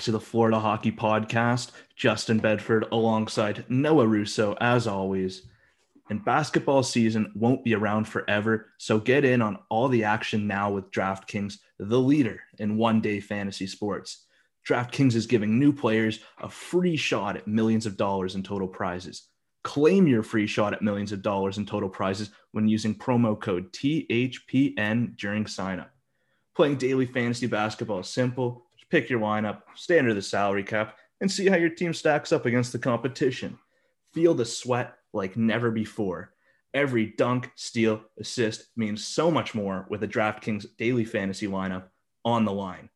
to 0.00 0.12
the 0.12 0.20
Florida 0.20 0.58
Hockey 0.58 0.90
Podcast. 0.90 1.72
Justin 1.94 2.38
Bedford 2.38 2.86
alongside 2.90 3.64
Noah 3.68 4.06
Russo, 4.06 4.56
as 4.60 4.86
always. 4.86 5.42
And 6.08 6.24
basketball 6.24 6.82
season 6.82 7.30
won't 7.34 7.62
be 7.62 7.74
around 7.74 8.08
forever, 8.08 8.70
so 8.78 8.98
get 8.98 9.24
in 9.24 9.42
on 9.42 9.58
all 9.68 9.88
the 9.88 10.04
action 10.04 10.46
now 10.46 10.70
with 10.70 10.90
DraftKings, 10.90 11.58
the 11.78 12.00
leader 12.00 12.40
in 12.58 12.78
one 12.78 13.00
day 13.00 13.20
fantasy 13.20 13.66
sports. 13.66 14.24
DraftKings 14.66 15.14
is 15.14 15.26
giving 15.26 15.58
new 15.58 15.72
players 15.72 16.20
a 16.40 16.48
free 16.48 16.96
shot 16.96 17.36
at 17.36 17.46
millions 17.46 17.86
of 17.86 17.96
dollars 17.96 18.34
in 18.34 18.42
total 18.42 18.68
prizes. 18.68 19.28
Claim 19.62 20.06
your 20.06 20.22
free 20.22 20.46
shot 20.46 20.72
at 20.72 20.82
millions 20.82 21.12
of 21.12 21.22
dollars 21.22 21.58
in 21.58 21.66
total 21.66 21.90
prizes 21.90 22.30
when 22.52 22.68
using 22.68 22.94
promo 22.94 23.38
code 23.38 23.70
THPN 23.72 25.16
during 25.16 25.44
signup. 25.44 25.90
Playing 26.56 26.76
daily 26.76 27.06
fantasy 27.06 27.46
basketball 27.46 28.00
is 28.00 28.08
simple. 28.08 28.66
Pick 28.90 29.08
your 29.08 29.20
lineup, 29.20 29.62
stay 29.74 29.98
under 29.98 30.14
the 30.14 30.22
salary 30.22 30.64
cap, 30.64 30.98
and 31.20 31.30
see 31.30 31.48
how 31.48 31.56
your 31.56 31.70
team 31.70 31.94
stacks 31.94 32.32
up 32.32 32.46
against 32.46 32.72
the 32.72 32.78
competition. 32.78 33.58
Feel 34.12 34.34
the 34.34 34.44
sweat 34.44 34.96
like 35.12 35.36
never 35.36 35.70
before. 35.70 36.32
Every 36.74 37.06
dunk, 37.06 37.50
steal, 37.56 38.02
assist 38.18 38.66
means 38.76 39.04
so 39.04 39.30
much 39.30 39.54
more 39.54 39.86
with 39.90 40.02
a 40.02 40.08
DraftKings 40.08 40.66
daily 40.76 41.04
fantasy 41.04 41.46
lineup 41.46 41.84
on 42.24 42.44
the 42.44 42.52
line. 42.52 42.88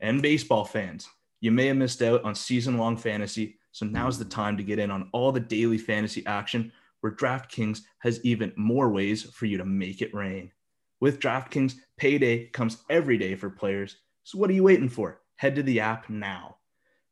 And 0.00 0.22
baseball 0.22 0.64
fans, 0.64 1.08
you 1.40 1.50
may 1.50 1.66
have 1.66 1.76
missed 1.76 2.02
out 2.02 2.22
on 2.24 2.34
season 2.34 2.78
long 2.78 2.96
fantasy, 2.96 3.58
so 3.72 3.86
now's 3.86 4.18
the 4.18 4.24
time 4.24 4.56
to 4.56 4.62
get 4.62 4.78
in 4.78 4.90
on 4.90 5.08
all 5.12 5.32
the 5.32 5.40
daily 5.40 5.78
fantasy 5.78 6.24
action 6.26 6.72
where 7.00 7.12
DraftKings 7.12 7.82
has 8.00 8.24
even 8.24 8.52
more 8.56 8.88
ways 8.88 9.22
for 9.22 9.46
you 9.46 9.58
to 9.58 9.64
make 9.64 10.02
it 10.02 10.14
rain. 10.14 10.50
With 11.00 11.20
DraftKings, 11.20 11.74
payday 11.96 12.46
comes 12.46 12.78
every 12.90 13.18
day 13.18 13.36
for 13.36 13.50
players. 13.50 13.96
So 14.24 14.38
what 14.38 14.50
are 14.50 14.54
you 14.54 14.64
waiting 14.64 14.88
for? 14.88 15.20
Head 15.38 15.54
to 15.54 15.62
the 15.62 15.78
app 15.78 16.10
now. 16.10 16.56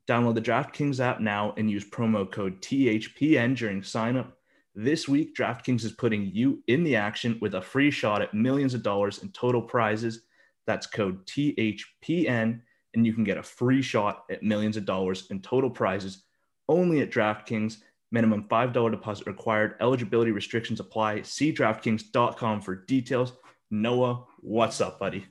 Download 0.08 0.34
the 0.34 0.42
DraftKings 0.42 0.98
app 0.98 1.20
now 1.20 1.54
and 1.56 1.70
use 1.70 1.88
promo 1.88 2.28
code 2.28 2.60
THPN 2.60 3.56
during 3.56 3.82
signup. 3.82 4.32
This 4.74 5.06
week, 5.06 5.36
DraftKings 5.36 5.84
is 5.84 5.92
putting 5.92 6.32
you 6.34 6.60
in 6.66 6.82
the 6.82 6.96
action 6.96 7.38
with 7.40 7.54
a 7.54 7.62
free 7.62 7.92
shot 7.92 8.22
at 8.22 8.34
millions 8.34 8.74
of 8.74 8.82
dollars 8.82 9.22
in 9.22 9.30
total 9.30 9.62
prizes. 9.62 10.22
That's 10.66 10.88
code 10.88 11.24
THPN, 11.26 12.62
and 12.94 13.06
you 13.06 13.14
can 13.14 13.22
get 13.22 13.38
a 13.38 13.44
free 13.44 13.80
shot 13.80 14.24
at 14.28 14.42
millions 14.42 14.76
of 14.76 14.84
dollars 14.84 15.28
in 15.30 15.40
total 15.40 15.70
prizes 15.70 16.24
only 16.68 17.02
at 17.02 17.12
DraftKings. 17.12 17.76
Minimum 18.10 18.48
$5 18.48 18.90
deposit 18.90 19.28
required. 19.28 19.76
Eligibility 19.80 20.32
restrictions 20.32 20.80
apply. 20.80 21.22
See 21.22 21.52
DraftKings.com 21.52 22.60
for 22.60 22.74
details. 22.74 23.34
Noah, 23.70 24.24
what's 24.40 24.80
up, 24.80 24.98
buddy? 24.98 25.26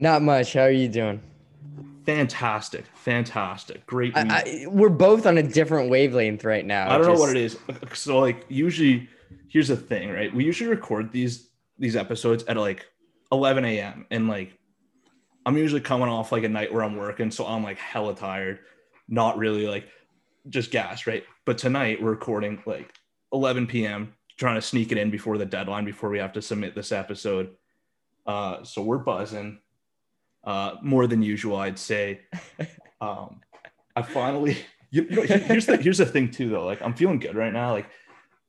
Not 0.00 0.22
much. 0.22 0.54
How 0.54 0.62
are 0.62 0.70
you 0.72 0.88
doing? 0.88 1.20
Fantastic, 2.06 2.86
fantastic, 2.94 3.86
great. 3.86 4.16
I. 4.16 4.22
I, 4.22 4.66
we're 4.66 4.88
both 4.88 5.26
on 5.26 5.38
a 5.38 5.42
different 5.42 5.90
wavelength 5.90 6.44
right 6.44 6.64
now. 6.64 6.90
I 6.90 6.98
don't 6.98 7.06
know 7.06 7.20
what 7.20 7.36
it 7.36 7.42
is. 7.42 7.58
So 7.94 8.18
like 8.18 8.46
usually, 8.48 9.08
here's 9.48 9.68
the 9.68 9.76
thing, 9.76 10.10
right? 10.10 10.34
We 10.34 10.44
usually 10.44 10.70
record 10.70 11.12
these 11.12 11.50
these 11.78 11.96
episodes 11.96 12.44
at 12.44 12.56
like 12.56 12.86
11 13.32 13.64
a.m. 13.64 14.06
and 14.10 14.28
like 14.28 14.58
I'm 15.46 15.56
usually 15.56 15.80
coming 15.80 16.08
off 16.08 16.32
like 16.32 16.44
a 16.44 16.48
night 16.48 16.72
where 16.72 16.82
I'm 16.82 16.96
working, 16.96 17.30
so 17.30 17.46
I'm 17.46 17.62
like 17.62 17.78
hella 17.78 18.14
tired, 18.14 18.60
not 19.08 19.38
really 19.38 19.66
like 19.66 19.88
just 20.48 20.70
gas, 20.70 21.06
right? 21.06 21.24
But 21.44 21.58
tonight 21.58 22.02
we're 22.02 22.10
recording 22.10 22.62
like 22.66 22.92
11 23.32 23.66
p.m. 23.66 24.14
trying 24.36 24.56
to 24.56 24.62
sneak 24.62 24.92
it 24.92 24.98
in 24.98 25.10
before 25.10 25.38
the 25.38 25.46
deadline 25.46 25.84
before 25.84 26.10
we 26.10 26.18
have 26.18 26.32
to 26.34 26.42
submit 26.42 26.74
this 26.74 26.92
episode. 26.92 27.56
Uh, 28.26 28.62
so 28.64 28.82
we're 28.82 28.98
buzzing 28.98 29.58
uh, 30.44 30.76
more 30.82 31.06
than 31.06 31.22
usual, 31.22 31.56
I'd 31.56 31.78
say. 31.78 32.20
Um, 33.02 33.40
I 33.96 34.02
finally, 34.02 34.58
you 34.90 35.08
know, 35.08 35.22
here's 35.22 35.64
the 35.64 35.78
here's 35.78 35.96
the 35.96 36.04
thing 36.04 36.30
too, 36.30 36.50
though. 36.50 36.66
Like 36.66 36.82
I'm 36.82 36.92
feeling 36.92 37.18
good 37.18 37.34
right 37.34 37.50
now. 37.50 37.72
Like 37.72 37.86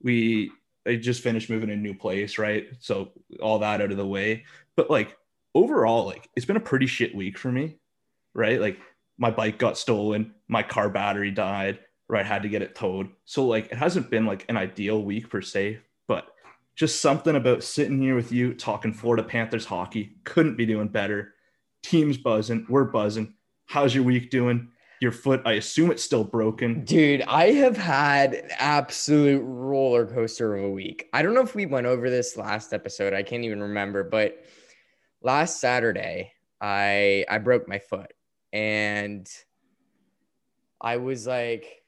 we, 0.02 0.52
I 0.86 0.96
just 0.96 1.24
finished 1.24 1.50
moving 1.50 1.70
a 1.70 1.76
new 1.78 1.94
place, 1.94 2.38
right? 2.38 2.68
So 2.80 3.14
all 3.42 3.60
that 3.60 3.80
out 3.80 3.92
of 3.92 3.98
the 3.98 4.06
way. 4.06 4.44
But 4.76 4.90
like 4.90 5.18
overall, 5.56 6.06
like 6.06 6.30
it's 6.36 6.46
been 6.46 6.58
a 6.58 6.60
pretty 6.60 6.88
shit 6.88 7.16
week 7.16 7.38
for 7.38 7.50
me, 7.50 7.78
right? 8.34 8.60
Like 8.60 8.80
my 9.18 9.32
bike 9.32 9.58
got 9.58 9.78
stolen, 9.78 10.34
my 10.48 10.64
car 10.64 10.90
battery 10.90 11.32
died, 11.32 11.80
right? 12.10 12.26
I 12.26 12.28
had 12.28 12.44
to 12.44 12.50
get 12.50 12.62
it 12.62 12.76
towed. 12.76 13.10
So 13.26 13.46
like 13.46 13.72
it 13.72 13.78
hasn't 13.78 14.10
been 14.10 14.26
like 14.26 14.46
an 14.50 14.58
ideal 14.58 15.02
week 15.02 15.30
per 15.30 15.42
se, 15.42 15.80
but 16.08 16.28
just 16.76 17.02
something 17.02 17.36
about 17.36 17.64
sitting 17.64 18.02
here 18.02 18.16
with 18.16 18.32
you 18.32 18.54
talking 18.54 18.94
Florida 18.94 19.24
Panthers 19.24 19.66
hockey. 19.66 20.18
Couldn't 20.24 20.58
be 20.58 20.66
doing 20.66 20.88
better. 20.88 21.36
Team's 21.84 22.18
buzzing. 22.18 22.66
We're 22.70 22.86
buzzing. 22.86 23.34
How's 23.66 23.96
your 23.96 24.04
week 24.04 24.30
doing? 24.30 24.70
Your 25.00 25.12
foot, 25.12 25.42
I 25.46 25.54
assume 25.54 25.90
it's 25.90 26.04
still 26.04 26.24
broken. 26.24 26.86
Dude, 26.86 27.24
I 27.24 27.52
have 27.52 27.76
had 27.76 28.36
an 28.36 28.50
absolute 28.60 29.42
roller 29.44 30.06
coaster 30.06 30.56
of 30.56 30.64
a 30.64 30.70
week. 30.70 31.10
I 31.12 31.24
don't 31.24 31.34
know 31.34 31.42
if 31.42 31.56
we 31.56 31.66
went 31.66 31.88
over 31.88 32.10
this 32.10 32.38
last 32.38 32.72
episode. 32.72 33.14
I 33.14 33.24
can't 33.24 33.44
even 33.44 33.62
remember, 33.62 34.04
but 34.04 34.46
last 35.24 35.60
Saturday, 35.60 36.34
I 36.62 37.26
I 37.28 37.40
broke 37.40 37.68
my 37.68 37.80
foot 37.80 38.14
and 38.54 39.28
I 40.80 40.98
was 40.98 41.26
like 41.26 41.82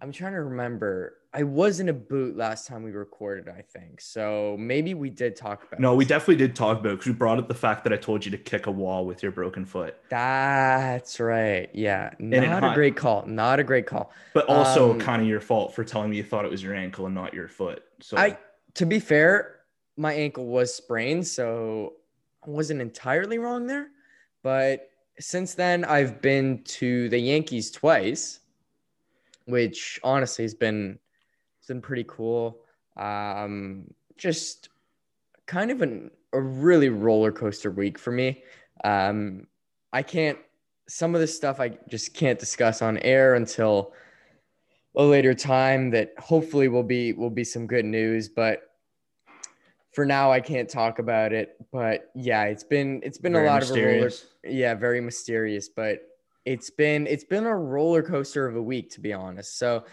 I'm 0.00 0.12
trying 0.12 0.32
to 0.32 0.42
remember. 0.42 1.18
I 1.36 1.42
was 1.42 1.80
in 1.80 1.90
a 1.90 1.92
boot 1.92 2.34
last 2.34 2.66
time 2.66 2.82
we 2.82 2.92
recorded, 2.92 3.46
I 3.46 3.60
think. 3.60 4.00
So 4.00 4.56
maybe 4.58 4.94
we 4.94 5.10
did 5.10 5.36
talk 5.36 5.64
about 5.64 5.80
No, 5.80 5.94
we 5.94 6.06
definitely 6.06 6.36
did 6.36 6.56
talk 6.56 6.80
about 6.80 6.92
because 6.92 7.08
we 7.08 7.12
brought 7.12 7.38
up 7.38 7.46
the 7.46 7.54
fact 7.54 7.84
that 7.84 7.92
I 7.92 7.98
told 7.98 8.24
you 8.24 8.30
to 8.30 8.38
kick 8.38 8.66
a 8.66 8.70
wall 8.70 9.04
with 9.04 9.22
your 9.22 9.32
broken 9.32 9.66
foot, 9.66 9.98
That's 10.08 11.20
right. 11.20 11.68
Yeah. 11.74 12.12
Not 12.18 12.64
a 12.64 12.74
great 12.74 12.96
call. 12.96 13.26
Not 13.26 13.60
a 13.60 13.64
great 13.64 13.86
call. 13.86 14.12
but 14.32 14.48
also 14.48 14.92
Um, 14.92 14.98
kind 14.98 15.20
of 15.20 15.28
your 15.28 15.42
fault 15.42 15.74
for 15.74 15.84
telling 15.84 16.08
me 16.08 16.16
you 16.16 16.24
thought 16.24 16.46
it 16.46 16.50
was 16.50 16.62
your 16.62 16.74
ankle 16.74 17.04
and 17.04 17.14
not 17.14 17.34
your 17.34 17.48
foot. 17.48 17.84
So 18.00 18.16
I 18.16 18.38
to 18.72 18.86
be 18.86 18.98
fair, 18.98 19.56
my 19.98 20.14
ankle 20.14 20.46
was 20.46 20.74
sprained, 20.74 21.26
so 21.26 21.94
I 22.46 22.48
wasn't 22.48 22.80
entirely 22.80 23.36
wrong 23.36 23.66
there. 23.66 23.88
But 24.42 24.88
since 25.18 25.52
then, 25.54 25.84
I've 25.84 26.22
been 26.22 26.62
to 26.64 27.10
the 27.10 27.18
Yankees 27.18 27.70
twice, 27.70 28.40
which 29.44 30.00
honestly 30.02 30.44
has 30.44 30.54
been 30.54 30.98
it's 31.66 31.72
been 31.72 31.82
pretty 31.82 32.04
cool. 32.06 32.60
Um, 32.96 33.88
just 34.16 34.68
kind 35.46 35.72
of 35.72 35.82
an, 35.82 36.12
a 36.32 36.40
really 36.40 36.90
roller 36.90 37.32
coaster 37.32 37.72
week 37.72 37.98
for 37.98 38.12
me. 38.12 38.44
Um, 38.84 39.48
I 39.92 40.02
can't 40.02 40.38
some 40.88 41.16
of 41.16 41.20
this 41.20 41.34
stuff 41.34 41.58
I 41.58 41.70
just 41.88 42.14
can't 42.14 42.38
discuss 42.38 42.82
on 42.82 42.98
air 42.98 43.34
until 43.34 43.92
a 44.94 45.02
later 45.02 45.34
time 45.34 45.90
that 45.90 46.12
hopefully 46.18 46.68
will 46.68 46.84
be 46.84 47.12
will 47.14 47.30
be 47.30 47.42
some 47.42 47.66
good 47.66 47.84
news 47.84 48.28
but 48.28 48.70
for 49.90 50.06
now 50.06 50.30
I 50.30 50.40
can't 50.40 50.70
talk 50.70 51.00
about 51.00 51.32
it 51.32 51.56
but 51.72 52.12
yeah 52.14 52.44
it's 52.44 52.62
been 52.62 53.00
it's 53.02 53.18
been 53.18 53.32
very 53.32 53.48
a 53.48 53.50
lot 53.50 53.64
of 53.64 53.70
a 53.70 53.84
roller 53.84 54.10
yeah 54.44 54.74
very 54.74 55.00
mysterious 55.00 55.68
but 55.68 56.02
it's 56.44 56.70
been 56.70 57.08
it's 57.08 57.24
been 57.24 57.44
a 57.44 57.56
roller 57.56 58.02
coaster 58.04 58.46
of 58.46 58.54
a 58.54 58.62
week 58.62 58.90
to 58.90 59.00
be 59.00 59.12
honest 59.12 59.58
so 59.58 59.84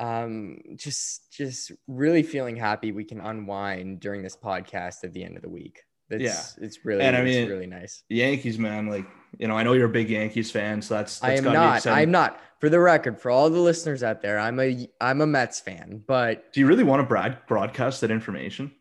um 0.00 0.58
just 0.76 1.30
just 1.32 1.70
really 1.86 2.22
feeling 2.22 2.56
happy 2.56 2.90
we 2.90 3.04
can 3.04 3.20
unwind 3.20 4.00
during 4.00 4.22
this 4.22 4.36
podcast 4.36 5.04
at 5.04 5.12
the 5.12 5.22
end 5.22 5.36
of 5.36 5.42
the 5.42 5.48
week 5.48 5.84
it's, 6.08 6.22
Yeah. 6.58 6.64
it's 6.64 6.84
really 6.84 7.02
And 7.02 7.14
I 7.14 7.20
it's 7.20 7.36
mean, 7.36 7.48
really 7.48 7.66
nice 7.66 8.02
Yankees, 8.08 8.58
man, 8.58 8.88
like 8.88 9.06
you 9.38 9.46
know, 9.46 9.56
I 9.56 9.62
know 9.62 9.74
you're 9.74 9.86
a 9.86 9.88
big 9.88 10.10
Yankees 10.10 10.50
fan, 10.50 10.82
so 10.82 10.94
that's, 10.94 11.22
I 11.22 11.34
am 11.34 11.44
not. 11.44 11.86
I'm 11.86 12.10
not. 12.10 12.40
For 12.58 12.68
the 12.68 12.80
record, 12.80 13.20
for 13.20 13.30
all 13.30 13.48
the 13.48 13.60
listeners 13.60 14.02
out 14.02 14.20
there, 14.22 14.36
I'm 14.40 14.58
a 14.58 14.88
I'm 15.00 15.20
a 15.20 15.26
Mets 15.26 15.60
fan, 15.60 16.02
but 16.04 16.52
Do 16.52 16.58
you 16.58 16.66
really 16.66 16.82
want 16.82 16.98
to 17.00 17.06
broad- 17.06 17.38
broadcast 17.46 18.00
that 18.00 18.10
information? 18.10 18.72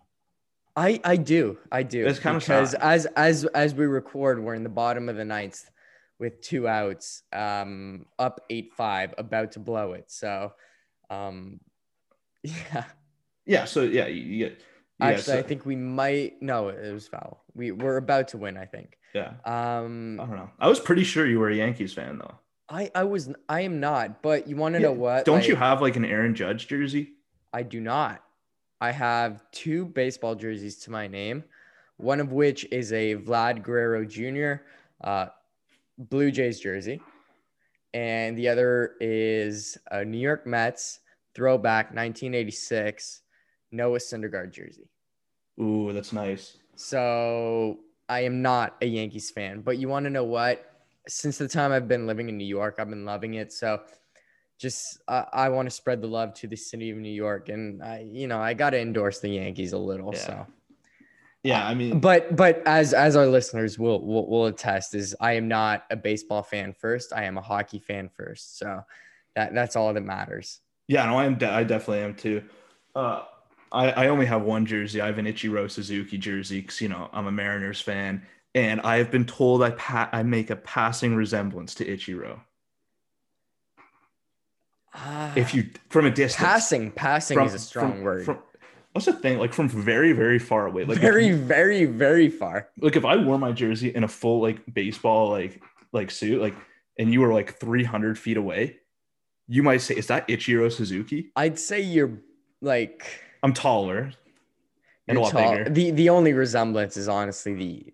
I 0.76 1.00
I 1.04 1.18
do 1.18 1.60
I 1.72 1.84
do. 1.84 2.08
It's 2.08 2.18
kinda 2.20 2.40
because 2.40 2.72
sad. 2.72 2.82
as 2.82 3.06
as 3.16 3.46
as 3.46 3.76
we 3.76 3.86
record, 3.86 4.44
we're 4.44 4.56
in 4.56 4.64
the 4.64 4.70
bottom 4.70 5.08
of 5.10 5.16
the 5.16 5.26
ninth. 5.26 5.70
with 6.18 6.42
two 6.42 6.68
outs, 6.68 7.24
um, 7.32 8.06
up 8.18 8.42
eight 8.50 8.72
five, 8.76 9.14
about 9.18 9.52
to 9.54 9.60
blow 9.60 9.94
it. 9.94 10.06
So, 10.12 10.52
um, 11.10 11.60
yeah. 12.44 12.86
Yeah. 13.46 13.66
So 13.66 13.82
yeah, 13.84 14.08
you, 14.08 14.38
get. 14.48 14.62
Yeah, 15.00 15.06
Actually, 15.08 15.24
so- 15.24 15.38
I 15.40 15.42
think 15.44 15.66
we 15.66 15.76
might. 15.76 16.42
No, 16.42 16.70
it 16.70 16.92
was 16.92 17.08
foul. 17.08 17.44
We 17.54 17.72
we're 17.72 17.98
about 17.98 18.28
to 18.30 18.38
win. 18.38 18.58
I 18.58 18.66
think. 18.66 18.98
yeah. 19.14 19.34
Um, 19.46 20.20
I 20.20 20.26
don't 20.26 20.36
know. 20.36 20.50
I 20.60 20.68
was 20.68 20.80
pretty 20.80 21.04
sure 21.04 21.26
you 21.26 21.40
were 21.40 21.50
a 21.50 21.56
Yankees 21.56 21.94
fan 21.94 22.18
though. 22.20 22.36
I 22.70 22.92
I 22.94 23.04
was 23.06 23.32
I 23.48 23.62
am 23.62 23.80
not. 23.80 24.22
But 24.22 24.48
you 24.48 24.56
want 24.56 24.76
to 24.76 24.82
Yeah, 24.82 24.88
know 24.88 24.94
what? 24.94 25.26
Don't 25.26 25.48
you 25.48 25.56
have 25.56 25.82
like 25.82 25.96
an 25.96 26.06
Aaron 26.06 26.36
Judge 26.36 26.68
jersey? 26.68 27.14
I 27.54 27.64
do 27.64 27.80
not. 27.80 28.22
I 28.82 28.92
have 28.92 29.44
two 29.52 29.86
baseball 29.86 30.36
jerseys 30.36 30.78
to 30.82 30.92
my 30.92 31.08
name, 31.08 31.44
one 31.98 32.20
of 32.20 32.32
which 32.32 32.66
is 32.72 32.94
a 32.94 33.16
Vlad 33.16 33.64
Guerrero 33.64 34.06
Jr. 34.06 34.64
Uh, 35.02 35.28
Blue 35.98 36.30
Jays 36.32 36.60
jersey, 36.60 37.02
and 37.94 38.38
the 38.38 38.48
other 38.48 38.96
is 39.00 39.78
a 39.92 40.06
New 40.06 40.18
York 40.18 40.46
Mets 40.46 41.00
throwback 41.36 41.88
1986 41.88 43.22
Noah 43.72 44.00
Syndergaard 44.00 44.52
jersey. 44.52 44.90
Ooh, 45.62 45.92
that's 45.94 46.14
nice. 46.14 46.58
So 46.76 47.80
I 48.08 48.22
am 48.22 48.42
not 48.42 48.76
a 48.82 48.86
Yankees 48.86 49.30
fan, 49.30 49.62
but 49.62 49.78
you 49.78 49.88
want 49.88 50.06
to 50.06 50.10
know 50.10 50.24
what? 50.24 50.66
Since 51.08 51.38
the 51.38 51.48
time 51.48 51.72
I've 51.72 51.88
been 51.88 52.08
living 52.08 52.30
in 52.30 52.38
New 52.38 52.46
York, 52.46 52.76
I've 52.80 52.90
been 52.90 53.06
loving 53.06 53.36
it. 53.36 53.52
So 53.52 53.82
just 54.60 55.02
uh, 55.08 55.26
I 55.32 55.50
want 55.50 55.68
to 55.68 55.76
spread 55.76 56.02
the 56.02 56.08
love 56.08 56.34
to 56.36 56.48
the 56.48 56.58
city 56.58 56.90
of 56.90 56.98
New 56.98 57.12
York, 57.12 57.50
and 57.50 57.82
I, 57.82 58.06
you 58.06 58.28
know, 58.28 58.40
I 58.40 58.54
got 58.54 58.72
to 58.72 58.80
endorse 58.80 59.20
the 59.20 59.30
Yankees 59.30 59.72
a 59.72 59.78
little. 59.78 60.12
Yeah. 60.14 60.20
So, 60.20 60.48
Yeah, 61.44 61.66
I 61.66 61.74
mean, 61.74 62.00
but 62.02 62.36
but 62.36 62.62
as 62.66 62.94
as 62.94 63.16
our 63.16 63.26
listeners 63.26 63.80
will, 63.80 64.06
will 64.06 64.28
will 64.30 64.46
attest, 64.48 64.94
is 64.94 65.16
I 65.22 65.34
am 65.34 65.48
not 65.48 65.86
a 65.90 65.96
baseball 65.96 66.44
fan 66.44 66.74
first. 66.74 67.14
I 67.14 67.24
am 67.24 67.38
a 67.38 67.42
hockey 67.42 67.80
fan 67.80 68.10
first. 68.10 68.58
So 68.60 68.84
that 69.36 69.54
that's 69.54 69.76
all 69.78 69.94
that 69.94 70.02
matters. 70.02 70.60
yeah, 70.88 71.06
no, 71.06 71.18
I 71.18 71.26
am. 71.26 71.36
De- 71.38 71.50
I 71.50 71.64
definitely 71.64 72.04
am 72.04 72.16
too. 72.16 72.44
Uh, 72.94 73.24
I 73.72 73.92
I 73.92 74.08
only 74.08 74.26
have 74.26 74.42
one 74.42 74.66
jersey. 74.66 75.00
I 75.00 75.06
have 75.06 75.18
an 75.18 75.28
Ichiro 75.28 75.72
Suzuki 75.72 76.18
jersey 76.18 76.60
because 76.60 76.82
you 76.82 76.90
know 76.90 77.10
I'm 77.14 77.28
a 77.28 77.32
Mariners 77.32 77.80
fan, 77.80 78.26
and 78.54 78.82
I 78.82 78.98
have 78.98 79.10
been 79.10 79.26
told 79.26 79.64
I 79.64 79.72
pa- 79.72 80.10
I 80.12 80.24
make 80.24 80.50
a 80.50 80.58
passing 80.58 81.16
resemblance 81.16 81.74
to 81.76 81.86
Ichiro. 81.86 82.42
If 85.38 85.54
you 85.54 85.70
from 85.90 86.06
a 86.06 86.12
distance, 86.12 86.46
passing 86.46 86.92
passing 86.92 87.36
from- 87.38 87.48
is 87.48 87.54
a 87.54 87.60
strong 87.60 87.92
from- 87.94 88.02
word. 88.02 88.26
From, 88.26 88.40
what's 88.94 89.06
the 89.06 89.14
thing? 89.14 89.40
Like 89.40 89.54
from 89.54 89.70
very 89.70 90.14
very 90.14 90.40
far 90.40 90.68
away. 90.68 90.86
Like 90.86 91.00
very 91.00 91.32
very 91.32 91.86
very 91.86 92.30
far. 92.30 92.70
like 92.80 92.96
if 92.96 93.06
I 93.06 93.16
wore 93.16 93.38
my 93.38 93.52
jersey 93.52 93.94
in 93.94 94.04
a 94.04 94.08
full 94.08 94.42
like 94.42 94.62
baseball 94.74 95.30
like 95.30 95.62
like 95.92 96.12
suit 96.12 96.42
like 96.42 96.56
and 96.98 97.14
you 97.14 97.22
were 97.22 97.34
like 97.34 97.58
300 97.60 98.18
feet 98.20 98.38
away, 98.38 98.78
you 99.48 99.64
might 99.64 99.82
say, 99.82 99.96
"Is 99.96 100.08
that 100.08 100.28
Ichiro 100.28 100.72
Suzuki?" 100.72 101.32
I'd 101.36 101.58
say 101.58 101.82
you're 101.82 102.20
like 102.62 103.06
I'm 103.42 103.54
taller 103.54 104.12
and 105.08 105.18
a 105.18 105.22
lot 105.22 105.32
tall. 105.32 105.52
bigger. 105.52 105.70
The 105.70 105.92
the 105.92 106.10
only 106.10 106.34
resemblance 106.34 106.98
is 106.98 107.08
honestly 107.08 107.54
the 107.54 107.94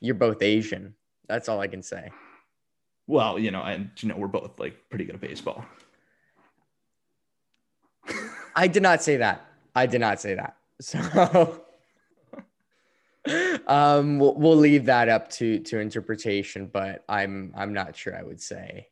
you're 0.00 0.14
both 0.14 0.42
Asian. 0.42 0.94
That's 1.28 1.48
all 1.48 1.60
I 1.60 1.66
can 1.66 1.82
say. 1.82 2.10
Well, 3.06 3.38
you 3.38 3.50
know, 3.50 3.62
and 3.62 3.90
you 3.98 4.08
know, 4.08 4.16
we're 4.16 4.28
both 4.28 4.58
like 4.58 4.88
pretty 4.90 5.04
good 5.04 5.14
at 5.14 5.20
baseball. 5.20 5.64
I 8.54 8.66
did 8.66 8.82
not 8.82 9.02
say 9.02 9.16
that. 9.18 9.47
I 9.78 9.86
did 9.86 10.00
not 10.00 10.20
say 10.20 10.34
that. 10.34 10.56
So 10.80 11.64
um 13.66 14.18
we'll, 14.18 14.34
we'll 14.36 14.56
leave 14.56 14.86
that 14.86 15.08
up 15.08 15.28
to 15.30 15.58
to 15.60 15.78
interpretation, 15.80 16.66
but 16.72 17.04
I'm 17.08 17.52
I'm 17.56 17.72
not 17.74 17.96
sure 17.96 18.16
I 18.16 18.22
would 18.22 18.40
say 18.40 18.88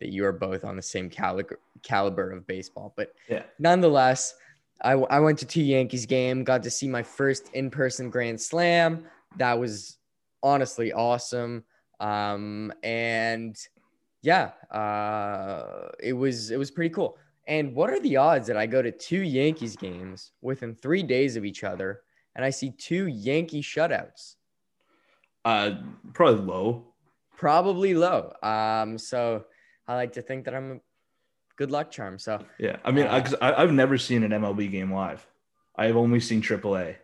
that 0.00 0.08
you 0.10 0.24
are 0.26 0.32
both 0.32 0.64
on 0.64 0.76
the 0.76 0.82
same 0.82 1.08
caliber 1.08 1.58
caliber 1.82 2.32
of 2.32 2.46
baseball, 2.46 2.92
but 2.96 3.14
Yeah. 3.28 3.44
nonetheless, 3.58 4.34
I, 4.82 4.92
I 4.92 5.20
went 5.20 5.38
to 5.38 5.46
two 5.46 5.62
Yankees 5.62 6.06
game, 6.06 6.44
got 6.44 6.62
to 6.64 6.70
see 6.70 6.88
my 6.88 7.02
first 7.02 7.50
in-person 7.54 8.10
grand 8.10 8.40
slam. 8.40 9.04
That 9.36 9.58
was 9.58 9.98
honestly 10.42 10.92
awesome. 10.92 11.64
Um, 12.00 12.72
and 12.82 13.56
yeah, 14.22 14.50
uh, 14.70 15.88
it 16.00 16.12
was, 16.12 16.50
it 16.50 16.58
was 16.58 16.70
pretty 16.70 16.90
cool. 16.94 17.16
And 17.48 17.74
what 17.74 17.88
are 17.88 17.98
the 17.98 18.18
odds 18.18 18.46
that 18.48 18.58
I 18.58 18.66
go 18.66 18.82
to 18.82 18.92
two 18.92 19.22
Yankees 19.22 19.74
games 19.74 20.32
within 20.42 20.74
three 20.74 21.02
days 21.02 21.34
of 21.34 21.46
each 21.46 21.64
other 21.64 22.02
and 22.36 22.44
I 22.44 22.50
see 22.50 22.70
two 22.70 23.06
Yankee 23.06 23.62
shutouts? 23.62 24.36
Uh, 25.46 25.76
probably 26.12 26.44
low. 26.44 26.84
Probably 27.36 27.94
low. 27.94 28.34
Um, 28.42 28.98
so 28.98 29.46
I 29.86 29.94
like 29.94 30.12
to 30.12 30.22
think 30.22 30.44
that 30.44 30.54
I'm 30.54 30.72
a 30.72 30.78
good 31.56 31.70
luck 31.70 31.90
charm. 31.90 32.18
So 32.18 32.44
Yeah, 32.58 32.76
I 32.84 32.90
mean, 32.90 33.06
I 33.06 33.20
Uh, 33.20 33.36
I, 33.40 33.62
I've 33.62 33.72
never 33.72 33.96
seen 33.96 34.24
an 34.24 34.30
MLB 34.30 34.70
game 34.70 34.92
live. 34.92 35.26
I 35.74 35.86
have 35.86 35.96
only 35.96 36.20
seen 36.20 36.42
AAA. 36.42 36.96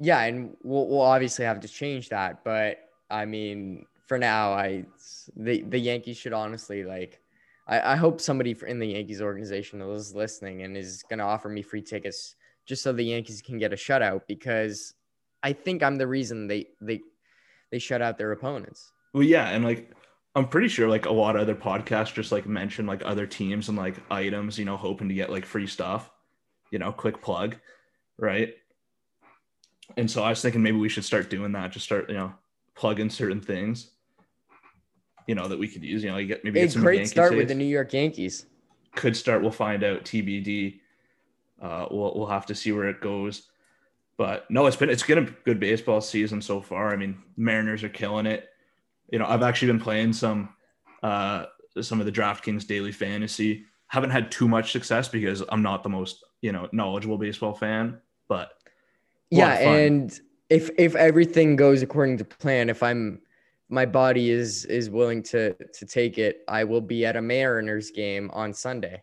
Yeah, 0.00 0.22
and 0.22 0.56
we'll, 0.62 0.88
we'll 0.88 1.00
obviously 1.02 1.44
have 1.44 1.60
to 1.60 1.68
change 1.68 2.08
that, 2.08 2.44
but 2.44 2.78
I 3.10 3.26
mean, 3.26 3.84
for 4.06 4.18
now, 4.18 4.52
I 4.52 4.86
the 5.36 5.62
the 5.62 5.78
Yankees 5.78 6.16
should 6.16 6.32
honestly 6.32 6.84
like. 6.84 7.20
I, 7.66 7.92
I 7.92 7.96
hope 7.96 8.20
somebody 8.20 8.56
in 8.66 8.78
the 8.78 8.86
Yankees 8.86 9.22
organization 9.22 9.80
is 9.80 10.14
listening 10.14 10.62
and 10.62 10.76
is 10.76 11.02
going 11.08 11.18
to 11.18 11.24
offer 11.24 11.48
me 11.48 11.62
free 11.62 11.82
tickets 11.82 12.36
just 12.66 12.82
so 12.82 12.92
the 12.92 13.02
Yankees 13.02 13.42
can 13.42 13.58
get 13.58 13.72
a 13.72 13.76
shutout 13.76 14.22
because 14.26 14.94
I 15.42 15.52
think 15.52 15.82
I'm 15.82 15.96
the 15.96 16.06
reason 16.06 16.46
they 16.46 16.68
they 16.80 17.00
they 17.70 17.78
shut 17.78 18.02
out 18.02 18.18
their 18.18 18.32
opponents. 18.32 18.92
Well, 19.12 19.22
yeah, 19.22 19.48
and 19.50 19.64
like 19.64 19.92
I'm 20.34 20.48
pretty 20.48 20.68
sure 20.68 20.88
like 20.88 21.06
a 21.06 21.12
lot 21.12 21.36
of 21.36 21.42
other 21.42 21.54
podcasts 21.54 22.14
just 22.14 22.32
like 22.32 22.46
mention 22.46 22.86
like 22.86 23.02
other 23.04 23.26
teams 23.26 23.68
and 23.68 23.78
like 23.78 23.96
items, 24.10 24.58
you 24.58 24.64
know, 24.64 24.76
hoping 24.76 25.08
to 25.08 25.14
get 25.14 25.30
like 25.30 25.46
free 25.46 25.66
stuff. 25.66 26.10
You 26.70 26.78
know, 26.78 26.90
quick 26.92 27.22
plug, 27.22 27.56
right? 28.18 28.54
And 29.96 30.10
so 30.10 30.22
I 30.22 30.30
was 30.30 30.42
thinking 30.42 30.62
maybe 30.62 30.78
we 30.78 30.88
should 30.88 31.04
start 31.04 31.30
doing 31.30 31.52
that. 31.52 31.70
Just 31.70 31.84
start, 31.84 32.08
you 32.08 32.16
know, 32.16 32.32
plugging 32.74 33.10
certain 33.10 33.40
things. 33.40 33.90
You 35.26 35.34
know 35.34 35.48
that 35.48 35.58
we 35.58 35.68
could 35.68 35.82
use. 35.82 36.02
You 36.02 36.10
know, 36.10 36.18
you 36.18 36.26
get 36.26 36.44
maybe 36.44 36.60
A 36.60 36.64
get 36.64 36.72
some 36.72 36.82
great 36.82 36.96
Yankee 36.96 37.10
start 37.10 37.36
with 37.36 37.48
the 37.48 37.54
New 37.54 37.64
York 37.64 37.92
Yankees. 37.92 38.46
could 38.94 39.16
start. 39.16 39.42
We'll 39.42 39.50
find 39.50 39.82
out. 39.82 40.04
TBD. 40.04 40.80
Uh, 41.60 41.86
we'll 41.90 42.14
we'll 42.14 42.26
have 42.26 42.46
to 42.46 42.54
see 42.54 42.72
where 42.72 42.88
it 42.88 43.00
goes. 43.00 43.48
But 44.16 44.48
no, 44.50 44.66
it's 44.66 44.76
been 44.76 44.90
it's 44.90 45.02
been 45.02 45.18
a 45.18 45.30
good 45.44 45.58
baseball 45.58 46.00
season 46.00 46.40
so 46.40 46.60
far. 46.60 46.92
I 46.92 46.96
mean, 46.96 47.18
Mariners 47.36 47.82
are 47.82 47.88
killing 47.88 48.26
it. 48.26 48.48
You 49.10 49.18
know, 49.18 49.26
I've 49.26 49.42
actually 49.42 49.68
been 49.68 49.80
playing 49.80 50.12
some 50.12 50.50
uh 51.02 51.46
some 51.80 52.00
of 52.00 52.06
the 52.06 52.12
DraftKings 52.12 52.66
daily 52.66 52.92
fantasy. 52.92 53.64
Haven't 53.88 54.10
had 54.10 54.30
too 54.30 54.48
much 54.48 54.72
success 54.72 55.08
because 55.08 55.42
I'm 55.48 55.62
not 55.62 55.82
the 55.82 55.88
most 55.88 56.24
you 56.42 56.52
know 56.52 56.68
knowledgeable 56.72 57.18
baseball 57.18 57.54
fan. 57.54 57.98
But 58.28 58.50
Yeah, 59.30 59.54
and 59.54 60.18
if 60.48 60.70
if 60.78 60.94
everything 60.94 61.56
goes 61.56 61.82
according 61.82 62.18
to 62.18 62.24
plan, 62.24 62.70
if 62.70 62.82
I'm 62.82 63.20
my 63.74 63.84
body 63.84 64.30
is 64.30 64.64
is 64.66 64.88
willing 64.88 65.22
to 65.24 65.52
to 65.52 65.84
take 65.84 66.16
it, 66.16 66.44
I 66.46 66.62
will 66.62 66.80
be 66.80 67.04
at 67.04 67.16
a 67.16 67.22
Mariners 67.22 67.90
game 67.90 68.30
on 68.32 68.54
Sunday. 68.54 69.02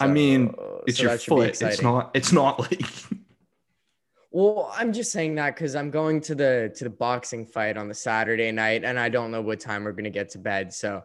I 0.00 0.06
mean, 0.06 0.54
it's 0.86 0.96
so 0.96 1.02
your 1.02 1.12
that 1.12 1.20
should 1.20 1.34
be 1.34 1.52
foot. 1.52 1.62
It's 1.62 1.82
not. 1.82 2.10
It's 2.14 2.32
not 2.32 2.58
like 2.58 2.80
Well, 4.32 4.72
I'm 4.76 4.92
just 4.92 5.10
saying 5.10 5.34
that 5.34 5.56
because 5.56 5.74
I'm 5.74 5.90
going 5.90 6.20
to 6.22 6.34
the 6.34 6.72
to 6.76 6.84
the 6.84 6.90
boxing 6.90 7.44
fight 7.44 7.76
on 7.76 7.88
the 7.88 7.94
Saturday 7.94 8.50
night, 8.52 8.84
and 8.84 8.98
I 8.98 9.08
don't 9.08 9.30
know 9.30 9.42
what 9.42 9.60
time 9.60 9.84
we're 9.84 9.92
gonna 9.92 10.08
get 10.08 10.30
to 10.30 10.38
bed. 10.38 10.72
So, 10.72 11.02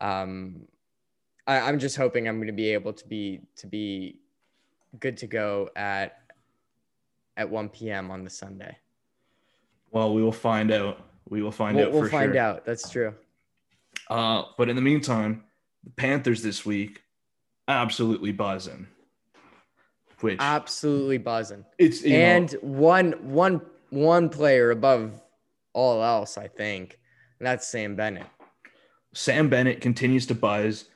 um, 0.00 0.62
I, 1.46 1.60
I'm 1.60 1.78
just 1.78 1.96
hoping 1.96 2.28
I'm 2.28 2.40
gonna 2.40 2.52
be 2.52 2.70
able 2.70 2.92
to 2.92 3.06
be 3.06 3.40
to 3.56 3.66
be 3.66 4.18
good 4.98 5.16
to 5.18 5.26
go 5.26 5.70
at 5.76 6.18
at 7.36 7.48
1 7.48 7.68
p.m. 7.70 8.10
on 8.10 8.22
the 8.22 8.30
Sunday. 8.30 8.76
well, 9.90 10.12
we 10.12 10.22
will 10.22 10.32
find 10.32 10.70
out. 10.70 11.13
We 11.28 11.42
will 11.42 11.50
find 11.52 11.76
We'll, 11.76 11.86
out. 11.86 11.92
we'll 11.92 12.08
find 12.08 12.32
sure. 12.32 12.40
out. 12.42 12.64
That's 12.64 12.88
true. 12.90 13.14
Uh, 14.10 14.42
but 14.58 14.68
in 14.68 14.76
the 14.76 14.82
meantime, 14.82 15.44
the 15.84 15.90
Panthers 15.90 16.42
this 16.42 16.64
week 16.66 17.02
absolutely 17.68 18.32
buzzing. 18.32 18.86
Which 20.20 20.38
Absolutely 20.40 21.18
buzzing. 21.18 21.64
it's 21.78 22.02
you 22.02 22.10
know, 22.10 22.16
and 22.16 22.52
one 22.62 23.12
one 23.32 23.60
one 23.90 24.28
player 24.30 24.70
above 24.70 25.12
all 25.74 26.02
else, 26.02 26.38
I 26.38 26.46
think, 26.48 26.98
and 27.38 27.46
that's 27.46 27.66
Sam 27.68 27.94
Bennett. 27.96 28.26
Sam 29.12 29.48
Bennett 29.50 29.80
continues 29.80 30.26
to 30.26 30.34
buzz. 30.34 30.86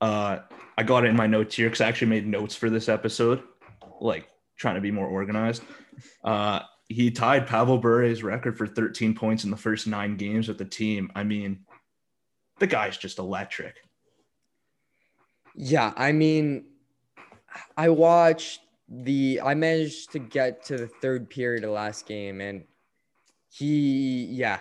Uh, 0.00 0.38
I 0.76 0.82
got 0.82 1.04
it 1.04 1.08
in 1.08 1.16
my 1.16 1.26
notes 1.28 1.54
here 1.54 1.66
because 1.68 1.80
I 1.80 1.86
actually 1.88 2.08
made 2.08 2.26
notes 2.26 2.56
for 2.56 2.70
this 2.70 2.88
episode, 2.88 3.42
like 4.00 4.26
trying 4.56 4.74
to 4.76 4.80
be 4.80 4.90
more 4.90 5.06
organized. 5.06 5.62
Uh, 6.24 6.60
he 6.92 7.10
tied 7.10 7.46
Pavel 7.46 7.78
Bure's 7.78 8.22
record 8.22 8.56
for 8.56 8.66
13 8.66 9.14
points 9.14 9.44
in 9.44 9.50
the 9.50 9.56
first 9.56 9.86
nine 9.86 10.16
games 10.16 10.48
with 10.48 10.58
the 10.58 10.64
team. 10.64 11.10
I 11.14 11.24
mean, 11.24 11.64
the 12.58 12.66
guy's 12.66 12.96
just 12.96 13.18
electric. 13.18 13.76
Yeah, 15.54 15.92
I 15.96 16.12
mean, 16.12 16.64
I 17.76 17.88
watched 17.90 18.60
the. 18.88 19.40
I 19.42 19.54
managed 19.54 20.12
to 20.12 20.18
get 20.18 20.64
to 20.66 20.76
the 20.78 20.86
third 20.86 21.28
period 21.28 21.64
of 21.64 21.70
last 21.70 22.06
game, 22.06 22.40
and 22.40 22.64
he, 23.50 24.24
yeah, 24.24 24.60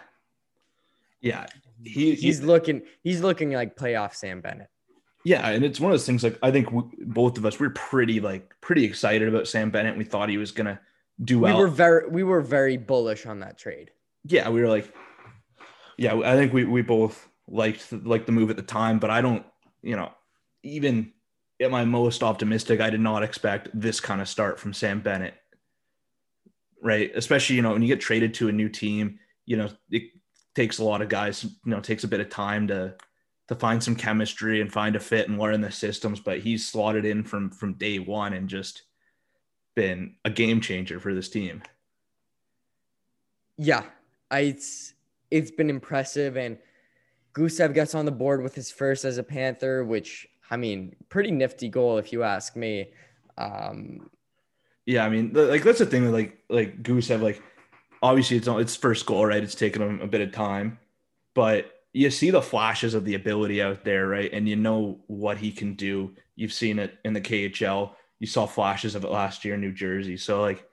Yeah, 1.21 1.45
he 1.83 2.15
he's 2.15 2.39
he, 2.39 2.45
looking 2.45 2.81
he's 3.03 3.21
looking 3.21 3.51
like 3.51 3.77
playoff 3.77 4.13
Sam 4.15 4.41
Bennett. 4.41 4.69
yeah, 5.23 5.47
and 5.49 5.63
it's 5.63 5.79
one 5.79 5.91
of 5.91 5.93
those 5.93 6.05
things. 6.05 6.23
Like 6.23 6.37
I 6.43 6.51
think 6.51 6.71
we, 6.71 6.81
both 7.05 7.37
of 7.37 7.45
us 7.45 7.59
we're 7.59 7.69
pretty 7.69 8.19
like 8.19 8.53
pretty 8.59 8.83
excited 8.83 9.27
about 9.29 9.47
Sam 9.47 9.71
Bennett. 9.71 9.97
We 9.97 10.03
thought 10.03 10.27
he 10.29 10.37
was 10.37 10.51
gonna 10.51 10.79
do 11.23 11.39
well. 11.39 11.55
We 11.55 11.63
were 11.63 11.69
very 11.69 12.09
we 12.09 12.23
were 12.23 12.41
very 12.41 12.77
bullish 12.77 13.25
on 13.25 13.39
that 13.39 13.57
trade. 13.57 13.91
yeah, 14.25 14.49
we 14.49 14.61
were 14.61 14.67
like, 14.67 14.93
yeah, 15.97 16.15
I 16.15 16.35
think 16.35 16.53
we 16.53 16.63
we 16.65 16.81
both 16.81 17.27
liked 17.47 17.91
like 17.91 18.25
the 18.25 18.31
move 18.31 18.49
at 18.49 18.55
the 18.55 18.63
time, 18.63 18.99
but 18.99 19.09
I 19.09 19.21
don't, 19.21 19.45
you 19.81 19.95
know, 19.95 20.11
even 20.63 21.11
at 21.61 21.71
my 21.71 21.85
most 21.85 22.23
optimistic, 22.23 22.81
I 22.81 22.89
did 22.89 23.01
not 23.01 23.23
expect 23.23 23.69
this 23.73 23.99
kind 23.99 24.21
of 24.21 24.29
start 24.29 24.59
from 24.59 24.73
Sam 24.73 25.01
Bennett. 25.01 25.35
Right, 26.83 27.11
especially 27.13 27.57
you 27.57 27.61
know 27.61 27.73
when 27.73 27.83
you 27.83 27.87
get 27.87 28.01
traded 28.01 28.33
to 28.35 28.49
a 28.49 28.51
new 28.51 28.69
team, 28.69 29.19
you 29.45 29.57
know 29.57 29.69
it 29.91 30.03
takes 30.55 30.79
a 30.79 30.83
lot 30.83 31.01
of 31.01 31.09
guys, 31.09 31.43
you 31.43 31.51
know, 31.65 31.79
takes 31.79 32.03
a 32.03 32.07
bit 32.07 32.19
of 32.19 32.29
time 32.29 32.67
to 32.67 32.95
to 33.47 33.55
find 33.55 33.83
some 33.83 33.95
chemistry 33.95 34.61
and 34.61 34.71
find 34.71 34.95
a 34.95 34.99
fit 34.99 35.27
and 35.27 35.37
learn 35.37 35.61
the 35.61 35.71
systems. 35.71 36.19
But 36.19 36.39
he's 36.39 36.67
slotted 36.67 37.05
in 37.05 37.23
from 37.23 37.51
from 37.51 37.73
day 37.73 37.99
one 37.99 38.33
and 38.33 38.49
just 38.49 38.83
been 39.75 40.15
a 40.25 40.29
game 40.29 40.61
changer 40.61 40.99
for 40.99 41.13
this 41.13 41.29
team. 41.29 41.61
Yeah, 43.57 43.83
I, 44.29 44.39
it's 44.41 44.93
it's 45.29 45.51
been 45.51 45.69
impressive, 45.69 46.37
and 46.37 46.57
Gusev 47.33 47.73
gets 47.73 47.95
on 47.95 48.05
the 48.05 48.11
board 48.11 48.41
with 48.41 48.55
his 48.55 48.71
first 48.71 49.05
as 49.05 49.17
a 49.17 49.23
Panther, 49.23 49.83
which 49.83 50.27
I 50.49 50.57
mean, 50.57 50.95
pretty 51.09 51.31
nifty 51.31 51.69
goal 51.69 51.97
if 51.97 52.11
you 52.11 52.23
ask 52.23 52.55
me. 52.55 52.91
Um, 53.37 54.09
Yeah, 54.85 55.05
I 55.05 55.09
mean, 55.09 55.31
like 55.33 55.63
that's 55.63 55.79
the 55.79 55.85
thing 55.85 56.03
with 56.03 56.13
like 56.13 56.39
like 56.49 56.83
Gusev. 56.83 57.21
Like, 57.21 57.41
obviously, 58.01 58.37
it's 58.37 58.47
not 58.47 58.61
its 58.61 58.75
first 58.75 59.05
goal, 59.05 59.25
right? 59.25 59.43
It's 59.43 59.55
taken 59.55 59.81
him 59.81 60.01
a 60.01 60.07
bit 60.07 60.21
of 60.21 60.31
time, 60.31 60.79
but 61.33 61.71
you 61.93 62.09
see 62.09 62.29
the 62.29 62.41
flashes 62.41 62.93
of 62.93 63.05
the 63.05 63.15
ability 63.15 63.61
out 63.61 63.83
there, 63.83 64.07
right? 64.07 64.31
And 64.31 64.47
you 64.47 64.55
know 64.55 64.99
what 65.07 65.37
he 65.37 65.51
can 65.51 65.75
do. 65.75 66.15
You've 66.35 66.53
seen 66.53 66.79
it 66.79 66.97
in 67.03 67.13
the 67.13 67.21
KHL. 67.21 67.91
You 68.21 68.27
saw 68.27 68.45
flashes 68.45 68.93
of 68.95 69.03
it 69.03 69.09
last 69.09 69.43
year 69.43 69.55
in 69.55 69.61
New 69.61 69.73
Jersey. 69.73 70.15
So 70.15 70.41
like, 70.41 70.63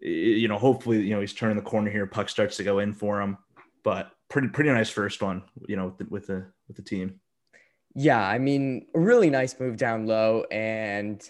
you 0.00 0.46
know, 0.46 0.58
hopefully, 0.58 1.02
you 1.02 1.10
know, 1.12 1.20
he's 1.20 1.34
turning 1.34 1.56
the 1.56 1.70
corner 1.70 1.90
here. 1.90 2.06
Puck 2.06 2.28
starts 2.28 2.56
to 2.58 2.64
go 2.64 2.78
in 2.78 2.94
for 2.94 3.20
him, 3.20 3.36
but 3.82 4.12
pretty 4.28 4.48
pretty 4.48 4.70
nice 4.70 4.88
first 4.88 5.20
one, 5.20 5.42
you 5.66 5.76
know, 5.76 5.86
with 5.86 5.98
the 5.98 6.06
with 6.08 6.26
the, 6.28 6.46
with 6.68 6.76
the 6.76 6.82
team. 6.82 7.20
yeah, 7.94 8.24
I 8.24 8.38
mean, 8.38 8.86
really 8.94 9.28
nice 9.30 9.58
move 9.58 9.76
down 9.76 10.06
low, 10.06 10.44
and 10.52 11.20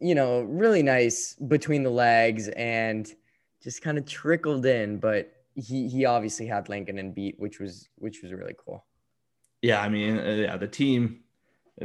you 0.00 0.14
know, 0.14 0.40
really 0.42 0.82
nice 0.82 1.34
between 1.34 1.82
the 1.82 1.90
legs, 1.90 2.48
and 2.48 3.12
just 3.62 3.82
kind 3.82 3.98
of 3.98 4.06
trickled 4.06 4.64
in. 4.64 4.98
But 4.98 5.32
he 5.54 5.88
he 5.88 6.06
obviously 6.06 6.46
had 6.46 6.68
Lankinen 6.68 7.12
beat, 7.12 7.38
which 7.38 7.60
was 7.60 7.88
which 7.96 8.22
was 8.22 8.32
really 8.32 8.54
cool. 8.56 8.86
Yeah, 9.62 9.82
I 9.82 9.90
mean, 9.90 10.18
uh, 10.18 10.30
yeah, 10.30 10.56
the 10.56 10.68
team, 10.68 11.24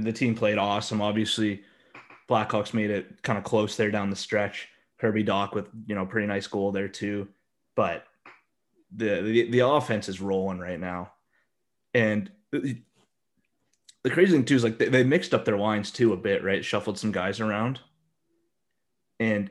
the 0.03 0.13
team 0.13 0.35
played 0.35 0.57
awesome. 0.57 1.01
Obviously, 1.01 1.63
Blackhawks 2.29 2.73
made 2.73 2.89
it 2.89 3.21
kind 3.21 3.37
of 3.37 3.43
close 3.43 3.77
there 3.77 3.91
down 3.91 4.09
the 4.09 4.15
stretch. 4.15 4.69
Kirby 4.99 5.23
Dach 5.23 5.53
with 5.53 5.69
you 5.87 5.95
know 5.95 6.05
pretty 6.05 6.27
nice 6.27 6.47
goal 6.47 6.71
there 6.71 6.87
too, 6.87 7.27
but 7.75 8.05
the 8.95 9.21
the, 9.21 9.51
the 9.51 9.59
offense 9.59 10.09
is 10.09 10.21
rolling 10.21 10.59
right 10.59 10.79
now, 10.79 11.11
and 11.93 12.31
the, 12.51 12.81
the 14.03 14.09
crazy 14.09 14.33
thing 14.33 14.45
too 14.45 14.55
is 14.55 14.63
like 14.63 14.79
they, 14.79 14.87
they 14.89 15.03
mixed 15.03 15.33
up 15.33 15.45
their 15.45 15.57
lines 15.57 15.91
too 15.91 16.13
a 16.13 16.17
bit, 16.17 16.43
right? 16.43 16.63
Shuffled 16.63 16.97
some 16.97 17.11
guys 17.11 17.39
around, 17.39 17.79
and 19.19 19.49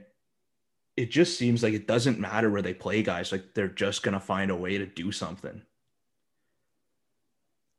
it 0.96 1.10
just 1.10 1.38
seems 1.38 1.62
like 1.62 1.74
it 1.74 1.86
doesn't 1.86 2.18
matter 2.18 2.50
where 2.50 2.62
they 2.62 2.74
play 2.74 3.02
guys. 3.02 3.32
Like 3.32 3.54
they're 3.54 3.68
just 3.68 4.02
gonna 4.02 4.20
find 4.20 4.50
a 4.50 4.56
way 4.56 4.78
to 4.78 4.86
do 4.86 5.12
something 5.12 5.62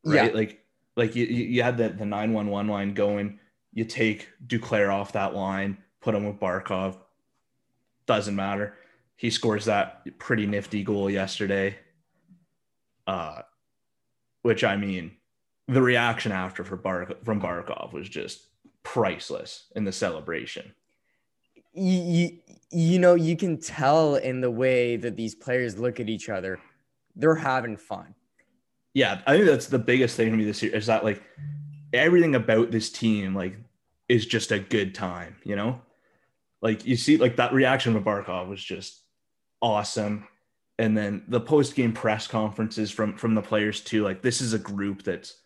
right? 0.06 0.32
Yeah. 0.32 0.38
Like, 0.38 0.65
like 0.96 1.16
you, 1.16 1.26
you 1.26 1.64
had 1.64 1.78
the 1.78 1.90
the 1.90 2.06
nine 2.06 2.34
one 2.34 2.48
one 2.48 2.68
line 2.68 2.94
going. 2.94 3.40
You 3.74 3.86
take 3.86 4.30
Duclair 4.48 4.94
off 4.94 5.12
that 5.14 5.36
line, 5.36 5.78
put 6.02 6.16
him 6.16 6.26
with 6.26 6.40
Barkov. 6.40 6.98
Doesn't 8.06 8.36
matter. 8.36 8.76
He 9.18 9.30
scores 9.30 9.66
that 9.66 10.06
pretty 10.20 10.46
nifty 10.46 10.84
goal 10.84 11.10
yesterday. 11.10 11.78
Uh, 13.08 13.42
which 14.42 14.64
I 14.64 14.78
mean, 14.78 15.12
the 15.68 15.82
reaction 15.82 16.32
after 16.32 16.64
for 16.64 16.76
Bar 16.78 17.10
from 17.24 17.42
Barkov 17.42 17.94
was 17.94 18.08
just 18.08 18.48
priceless 18.84 19.66
in 19.76 19.84
the 19.84 19.92
celebration. 19.92 20.74
you, 21.74 22.02
you, 22.02 22.40
you 22.72 23.00
know, 23.00 23.16
you 23.16 23.36
can 23.36 23.60
tell 23.60 24.16
in 24.16 24.42
the 24.42 24.52
way 24.52 24.96
that 24.96 25.16
these 25.16 25.36
players 25.36 25.78
look 25.78 26.00
at 26.00 26.10
each 26.10 26.30
other, 26.30 26.60
they're 27.16 27.36
having 27.36 27.78
fun. 27.78 28.16
Yeah, 28.96 29.22
I 29.28 29.36
think 29.36 29.46
that's 29.46 29.68
the 29.68 29.78
biggest 29.78 30.16
thing 30.16 30.32
for 30.32 30.38
me 30.38 30.46
this 30.46 30.64
year 30.64 30.74
is 30.74 30.86
that 30.86 31.04
like 31.04 31.22
everything 31.92 32.34
about 32.34 32.72
this 32.72 32.90
team 32.90 33.36
like 33.36 33.58
is 34.08 34.26
just 34.26 34.54
a 34.54 34.60
good 34.60 34.96
time, 34.96 35.36
you 35.44 35.58
know? 35.58 35.82
Like 36.62 36.86
you 36.86 36.96
see 36.96 37.18
like 37.18 37.36
that 37.36 37.54
reaction 37.54 37.94
with 37.94 38.06
Barkov 38.06 38.48
was 38.48 38.64
just 38.64 39.04
awesome. 39.62 40.28
And 40.80 40.98
then 40.98 41.24
the 41.28 41.42
post-game 41.42 41.92
press 41.92 42.26
conferences 42.26 42.90
from 42.90 43.18
from 43.18 43.36
the 43.36 43.42
players 43.42 43.82
too, 43.82 44.02
like 44.02 44.22
this 44.22 44.40
is 44.40 44.54
a 44.54 44.60
group 44.60 45.04
that's 45.04 45.42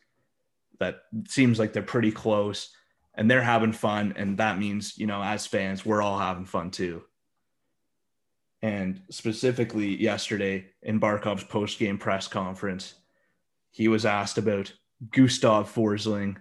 that 0.79 1.01
seems 1.27 1.57
like 1.57 1.73
they're 1.73 1.81
pretty 1.81 2.11
close 2.11 2.69
and 3.15 3.29
they're 3.29 3.41
having 3.41 3.73
fun 3.73 4.13
and 4.15 4.37
that 4.37 4.59
means, 4.59 4.95
you 4.95 5.07
know, 5.07 5.23
as 5.23 5.47
fans, 5.47 5.83
we're 5.83 6.03
all 6.03 6.19
having 6.19 6.45
fun 6.45 6.69
too. 6.69 7.01
And 8.61 9.01
specifically 9.09 9.99
yesterday 9.99 10.67
in 10.83 10.99
Barkov's 10.99 11.43
post-game 11.45 11.97
press 11.97 12.27
conference, 12.27 12.93
he 13.71 13.87
was 13.87 14.05
asked 14.05 14.37
about 14.37 14.73
Gustav 15.11 15.73
Forsling 15.73 16.37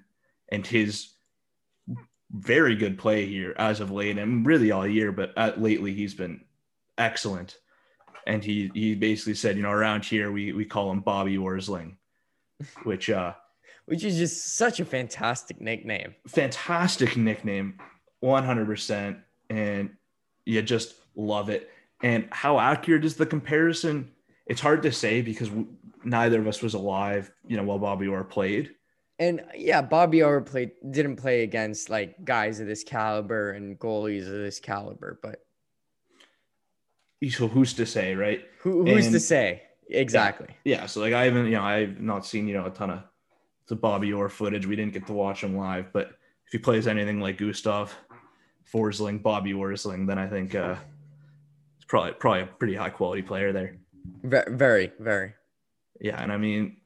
and 0.51 0.67
his 0.67 1.15
very 2.31 2.77
good 2.77 2.99
play 2.99 3.27
here 3.27 3.55
as 3.57 3.81
of 3.81 3.91
late 3.91 4.19
and 4.19 4.45
really 4.47 4.71
all 4.71 4.87
year, 4.87 5.13
but 5.13 5.37
at, 5.37 5.61
lately 5.61 5.95
he's 5.95 6.15
been 6.15 6.41
excellent. 6.97 7.59
And 8.27 8.45
he 8.45 8.71
he 8.75 8.95
basically 8.95 9.35
said, 9.35 9.57
you 9.57 9.63
know, 9.63 9.71
around 9.71 10.05
here 10.05 10.31
we 10.31 10.53
we 10.53 10.65
call 10.65 10.91
him 10.91 11.01
Bobby 11.01 11.39
Worsling, 11.39 11.97
which 12.83 13.09
uh 13.09 13.33
which 13.87 14.05
is 14.05 14.19
just 14.19 14.57
such 14.57 14.81
a 14.81 14.85
fantastic 14.85 15.63
nickname. 15.63 16.15
fantastic 16.27 17.17
nickname, 17.17 17.79
100%. 18.23 19.19
And 19.49 19.91
you 20.45 20.61
just 20.61 20.95
love 21.17 21.49
it. 21.49 21.71
And 22.03 22.29
how 22.31 22.61
accurate 22.61 23.07
is 23.07 23.17
the 23.17 23.25
comparison? 23.25 24.11
It's 24.47 24.61
hard 24.61 24.83
to 24.83 24.93
say 24.93 25.23
because 25.23 25.51
neither 26.05 26.41
of 26.41 26.47
us 26.47 26.63
was 26.63 26.75
alive, 26.75 27.31
you 27.47 27.57
know, 27.57 27.63
while 27.63 27.79
Bobby 27.79 28.07
Orr 28.07 28.25
played. 28.25 28.75
And 29.19 29.43
yeah, 29.55 29.83
Bobby 29.83 30.23
Orr 30.23 30.41
played 30.41 30.73
didn't 30.91 31.17
play 31.17 31.43
against 31.43 31.91
like 31.91 32.25
guys 32.25 32.61
of 32.61 32.67
this 32.67 32.85
caliber 32.85 33.53
and 33.53 33.79
goalies 33.79 34.27
of 34.27 34.33
this 34.33 34.61
caliber, 34.61 35.19
but 35.23 35.45
So 37.29 37.49
who's 37.49 37.75
to 37.75 37.87
say, 37.87 38.15
right? 38.15 38.45
who, 38.61 38.85
who's 38.85 39.11
to 39.11 39.21
say 39.21 39.63
exactly? 39.91 40.49
Yeah. 40.65 40.87
So 40.87 41.01
like 41.01 41.15
I 41.15 41.25
haven't, 41.25 41.47
you 41.47 41.53
know, 41.53 41.65
I've 41.65 42.01
not 42.01 42.27
seen, 42.27 42.47
you 42.47 42.55
know, 42.55 42.67
a 42.67 42.71
ton 42.71 42.91
of 42.91 43.03
the 43.67 43.75
Bobby 43.75 44.13
Orr 44.13 44.29
footage. 44.29 44.67
We 44.67 44.77
didn't 44.77 44.93
get 44.93 45.07
to 45.09 45.13
watch 45.13 45.43
him 45.43 45.57
live, 45.57 45.93
but 45.93 46.11
if 46.47 46.53
he 46.53 46.59
plays 46.59 46.87
anything 46.87 47.21
like 47.21 47.39
Gustav 47.39 47.95
Forsling, 48.73 49.21
Bobby 49.21 49.53
Worsling, 49.53 50.07
then 50.07 50.19
I 50.19 50.29
think 50.29 50.55
uh 50.55 50.77
it's 51.77 51.87
probably 51.87 52.13
probably 52.13 52.43
a 52.43 52.47
pretty 52.47 52.75
high 52.77 52.91
quality 52.91 53.23
player 53.23 53.53
there. 53.53 53.79
Very, 54.23 54.93
very. 55.01 55.35
Yeah 56.01 56.23
and 56.23 56.33
i 56.33 56.37
mean 56.37 56.77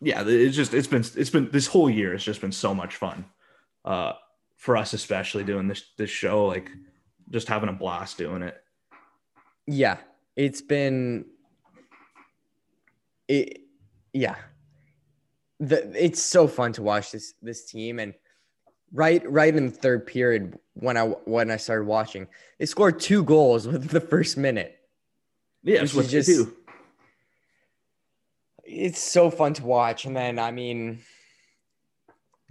yeah 0.00 0.22
it's 0.26 0.56
just 0.56 0.74
it's 0.74 0.86
been 0.86 1.04
it's 1.16 1.30
been 1.30 1.50
this 1.50 1.66
whole 1.66 1.88
year 1.90 2.12
it's 2.14 2.24
just 2.24 2.40
been 2.40 2.52
so 2.52 2.74
much 2.74 2.96
fun 2.96 3.24
uh 3.84 4.12
for 4.56 4.76
us 4.76 4.92
especially 4.92 5.44
doing 5.44 5.68
this 5.68 5.84
this 5.98 6.10
show 6.10 6.46
like 6.46 6.70
just 7.30 7.48
having 7.48 7.68
a 7.68 7.72
blast 7.72 8.18
doing 8.18 8.42
it 8.42 8.56
Yeah, 9.66 9.96
it's 10.36 10.60
been 10.62 11.24
it. 13.28 13.60
Yeah, 14.12 14.36
the 15.60 15.90
it's 15.94 16.22
so 16.22 16.46
fun 16.48 16.72
to 16.74 16.82
watch 16.82 17.10
this 17.12 17.34
this 17.42 17.64
team 17.70 17.98
and 17.98 18.14
right 18.92 19.28
right 19.30 19.54
in 19.54 19.66
the 19.66 19.72
third 19.72 20.06
period 20.06 20.58
when 20.74 20.96
I 20.96 21.04
when 21.24 21.50
I 21.50 21.56
started 21.56 21.86
watching, 21.86 22.26
they 22.58 22.66
scored 22.66 23.00
two 23.00 23.24
goals 23.24 23.66
with 23.72 23.88
the 23.88 24.00
first 24.00 24.36
minute. 24.36 24.76
yeah 25.62 25.80
what 25.92 26.06
just- 26.08 26.28
do 26.28 26.54
It's 28.66 29.00
so 29.00 29.30
fun 29.30 29.54
to 29.54 29.64
watch, 29.64 30.04
and 30.04 30.16
then 30.16 30.38
I 30.38 30.50
mean, 30.50 31.00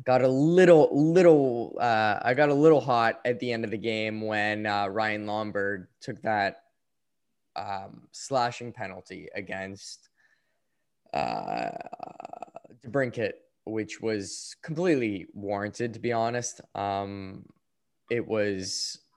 got 0.04 0.22
a 0.22 0.28
little 0.28 0.90
little 0.92 1.78
uh, 1.80 2.20
I 2.22 2.34
got 2.34 2.50
a 2.50 2.54
little 2.54 2.82
hot 2.82 3.20
at 3.26 3.40
the 3.40 3.52
end 3.52 3.66
of 3.66 3.72
the 3.72 3.78
game 3.78 4.22
when 4.22 4.66
uh, 4.66 4.88
Ryan 4.88 5.26
Lomberg 5.26 5.88
took 6.02 6.22
that 6.22 6.64
um, 7.56 8.08
slashing 8.12 8.72
penalty 8.72 9.30
against 9.34 10.10
uh, 11.14 11.72
DeBrincat, 12.86 13.34
which 13.66 14.02
was 14.02 14.56
completely 14.62 15.28
warranted, 15.34 15.94
to 15.94 16.00
be 16.00 16.12
honest. 16.12 16.62
Um, 16.76 17.46
it 18.10 18.26
was. 18.26 19.00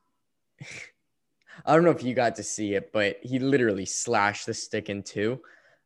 I 1.66 1.74
don't 1.74 1.82
know 1.82 1.90
if 1.90 2.04
you 2.04 2.14
got 2.14 2.36
to 2.36 2.44
see 2.44 2.74
it, 2.74 2.92
but 2.92 3.16
he 3.20 3.40
literally 3.40 3.84
slashed 3.84 4.46
the 4.46 4.54
stick 4.54 4.88
in 4.88 5.02
two. 5.02 5.40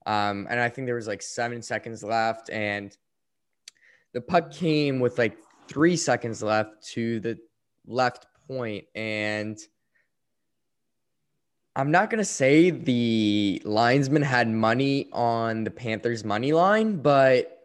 Um, 0.07 0.47
and 0.51 0.61
I 0.61 0.69
think 0.69 0.87
there 0.87 0.95
was 0.95 1.07
like 1.07 1.23
seven 1.23 1.63
seconds 1.63 2.03
left, 2.03 2.51
and 2.51 2.97
the 4.13 4.21
puck 4.21 4.53
came 4.53 5.01
with 5.01 5.19
like 5.19 5.37
three 5.69 5.97
seconds 5.97 6.43
left 6.43 6.87
to 6.93 7.21
the 7.21 7.39
left 7.87 8.27
point, 8.49 8.85
and 8.95 9.59
I'm 11.75 11.91
not 11.91 12.11
gonna 12.11 12.25
say 12.25 12.71
the 12.71 13.63
linesman 13.65 14.23
had 14.23 14.49
money 14.49 15.09
on 15.13 15.65
the 15.65 15.71
Panthers 15.71 16.25
money 16.25 16.53
line, 16.53 16.97
but 17.01 17.62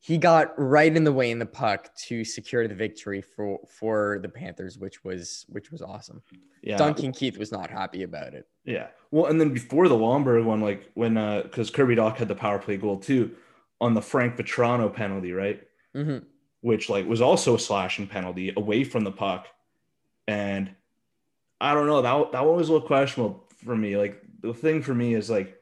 he 0.00 0.16
got 0.16 0.52
right 0.56 0.94
in 0.94 1.04
the 1.04 1.12
way 1.12 1.30
in 1.30 1.38
the 1.38 1.46
puck 1.46 1.94
to 2.06 2.24
secure 2.24 2.68
the 2.68 2.74
victory 2.74 3.20
for 3.20 3.58
for 3.68 4.18
the 4.22 4.28
Panthers, 4.28 4.78
which 4.78 5.04
was 5.04 5.44
which 5.48 5.70
was 5.72 5.82
awesome. 5.82 6.22
Yeah. 6.62 6.76
Duncan 6.76 7.12
Keith 7.12 7.36
was 7.36 7.50
not 7.50 7.70
happy 7.70 8.02
about 8.04 8.34
it. 8.34 8.46
Yeah. 8.64 8.88
Well, 9.10 9.26
and 9.26 9.40
then 9.40 9.52
before 9.52 9.88
the 9.88 9.96
Lomberg 9.96 10.44
one, 10.44 10.60
like 10.60 10.90
when 10.94 11.16
uh 11.16 11.42
because 11.42 11.70
Kirby 11.70 11.96
Dach 11.96 12.16
had 12.16 12.28
the 12.28 12.34
power 12.34 12.58
play 12.58 12.76
goal 12.76 12.98
too 12.98 13.34
on 13.80 13.94
the 13.94 14.02
Frank 14.02 14.36
Vatrano 14.36 14.92
penalty, 14.92 15.32
right? 15.32 15.62
Mhm. 15.94 16.24
Which 16.60 16.88
like 16.88 17.06
was 17.06 17.20
also 17.20 17.56
a 17.56 17.58
slashing 17.58 18.06
penalty 18.06 18.52
away 18.56 18.84
from 18.84 19.04
the 19.04 19.12
puck. 19.12 19.48
And 20.26 20.70
I 21.60 21.74
don't 21.74 21.86
know, 21.86 22.02
that 22.02 22.32
that 22.32 22.46
one 22.46 22.56
was 22.56 22.68
a 22.68 22.72
little 22.72 22.86
questionable 22.86 23.44
for 23.64 23.74
me. 23.74 23.96
Like 23.96 24.22
the 24.40 24.54
thing 24.54 24.80
for 24.82 24.94
me 24.94 25.14
is 25.14 25.28
like 25.28 25.57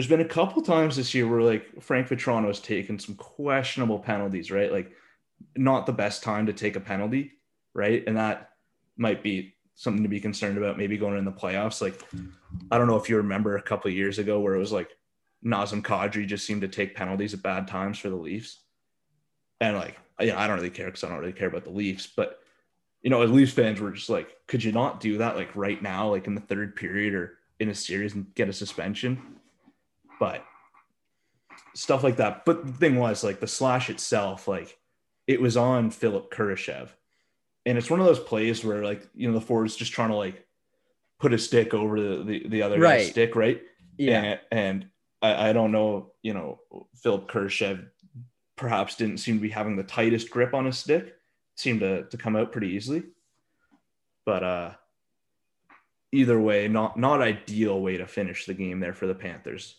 there's 0.00 0.08
been 0.08 0.22
a 0.22 0.24
couple 0.24 0.62
times 0.62 0.96
this 0.96 1.12
year 1.12 1.28
where 1.28 1.42
like 1.42 1.82
Frank 1.82 2.08
Vatrano 2.08 2.46
has 2.46 2.58
taken 2.58 2.98
some 2.98 3.16
questionable 3.16 3.98
penalties, 3.98 4.50
right? 4.50 4.72
Like 4.72 4.92
not 5.56 5.84
the 5.84 5.92
best 5.92 6.22
time 6.22 6.46
to 6.46 6.54
take 6.54 6.74
a 6.74 6.80
penalty, 6.80 7.32
right? 7.74 8.02
And 8.06 8.16
that 8.16 8.52
might 8.96 9.22
be 9.22 9.52
something 9.74 10.02
to 10.02 10.08
be 10.08 10.18
concerned 10.18 10.56
about 10.56 10.78
maybe 10.78 10.96
going 10.96 11.18
in 11.18 11.26
the 11.26 11.30
playoffs. 11.30 11.82
Like 11.82 12.02
I 12.70 12.78
don't 12.78 12.86
know 12.86 12.96
if 12.96 13.10
you 13.10 13.18
remember 13.18 13.58
a 13.58 13.62
couple 13.62 13.90
years 13.90 14.18
ago 14.18 14.40
where 14.40 14.54
it 14.54 14.58
was 14.58 14.72
like 14.72 14.88
Nazem 15.44 15.82
Kadri 15.82 16.26
just 16.26 16.46
seemed 16.46 16.62
to 16.62 16.68
take 16.68 16.96
penalties 16.96 17.34
at 17.34 17.42
bad 17.42 17.68
times 17.68 17.98
for 17.98 18.08
the 18.08 18.16
Leafs. 18.16 18.58
And 19.60 19.76
like, 19.76 19.98
yeah, 20.18 20.40
I 20.40 20.46
don't 20.46 20.56
really 20.56 20.70
care 20.70 20.86
because 20.86 21.04
I 21.04 21.10
don't 21.10 21.18
really 21.18 21.34
care 21.34 21.48
about 21.48 21.64
the 21.64 21.72
Leafs, 21.72 22.06
but 22.06 22.38
you 23.02 23.10
know, 23.10 23.20
as 23.20 23.30
Leafs 23.30 23.52
fans 23.52 23.82
we're 23.82 23.90
just 23.90 24.08
like, 24.08 24.34
could 24.46 24.64
you 24.64 24.72
not 24.72 25.00
do 25.00 25.18
that 25.18 25.36
like 25.36 25.54
right 25.54 25.82
now, 25.82 26.08
like 26.08 26.26
in 26.26 26.34
the 26.34 26.40
third 26.40 26.74
period 26.74 27.12
or 27.12 27.36
in 27.58 27.68
a 27.68 27.74
series 27.74 28.14
and 28.14 28.34
get 28.34 28.48
a 28.48 28.52
suspension? 28.54 29.39
But 30.20 30.44
stuff 31.74 32.04
like 32.04 32.18
that. 32.18 32.44
But 32.44 32.64
the 32.64 32.72
thing 32.72 32.96
was, 32.96 33.24
like 33.24 33.40
the 33.40 33.48
slash 33.48 33.90
itself, 33.90 34.46
like 34.46 34.78
it 35.26 35.40
was 35.40 35.56
on 35.56 35.90
Philip 35.90 36.32
Kurashev. 36.32 36.90
And 37.66 37.76
it's 37.76 37.90
one 37.90 38.00
of 38.00 38.06
those 38.06 38.20
plays 38.20 38.64
where 38.64 38.84
like, 38.84 39.08
you 39.14 39.26
know, 39.28 39.34
the 39.34 39.44
forward's 39.44 39.76
just 39.76 39.92
trying 39.92 40.10
to 40.10 40.16
like 40.16 40.46
put 41.18 41.32
a 41.34 41.38
stick 41.38 41.74
over 41.74 42.00
the, 42.00 42.22
the, 42.22 42.48
the 42.48 42.62
other 42.62 42.78
Right. 42.78 42.98
guy's 42.98 43.10
stick, 43.10 43.34
right? 43.34 43.60
Yeah. 43.98 44.22
And, 44.22 44.40
and 44.50 44.86
I, 45.20 45.50
I 45.50 45.52
don't 45.52 45.72
know, 45.72 46.12
you 46.22 46.32
know, 46.34 46.60
Philip 46.96 47.30
Kurashev 47.30 47.86
perhaps 48.56 48.96
didn't 48.96 49.18
seem 49.18 49.36
to 49.36 49.42
be 49.42 49.50
having 49.50 49.76
the 49.76 49.82
tightest 49.82 50.30
grip 50.30 50.54
on 50.54 50.66
his 50.66 50.78
stick. 50.78 51.16
Seemed 51.56 51.80
to, 51.80 52.04
to 52.04 52.16
come 52.16 52.36
out 52.36 52.52
pretty 52.52 52.68
easily. 52.68 53.02
But 54.24 54.42
uh 54.44 54.70
either 56.12 56.40
way, 56.40 56.66
not 56.68 56.98
not 56.98 57.20
ideal 57.22 57.80
way 57.80 57.96
to 57.98 58.06
finish 58.06 58.46
the 58.46 58.54
game 58.54 58.80
there 58.80 58.94
for 58.94 59.06
the 59.06 59.14
Panthers. 59.14 59.76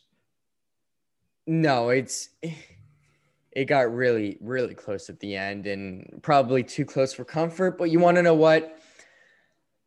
No, 1.48 1.90
it's 1.90 2.30
it 3.52 3.66
got 3.66 3.94
really 3.94 4.38
really 4.40 4.74
close 4.74 5.10
at 5.10 5.20
the 5.20 5.36
end 5.36 5.68
and 5.68 6.22
probably 6.22 6.64
too 6.64 6.86
close 6.86 7.14
for 7.14 7.26
comfort, 7.26 7.78
but 7.78 7.90
you 7.90 8.00
want 8.00 8.16
to 8.18 8.24
know 8.24 8.36
what 8.36 8.78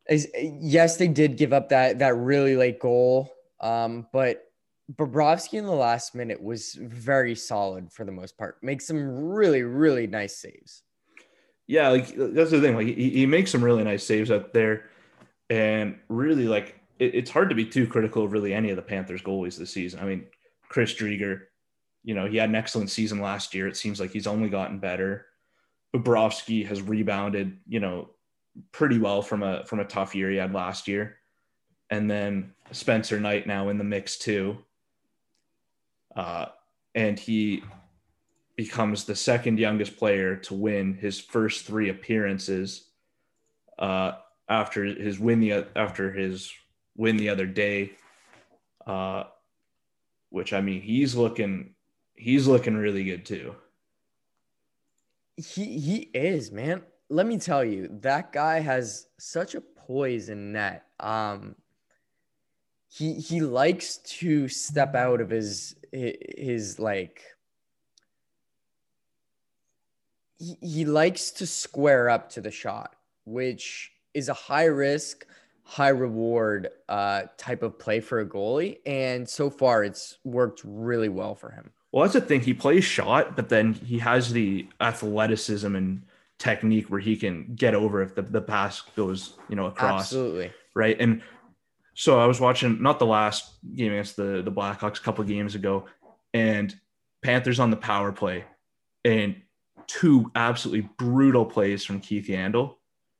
is 0.09 0.27
yes, 0.35 0.97
they 0.97 1.07
did 1.07 1.37
give 1.37 1.53
up 1.53 1.69
that 1.69 1.99
that 1.99 2.15
really 2.15 2.55
late 2.55 2.79
goal. 2.79 3.31
Um, 3.59 4.07
but 4.13 4.43
Bobrovsky 4.93 5.57
in 5.57 5.65
the 5.65 5.71
last 5.71 6.13
minute 6.13 6.41
was 6.41 6.77
very 6.79 7.33
solid 7.35 7.91
for 7.91 8.05
the 8.05 8.11
most 8.11 8.37
part. 8.37 8.61
Makes 8.61 8.85
some 8.87 9.09
really 9.09 9.63
really 9.63 10.07
nice 10.07 10.37
saves. 10.37 10.83
Yeah, 11.67 11.89
like 11.89 12.13
that's 12.15 12.51
the 12.51 12.61
thing. 12.61 12.75
Like 12.75 12.87
he, 12.87 13.09
he 13.09 13.25
makes 13.25 13.51
some 13.51 13.63
really 13.63 13.83
nice 13.83 14.03
saves 14.03 14.29
out 14.29 14.53
there, 14.53 14.89
and 15.49 15.97
really 16.09 16.47
like 16.47 16.79
it, 16.99 17.15
it's 17.15 17.31
hard 17.31 17.49
to 17.49 17.55
be 17.55 17.65
too 17.65 17.87
critical 17.87 18.23
of 18.23 18.31
really 18.31 18.53
any 18.53 18.69
of 18.69 18.75
the 18.75 18.83
Panthers 18.83 19.23
goalies 19.23 19.57
this 19.57 19.71
season. 19.71 19.99
I 19.99 20.03
mean, 20.03 20.25
Chris 20.75 20.93
Driedger, 20.93 21.43
you 22.03 22.13
know, 22.13 22.25
he 22.25 22.35
had 22.35 22.49
an 22.49 22.55
excellent 22.55 22.89
season 22.89 23.21
last 23.21 23.53
year. 23.53 23.65
It 23.65 23.77
seems 23.77 23.97
like 23.97 24.11
he's 24.11 24.27
only 24.27 24.49
gotten 24.49 24.77
better. 24.77 25.27
Bobrovsky 25.95 26.67
has 26.67 26.81
rebounded, 26.81 27.59
you 27.65 27.79
know, 27.79 28.09
pretty 28.73 28.97
well 28.97 29.21
from 29.21 29.41
a 29.41 29.63
from 29.63 29.79
a 29.79 29.85
tough 29.85 30.13
year 30.13 30.29
he 30.29 30.35
had 30.35 30.53
last 30.53 30.89
year, 30.89 31.19
and 31.89 32.11
then 32.11 32.51
Spencer 32.71 33.21
Knight 33.21 33.47
now 33.47 33.69
in 33.69 33.77
the 33.77 33.85
mix 33.85 34.17
too. 34.17 34.57
Uh, 36.13 36.47
and 36.93 37.17
he 37.17 37.63
becomes 38.57 39.05
the 39.05 39.15
second 39.15 39.57
youngest 39.57 39.95
player 39.95 40.35
to 40.35 40.53
win 40.53 40.93
his 40.95 41.21
first 41.21 41.65
three 41.65 41.87
appearances 41.87 42.89
uh, 43.79 44.11
after 44.49 44.83
his 44.83 45.21
win 45.21 45.39
the 45.39 45.67
after 45.77 46.11
his 46.11 46.51
win 46.97 47.15
the 47.15 47.29
other 47.29 47.45
day. 47.45 47.91
Uh, 48.85 49.23
which 50.35 50.51
I 50.51 50.59
mean, 50.59 50.81
he's 50.81 51.15
looking 51.15 51.75
he's 52.13 52.45
looking 52.45 52.75
really 52.75 53.05
good 53.05 53.25
too. 53.25 53.55
He 55.37 55.79
he 55.79 55.95
is, 56.13 56.51
man. 56.51 56.83
Let 57.07 57.25
me 57.25 57.37
tell 57.37 57.63
you, 57.63 57.87
that 58.01 58.33
guy 58.33 58.59
has 58.59 59.07
such 59.17 59.55
a 59.55 59.61
poise 59.61 60.27
net. 60.27 60.83
Um 60.99 61.55
he 62.89 63.13
he 63.13 63.39
likes 63.39 63.95
to 64.19 64.49
step 64.49 64.93
out 64.93 65.21
of 65.21 65.29
his 65.29 65.77
his, 65.93 66.15
his 66.37 66.79
like 66.79 67.23
he, 70.37 70.57
he 70.61 70.83
likes 70.83 71.31
to 71.31 71.47
square 71.47 72.09
up 72.09 72.29
to 72.31 72.41
the 72.41 72.51
shot, 72.51 72.93
which 73.23 73.93
is 74.13 74.27
a 74.27 74.33
high 74.33 74.65
risk, 74.65 75.25
high 75.67 75.89
reward 75.89 76.69
uh 76.89 77.23
type 77.37 77.63
of 77.63 77.77
play 77.79 77.99
for 77.99 78.19
a 78.19 78.25
goalie 78.25 78.77
and 78.85 79.27
so 79.27 79.49
far 79.49 79.83
it's 79.83 80.19
worked 80.23 80.61
really 80.63 81.09
well 81.09 81.33
for 81.33 81.49
him. 81.49 81.71
Well, 81.91 82.03
that's 82.03 82.13
the 82.13 82.21
thing. 82.21 82.41
He 82.41 82.53
plays 82.53 82.83
shot, 82.83 83.37
but 83.37 83.47
then 83.47 83.73
he 83.73 83.99
has 83.99 84.33
the 84.33 84.67
athleticism 84.81 85.75
and 85.75 86.01
technique 86.37 86.89
where 86.89 86.99
he 86.99 87.15
can 87.15 87.53
get 87.55 87.73
over 87.73 88.01
if 88.01 88.15
the, 88.15 88.21
the 88.21 88.41
pass 88.41 88.81
goes, 88.81 89.37
you 89.47 89.55
know, 89.55 89.67
across. 89.67 90.01
Absolutely. 90.01 90.51
right? 90.73 90.97
And 90.99 91.21
so 91.93 92.19
I 92.19 92.25
was 92.25 92.41
watching 92.41 92.81
not 92.81 92.99
the 92.99 93.05
last 93.05 93.53
game 93.73 93.93
against 93.93 94.17
the 94.17 94.41
the 94.43 94.51
Blackhawks 94.51 94.99
a 94.99 95.01
couple 95.01 95.21
of 95.21 95.29
games 95.29 95.55
ago, 95.55 95.85
and 96.33 96.77
Panthers 97.23 97.61
on 97.61 97.69
the 97.69 97.77
power 97.77 98.11
play, 98.11 98.43
and 99.05 99.37
two 99.87 100.29
absolutely 100.35 100.89
brutal 100.97 101.45
plays 101.45 101.85
from 101.85 102.01
Keith 102.01 102.27
Yandle, 102.27 102.75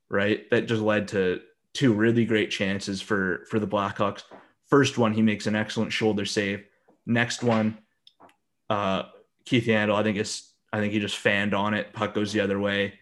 right? 0.10 0.50
That 0.50 0.68
just 0.68 0.82
led 0.82 1.08
to 1.10 1.40
two 1.76 1.94
really 1.94 2.26
great 2.26 2.50
chances 2.50 3.02
for 3.02 3.46
for 3.50 3.60
the 3.60 3.68
Blackhawks. 3.68 4.24
First 4.68 4.98
one, 4.98 5.14
he 5.14 5.22
makes 5.22 5.46
an 5.46 5.56
excellent 5.56 5.94
shoulder 5.94 6.26
save. 6.26 6.66
Next 7.06 7.44
one, 7.44 7.78
uh, 8.70 9.04
Keith 9.46 9.66
Yandle, 9.66 9.96
I 9.96 10.02
think 10.02 10.18
it's 10.18 10.54
I 10.74 10.80
think 10.80 10.94
he 10.94 11.00
just 11.00 11.18
fanned 11.18 11.54
on 11.54 11.74
it. 11.74 11.94
Puck 11.94 12.16
goes 12.16 12.34
the 12.34 12.40
other 12.40 12.60
way, 12.60 12.96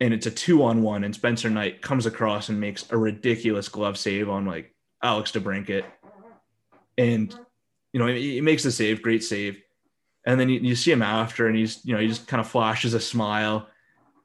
and 0.00 0.14
it's 0.14 0.26
a 0.26 0.30
two 0.30 0.62
on 0.62 0.82
one. 0.82 1.04
And 1.04 1.14
Spencer 1.14 1.50
Knight 1.50 1.82
comes 1.82 2.06
across 2.06 2.48
and 2.48 2.58
makes 2.58 2.90
a 2.90 2.96
ridiculous 2.96 3.68
glove 3.68 3.98
save 3.98 4.28
on 4.30 4.46
like 4.46 4.74
Alex 5.02 5.32
DeBrincat, 5.32 5.84
and 6.96 7.34
you 7.92 8.00
know 8.00 8.06
he, 8.06 8.40
makes 8.40 8.62
the 8.62 8.72
save, 8.72 9.02
great 9.02 9.22
save. 9.22 9.60
And 10.26 10.40
then 10.40 10.48
you, 10.48 10.60
you 10.60 10.74
see 10.74 10.90
him 10.90 11.02
after, 11.02 11.46
and 11.46 11.56
he's 11.56 11.84
you 11.84 11.94
know 11.94 12.00
he 12.00 12.08
just 12.08 12.26
kind 12.26 12.40
of 12.40 12.48
flashes 12.48 12.94
a 12.94 13.00
smile, 13.00 13.68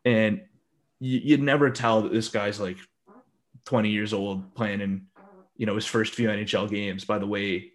and 0.05 0.41
you, 0.99 1.19
you'd 1.23 1.43
never 1.43 1.69
tell 1.69 2.03
that 2.03 2.13
this 2.13 2.29
guy's 2.29 2.59
like 2.59 2.77
20 3.65 3.89
years 3.89 4.13
old 4.13 4.53
playing 4.55 4.81
in 4.81 5.05
you 5.57 5.65
know 5.65 5.75
his 5.75 5.85
first 5.85 6.13
few 6.13 6.29
NHL 6.29 6.69
games. 6.69 7.05
By 7.05 7.19
the 7.19 7.27
way 7.27 7.71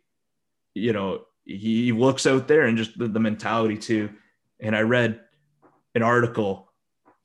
you 0.75 0.93
know 0.93 1.23
he 1.45 1.93
looks 1.93 2.27
out 2.27 2.49
there 2.49 2.63
and 2.63 2.79
just 2.79 2.99
the, 2.99 3.07
the 3.09 3.21
mentality 3.21 3.77
too. 3.77 4.11
And 4.61 4.75
I 4.75 4.81
read 4.81 5.21
an 5.95 6.03
article 6.03 6.73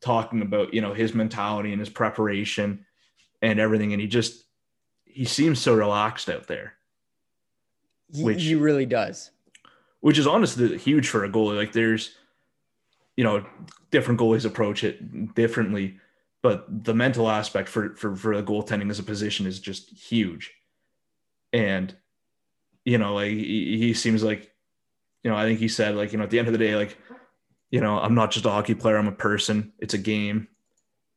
talking 0.02 0.42
about 0.42 0.74
you 0.74 0.82
know 0.82 0.94
his 0.94 1.14
mentality 1.14 1.72
and 1.72 1.80
his 1.80 1.90
preparation 1.90 2.86
and 3.42 3.60
everything. 3.60 3.94
And 3.94 4.02
he 4.02 4.08
just 4.08 4.44
he 5.06 5.26
seems 5.26 5.60
so 5.60 5.74
relaxed 5.76 6.30
out 6.30 6.48
there. 6.48 6.74
Which- 8.14 8.44
he 8.44 8.56
really 8.56 8.86
does. 8.86 9.32
which 10.02 10.18
is 10.18 10.28
honestly 10.28 10.78
huge 10.78 11.08
for 11.10 11.24
a 11.26 11.30
goalie. 11.30 11.58
Like 11.58 11.72
there's 11.74 12.16
you 13.16 13.24
know 13.24 13.46
different 13.92 14.20
goalies 14.20 14.46
approach 14.46 14.84
it 14.84 15.34
differently 15.36 15.98
but 16.42 16.84
the 16.86 16.94
mental 16.94 17.30
aspect 17.30 17.70
for 17.70 17.96
for 17.96 18.16
for 18.16 18.36
the 18.36 18.44
goaltending 18.44 18.90
as 18.90 19.00
a 19.00 19.04
position 19.04 19.46
is 19.46 19.60
just 19.60 19.90
huge. 19.90 20.54
And 21.52 21.96
you 22.86 22.98
know 22.98 23.16
like 23.16 23.32
he, 23.32 23.78
he 23.78 23.94
seems 23.94 24.24
like 24.24 24.52
you 25.24 25.30
know 25.30 25.38
i 25.38 25.44
think 25.44 25.60
he 25.60 25.68
said 25.68 25.96
like 25.96 26.12
you 26.12 26.18
know 26.18 26.24
at 26.24 26.30
the 26.30 26.40
end 26.40 26.48
of 26.48 26.54
the 26.54 26.58
day 26.58 26.76
like 26.76 26.98
you 27.72 27.82
know 27.82 28.00
i'm 28.00 28.16
not 28.16 28.32
just 28.32 28.46
a 28.46 28.50
hockey 28.50 28.74
player 28.74 28.98
i'm 28.98 29.08
a 29.08 29.12
person 29.12 29.74
it's 29.80 29.94
a 29.94 29.98
game. 29.98 30.48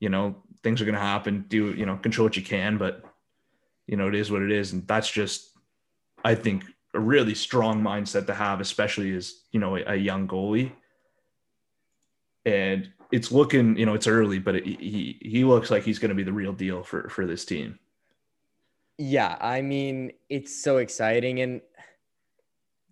You 0.01 0.09
know 0.09 0.43
things 0.65 0.83
are 0.83 0.85
going 0.85 0.97
to 0.97 1.01
happen 1.01 1.45
do 1.49 1.73
you 1.73 1.87
know 1.87 1.97
control 1.97 2.27
what 2.27 2.37
you 2.37 2.43
can 2.43 2.77
but 2.77 3.03
you 3.87 3.97
know 3.97 4.09
it 4.09 4.15
is 4.15 4.31
what 4.31 4.43
it 4.43 4.51
is. 4.51 4.73
And 4.73 4.87
that's 4.89 5.11
just 5.11 5.51
i 6.25 6.35
think 6.35 6.65
a 6.95 7.01
really 7.01 7.35
strong 7.35 7.83
mindset 7.83 8.27
to 8.27 8.35
have, 8.35 8.61
especially 8.61 9.15
as 9.15 9.35
you 9.51 9.61
know 9.61 9.77
a, 9.77 9.83
a 9.87 9.97
young 9.97 10.29
goalie. 10.29 10.73
And 12.45 12.91
it's 13.13 13.31
looking, 13.31 13.77
you 13.77 13.87
know, 13.87 13.95
it's 13.95 14.07
early, 14.07 14.39
but 14.39 14.57
it, 14.57 14.65
he 14.65 15.19
he 15.21 15.45
looks 15.45 15.71
like 15.71 15.85
he's 15.85 15.99
going 15.99 16.09
to 16.09 16.15
be 16.15 16.23
the 16.23 16.33
real 16.33 16.53
deal 16.53 16.83
for 16.83 17.09
for 17.09 17.27
this 17.27 17.45
team. 17.45 17.79
Yeah, 18.99 19.37
I 19.41 19.63
mean, 19.63 20.13
it's 20.29 20.63
so 20.63 20.79
exciting, 20.79 21.41
and 21.41 21.61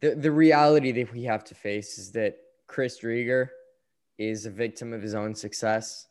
the 0.01 0.15
the 0.15 0.31
reality 0.31 0.93
that 0.93 1.13
we 1.13 1.25
have 1.25 1.45
to 1.45 1.55
face 1.55 1.99
is 1.99 2.13
that 2.13 2.37
Chris 2.67 3.01
Driedger 3.01 3.49
is 4.19 4.47
a 4.47 4.51
victim 4.51 4.93
of 4.93 5.03
his 5.03 5.15
own 5.15 5.35
success, 5.35 6.07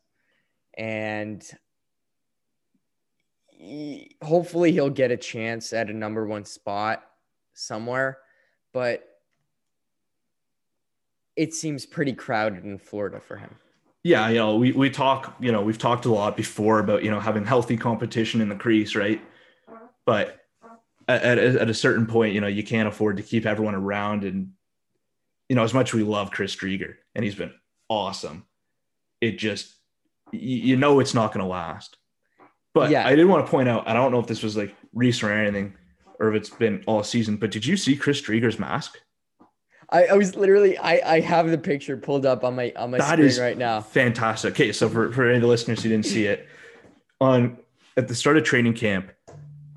and 0.78 1.44
hopefully 4.22 4.72
he'll 4.72 4.90
get 4.90 5.12
a 5.12 5.18
chance 5.18 5.74
at 5.74 5.90
a 5.90 5.94
number 5.94 6.26
one 6.26 6.46
spot 6.46 7.04
somewhere, 7.54 8.20
but 8.74 9.09
it 11.40 11.54
seems 11.54 11.86
pretty 11.86 12.12
crowded 12.12 12.66
in 12.66 12.78
Florida 12.78 13.22
for 13.22 13.38
him. 13.38 13.56
Yeah, 14.04 14.28
you 14.28 14.36
know, 14.36 14.58
we 14.58 14.74
we 14.74 14.90
talk, 14.90 15.36
you 15.40 15.54
know, 15.54 15.62
we've 15.62 15.78
talked 15.78 16.04
a 16.04 16.12
lot 16.12 16.36
before 16.36 16.80
about 16.80 17.02
you 17.02 17.10
know 17.10 17.20
having 17.20 17.46
healthy 17.46 17.78
competition 17.78 18.42
in 18.42 18.50
the 18.50 18.56
crease, 18.56 18.94
right? 18.94 19.22
But 20.06 20.38
at, 21.08 21.24
at, 21.24 21.56
at 21.56 21.70
a 21.70 21.74
certain 21.74 22.06
point, 22.06 22.34
you 22.34 22.42
know, 22.42 22.48
you 22.48 22.64
can't 22.64 22.90
afford 22.90 23.18
to 23.18 23.24
keep 23.24 23.46
everyone 23.46 23.74
around, 23.74 24.26
and 24.26 24.52
you 25.48 25.56
know, 25.56 25.64
as 25.64 25.74
much 25.74 25.94
we 25.94 26.04
love 26.04 26.30
Chris 26.30 26.56
Driedger 26.56 26.96
and 27.16 27.24
he's 27.24 27.36
been 27.36 27.54
awesome, 27.88 28.46
it 29.22 29.38
just 29.38 29.76
you, 30.34 30.76
know 30.76 31.00
it's 31.00 31.14
not 31.14 31.34
going 31.34 31.44
to 31.44 31.50
last. 31.50 31.96
But 32.74 32.92
Yeah. 32.92 33.08
I 33.08 33.16
did 33.16 33.26
want 33.26 33.46
to 33.46 33.50
point 33.50 33.70
out, 33.70 33.88
I 33.88 33.94
don't 33.94 34.12
know 34.12 34.20
if 34.20 34.28
this 34.28 34.44
was 34.44 34.56
like 34.58 34.76
recent 34.94 35.32
or 35.32 35.36
anything, 35.36 35.74
or 36.20 36.30
if 36.30 36.36
it's 36.36 36.50
been 36.50 36.84
all 36.86 37.02
season, 37.02 37.38
but 37.38 37.50
did 37.50 37.66
you 37.66 37.78
see 37.78 37.96
Chris 37.96 38.22
Driedger's 38.22 38.60
mask? 38.60 39.00
I, 39.92 40.06
I 40.06 40.14
was 40.14 40.36
literally 40.36 40.78
I, 40.78 41.16
I 41.16 41.20
have 41.22 41.50
the 41.50 41.58
picture 41.58 41.98
pulled 41.98 42.26
up 42.26 42.44
on 42.44 42.56
my 42.56 42.72
on 42.76 42.92
my 42.92 42.98
That 43.00 43.14
screen 43.14 43.28
is 43.28 43.40
right 43.40 43.58
now. 43.58 43.82
Fantastic. 43.82 44.54
Okay, 44.54 44.72
so 44.72 44.88
for, 44.90 45.12
for 45.12 45.26
any 45.26 45.36
of 45.36 45.42
the 45.42 45.48
listeners 45.48 45.82
who 45.82 45.90
didn't 45.90 46.06
see 46.06 46.26
it, 46.26 46.48
on 47.20 47.58
at 47.98 48.08
the 48.08 48.16
start 48.16 48.38
of 48.38 48.44
training 48.44 48.74
camp, 48.74 49.12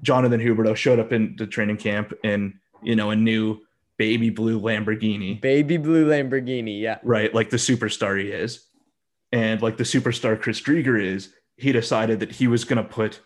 Jonathan 0.02 0.40
Huberdeau 0.40 0.76
showed 0.76 0.98
up 0.98 1.12
in 1.12 1.36
the 1.38 1.46
training 1.46 1.78
camp 1.78 2.12
in 2.22 2.58
you 2.82 2.94
know 2.94 3.10
a 3.10 3.16
new 3.16 3.60
baby 3.96 4.30
blue 4.30 4.60
Lamborghini, 4.60 5.40
Baby 5.40 5.76
blue 5.76 6.06
Lamborghini, 6.06 6.80
yeah. 6.80 6.98
right? 7.02 7.32
Like 7.34 7.50
the 7.50 7.56
superstar 7.56 8.20
he 8.20 8.28
is, 8.30 8.66
and 9.30 9.62
like 9.62 9.76
the 9.76 9.84
superstar 9.84 10.40
Chris 10.40 10.60
Driedger 10.60 11.02
is. 11.02 11.32
He 11.56 11.70
decided 11.70 12.18
that 12.20 12.32
he 12.32 12.48
was 12.48 12.64
going 12.64 12.82
to 12.82 12.88
put 12.88 13.20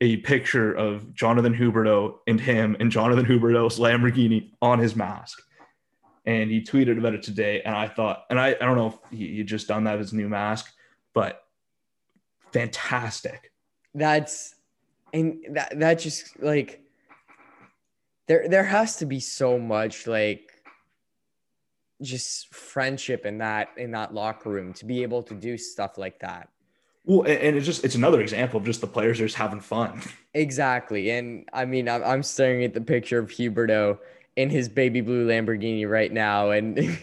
a 0.00 0.18
picture 0.18 0.72
of 0.72 1.12
Jonathan 1.14 1.54
Huberdeau 1.54 2.18
and 2.26 2.40
him 2.40 2.76
and 2.78 2.90
Jonathan 2.90 3.24
Huberdeau's 3.24 3.78
Lamborghini 3.78 4.50
on 4.60 4.78
his 4.78 4.94
mask. 4.94 5.42
And 6.24 6.50
he 6.50 6.62
tweeted 6.62 6.98
about 6.98 7.14
it 7.14 7.22
today. 7.22 7.62
And 7.62 7.74
I 7.74 7.88
thought, 7.88 8.26
and 8.30 8.38
I, 8.38 8.48
I 8.48 8.64
don't 8.64 8.76
know 8.76 8.86
if 8.88 9.18
he, 9.18 9.36
he 9.36 9.42
just 9.42 9.68
done 9.68 9.84
that 9.84 9.98
as 9.98 10.12
a 10.12 10.16
new 10.16 10.28
mask, 10.28 10.72
but 11.14 11.42
fantastic. 12.52 13.50
That's 13.94 14.54
and 15.12 15.44
that 15.50 15.78
that 15.78 15.94
just 15.94 16.40
like 16.40 16.82
there 18.28 18.48
there 18.48 18.64
has 18.64 18.96
to 18.96 19.06
be 19.06 19.20
so 19.20 19.58
much 19.58 20.06
like 20.06 20.48
just 22.00 22.54
friendship 22.54 23.26
in 23.26 23.38
that 23.38 23.68
in 23.76 23.90
that 23.90 24.14
locker 24.14 24.50
room 24.50 24.72
to 24.74 24.86
be 24.86 25.02
able 25.02 25.22
to 25.24 25.34
do 25.34 25.58
stuff 25.58 25.98
like 25.98 26.20
that. 26.20 26.48
Well, 27.04 27.22
and, 27.22 27.38
and 27.38 27.56
it's 27.56 27.66
just, 27.66 27.84
it's 27.84 27.96
another 27.96 28.20
example 28.20 28.60
of 28.60 28.64
just 28.64 28.80
the 28.80 28.86
players 28.86 29.20
are 29.20 29.24
just 29.24 29.36
having 29.36 29.60
fun. 29.60 30.00
Exactly. 30.34 31.10
And 31.10 31.48
I 31.52 31.64
mean, 31.64 31.88
I'm, 31.88 32.02
I'm 32.04 32.22
staring 32.22 32.62
at 32.62 32.74
the 32.74 32.80
picture 32.80 33.18
of 33.18 33.28
Huberdeau 33.28 33.98
in 34.36 34.50
his 34.50 34.68
baby 34.68 35.00
blue 35.00 35.26
Lamborghini 35.26 35.88
right 35.88 36.12
now. 36.12 36.50
And 36.50 36.78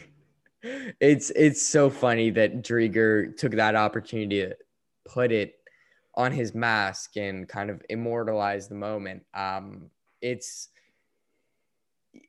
it's, 1.00 1.30
it's 1.32 1.62
so 1.62 1.90
funny 1.90 2.30
that 2.32 2.62
Driedger 2.64 3.36
took 3.38 3.54
that 3.54 3.76
opportunity 3.76 4.42
to 4.42 4.56
put 5.06 5.32
it 5.32 5.56
on 6.16 6.32
his 6.32 6.54
mask 6.54 7.18
and 7.18 7.48
kind 7.48 7.70
of 7.70 7.82
immortalize 7.90 8.68
the 8.68 8.76
moment. 8.76 9.24
Um, 9.34 9.90
it's, 10.22 10.70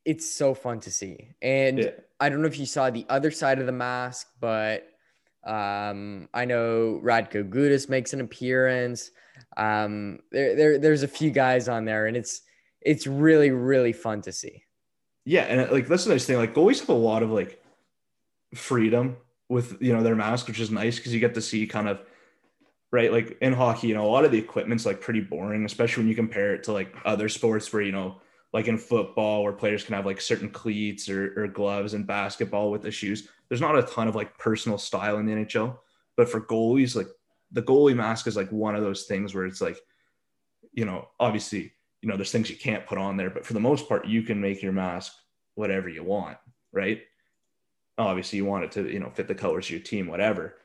it's 0.04 0.30
so 0.30 0.54
fun 0.54 0.80
to 0.80 0.90
see. 0.90 1.30
And 1.42 1.78
Yeah. 1.78 1.90
I 2.20 2.28
don't 2.28 2.42
know 2.42 2.48
if 2.48 2.58
you 2.58 2.66
saw 2.66 2.90
the 2.90 3.06
other 3.08 3.30
side 3.30 3.58
of 3.58 3.66
the 3.66 3.72
mask, 3.72 4.28
but 4.40 4.86
um, 5.44 6.28
I 6.34 6.44
know 6.44 7.00
Radko 7.02 7.48
Gudas 7.48 7.88
makes 7.88 8.12
an 8.12 8.20
appearance. 8.20 9.10
Um, 9.56 10.20
there, 10.30 10.54
there, 10.54 10.78
there's 10.78 11.02
a 11.02 11.08
few 11.08 11.30
guys 11.30 11.68
on 11.68 11.86
there, 11.86 12.06
and 12.06 12.16
it's 12.16 12.42
it's 12.82 13.06
really, 13.06 13.50
really 13.50 13.92
fun 13.92 14.20
to 14.22 14.32
see. 14.32 14.64
Yeah, 15.30 15.42
and 15.42 15.70
like 15.70 15.86
that's 15.86 16.06
the 16.06 16.10
nice 16.10 16.26
thing. 16.26 16.38
Like 16.38 16.54
goalies 16.54 16.80
have 16.80 16.88
a 16.88 16.92
lot 16.92 17.22
of 17.22 17.30
like 17.30 17.62
freedom 18.52 19.16
with 19.48 19.80
you 19.80 19.92
know 19.92 20.02
their 20.02 20.16
mask, 20.16 20.48
which 20.48 20.58
is 20.58 20.72
nice 20.72 20.96
because 20.96 21.14
you 21.14 21.20
get 21.20 21.34
to 21.34 21.40
see 21.40 21.68
kind 21.68 21.88
of 21.88 22.00
right 22.90 23.12
like 23.12 23.38
in 23.40 23.52
hockey. 23.52 23.86
You 23.86 23.94
know, 23.94 24.04
a 24.04 24.10
lot 24.10 24.24
of 24.24 24.32
the 24.32 24.40
equipment's 24.40 24.84
like 24.84 25.00
pretty 25.00 25.20
boring, 25.20 25.64
especially 25.64 26.00
when 26.02 26.08
you 26.08 26.16
compare 26.16 26.54
it 26.54 26.64
to 26.64 26.72
like 26.72 26.92
other 27.04 27.28
sports 27.28 27.72
where 27.72 27.80
you 27.80 27.92
know 27.92 28.20
like 28.52 28.66
in 28.66 28.76
football 28.76 29.44
where 29.44 29.52
players 29.52 29.84
can 29.84 29.94
have 29.94 30.04
like 30.04 30.20
certain 30.20 30.50
cleats 30.50 31.08
or, 31.08 31.40
or 31.40 31.46
gloves 31.46 31.94
and 31.94 32.08
basketball 32.08 32.72
with 32.72 32.82
the 32.82 32.90
shoes. 32.90 33.28
There's 33.48 33.60
not 33.60 33.78
a 33.78 33.84
ton 33.84 34.08
of 34.08 34.16
like 34.16 34.36
personal 34.36 34.78
style 34.78 35.18
in 35.18 35.26
the 35.26 35.32
NHL, 35.32 35.78
but 36.16 36.28
for 36.28 36.40
goalies, 36.40 36.96
like 36.96 37.06
the 37.52 37.62
goalie 37.62 37.94
mask 37.94 38.26
is 38.26 38.34
like 38.34 38.50
one 38.50 38.74
of 38.74 38.82
those 38.82 39.04
things 39.04 39.32
where 39.32 39.46
it's 39.46 39.60
like, 39.60 39.78
you 40.72 40.84
know, 40.84 41.06
obviously, 41.20 41.72
you 42.02 42.08
know, 42.08 42.16
there's 42.16 42.32
things 42.32 42.50
you 42.50 42.56
can't 42.56 42.84
put 42.84 42.98
on 42.98 43.16
there, 43.16 43.30
but 43.30 43.46
for 43.46 43.52
the 43.52 43.60
most 43.60 43.88
part, 43.88 44.08
you 44.08 44.24
can 44.24 44.40
make 44.40 44.60
your 44.60 44.72
mask 44.72 45.12
whatever 45.60 45.88
you 45.88 46.02
want, 46.02 46.38
right? 46.72 47.02
Obviously, 47.98 48.38
you 48.38 48.46
want 48.46 48.64
it 48.64 48.72
to, 48.72 48.90
you 48.90 48.98
know, 48.98 49.10
fit 49.10 49.28
the 49.28 49.34
colors 49.34 49.66
of 49.66 49.70
your 49.70 49.80
team, 49.80 50.06
whatever. 50.06 50.56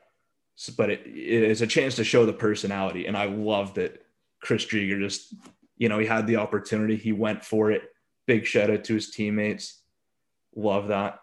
So, 0.56 0.74
but 0.76 0.90
it, 0.90 1.02
it 1.06 1.44
is 1.44 1.62
a 1.62 1.68
chance 1.68 1.96
to 1.98 2.04
show 2.04 2.26
the 2.26 2.34
personality. 2.34 3.06
And 3.06 3.18
I 3.18 3.26
love 3.26 3.74
that 3.76 4.06
Chris 4.42 4.66
Driedger 4.66 5.00
just, 5.00 5.36
you 5.78 5.90
know, 5.90 6.00
he 6.00 6.08
had 6.08 6.28
the 6.28 6.38
opportunity, 6.38 6.96
he 6.96 7.12
went 7.12 7.44
for 7.44 7.72
it. 7.72 7.84
Big 8.26 8.46
shout 8.46 8.72
out 8.72 8.86
to 8.86 8.96
his 8.96 9.12
teammates. 9.12 9.82
Love 10.56 10.88
that. 10.88 11.20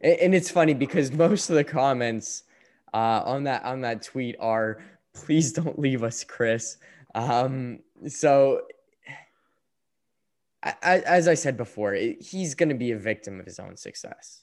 And, 0.00 0.18
and 0.18 0.34
it's 0.34 0.50
funny 0.50 0.74
because 0.74 1.12
most 1.26 1.50
of 1.50 1.56
the 1.56 1.64
comments 1.64 2.44
uh, 2.92 3.22
on 3.24 3.44
that 3.44 3.62
on 3.64 3.82
that 3.82 4.02
tweet 4.02 4.36
are, 4.40 4.82
"Please 5.14 5.52
don't 5.52 5.78
leave 5.78 6.02
us, 6.02 6.24
Chris." 6.24 6.78
Um, 7.14 7.80
so, 8.08 8.62
As 10.62 11.26
I 11.26 11.34
said 11.34 11.56
before, 11.56 11.94
he's 11.94 12.54
going 12.54 12.68
to 12.68 12.74
be 12.74 12.92
a 12.92 12.98
victim 12.98 13.40
of 13.40 13.46
his 13.46 13.58
own 13.58 13.76
success. 13.76 14.42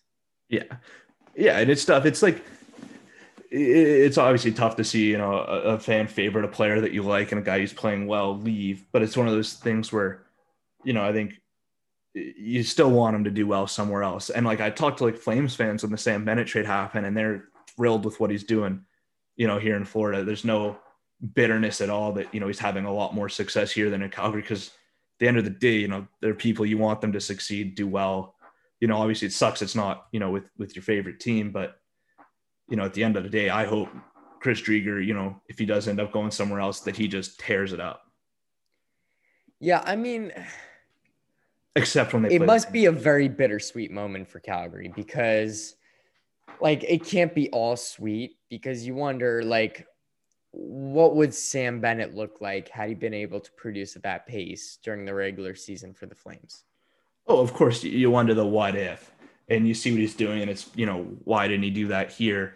Yeah. 0.49 0.63
Yeah. 1.35 1.59
And 1.59 1.69
it's 1.69 1.85
tough. 1.85 2.05
It's 2.05 2.23
like, 2.23 2.43
it's 3.49 4.17
obviously 4.17 4.51
tough 4.51 4.75
to 4.77 4.83
see, 4.83 5.09
you 5.09 5.17
know, 5.17 5.33
a, 5.33 5.75
a 5.75 5.79
fan 5.79 6.07
favorite, 6.07 6.43
a 6.43 6.49
player 6.49 6.81
that 6.81 6.91
you 6.91 7.03
like, 7.03 7.31
and 7.31 7.39
a 7.39 7.43
guy 7.43 7.59
who's 7.59 7.71
playing 7.71 8.07
well 8.07 8.37
leave. 8.37 8.85
But 8.91 9.03
it's 9.03 9.15
one 9.15 9.27
of 9.27 9.33
those 9.33 9.53
things 9.53 9.93
where, 9.93 10.23
you 10.83 10.93
know, 10.93 11.03
I 11.03 11.13
think 11.13 11.39
you 12.13 12.63
still 12.63 12.89
want 12.89 13.15
him 13.15 13.23
to 13.25 13.31
do 13.31 13.45
well 13.45 13.67
somewhere 13.67 14.03
else. 14.03 14.29
And 14.31 14.45
like 14.45 14.59
I 14.59 14.69
talked 14.69 14.97
to 14.97 15.05
like 15.05 15.17
Flames 15.17 15.55
fans 15.55 15.83
when 15.83 15.91
the 15.91 15.97
Sam 15.97 16.25
Bennett 16.25 16.47
trade 16.47 16.65
happened, 16.65 17.05
and 17.05 17.15
they're 17.15 17.45
thrilled 17.75 18.05
with 18.05 18.19
what 18.19 18.31
he's 18.31 18.43
doing, 18.43 18.81
you 19.35 19.45
know, 19.45 19.59
here 19.59 19.75
in 19.75 19.85
Florida. 19.85 20.23
There's 20.23 20.43
no 20.43 20.79
bitterness 21.33 21.79
at 21.79 21.89
all 21.89 22.11
that, 22.13 22.33
you 22.33 22.39
know, 22.39 22.47
he's 22.47 22.59
having 22.59 22.85
a 22.85 22.93
lot 22.93 23.13
more 23.13 23.29
success 23.29 23.71
here 23.71 23.89
than 23.89 24.01
in 24.01 24.09
Calgary 24.09 24.41
because 24.41 24.71
the 25.19 25.27
end 25.27 25.37
of 25.37 25.43
the 25.43 25.49
day, 25.49 25.77
you 25.77 25.87
know, 25.87 26.07
there 26.21 26.31
are 26.31 26.35
people 26.35 26.65
you 26.65 26.77
want 26.77 27.01
them 27.01 27.13
to 27.13 27.21
succeed, 27.21 27.75
do 27.75 27.87
well. 27.87 28.35
You 28.79 28.87
know, 28.87 28.97
obviously 28.97 29.27
it 29.27 29.33
sucks 29.33 29.61
it's 29.61 29.75
not, 29.75 30.07
you 30.11 30.19
know, 30.19 30.29
with 30.29 30.49
with 30.57 30.75
your 30.75 30.83
favorite 30.83 31.19
team, 31.19 31.51
but 31.51 31.79
you 32.69 32.75
know, 32.75 32.85
at 32.85 32.93
the 32.93 33.03
end 33.03 33.17
of 33.17 33.23
the 33.23 33.29
day, 33.29 33.49
I 33.49 33.65
hope 33.65 33.89
Chris 34.39 34.61
Driedger, 34.61 35.03
you 35.03 35.13
know, 35.13 35.41
if 35.47 35.57
he 35.57 35.65
does 35.65 35.87
end 35.87 35.99
up 35.99 36.11
going 36.11 36.31
somewhere 36.31 36.59
else, 36.59 36.81
that 36.81 36.95
he 36.95 37.07
just 37.07 37.39
tears 37.39 37.73
it 37.73 37.79
up. 37.79 38.03
Yeah, 39.59 39.81
I 39.85 39.95
mean, 39.95 40.31
Except 41.77 42.11
when 42.11 42.23
they 42.23 42.35
it 42.35 42.41
must 42.41 42.71
be 42.71 42.85
a 42.85 42.91
very 42.91 43.27
bittersweet 43.27 43.91
moment 43.91 44.27
for 44.27 44.39
Calgary 44.39 44.91
because, 44.95 45.75
like, 46.59 46.83
it 46.83 47.05
can't 47.05 47.35
be 47.35 47.49
all 47.51 47.75
sweet 47.75 48.37
because 48.49 48.85
you 48.85 48.95
wonder, 48.95 49.43
like, 49.43 49.85
what 50.59 51.15
would 51.15 51.33
Sam 51.33 51.79
Bennett 51.79 52.15
look 52.15 52.41
like 52.41 52.67
had 52.69 52.89
he 52.89 52.95
been 52.95 53.13
able 53.13 53.39
to 53.39 53.51
produce 53.51 53.95
at 53.95 54.03
that 54.03 54.25
pace 54.25 54.79
during 54.81 55.05
the 55.05 55.13
regular 55.13 55.53
season 55.53 55.93
for 55.93 56.07
the 56.07 56.15
Flames? 56.15 56.63
Oh, 57.27 57.39
of 57.39 57.53
course, 57.53 57.83
you- 57.83 58.09
wonder 58.09 58.33
the 58.33 58.45
what 58.45 58.75
if, 58.75 59.11
and 59.49 59.67
you 59.67 59.73
see 59.73 59.91
what 59.91 59.99
he's 59.99 60.15
doing, 60.15 60.41
and 60.41 60.49
it's 60.49 60.69
you 60.75 60.85
know 60.85 61.03
why 61.25 61.47
didn't 61.47 61.63
he 61.63 61.69
do 61.69 61.87
that 61.89 62.11
here? 62.11 62.55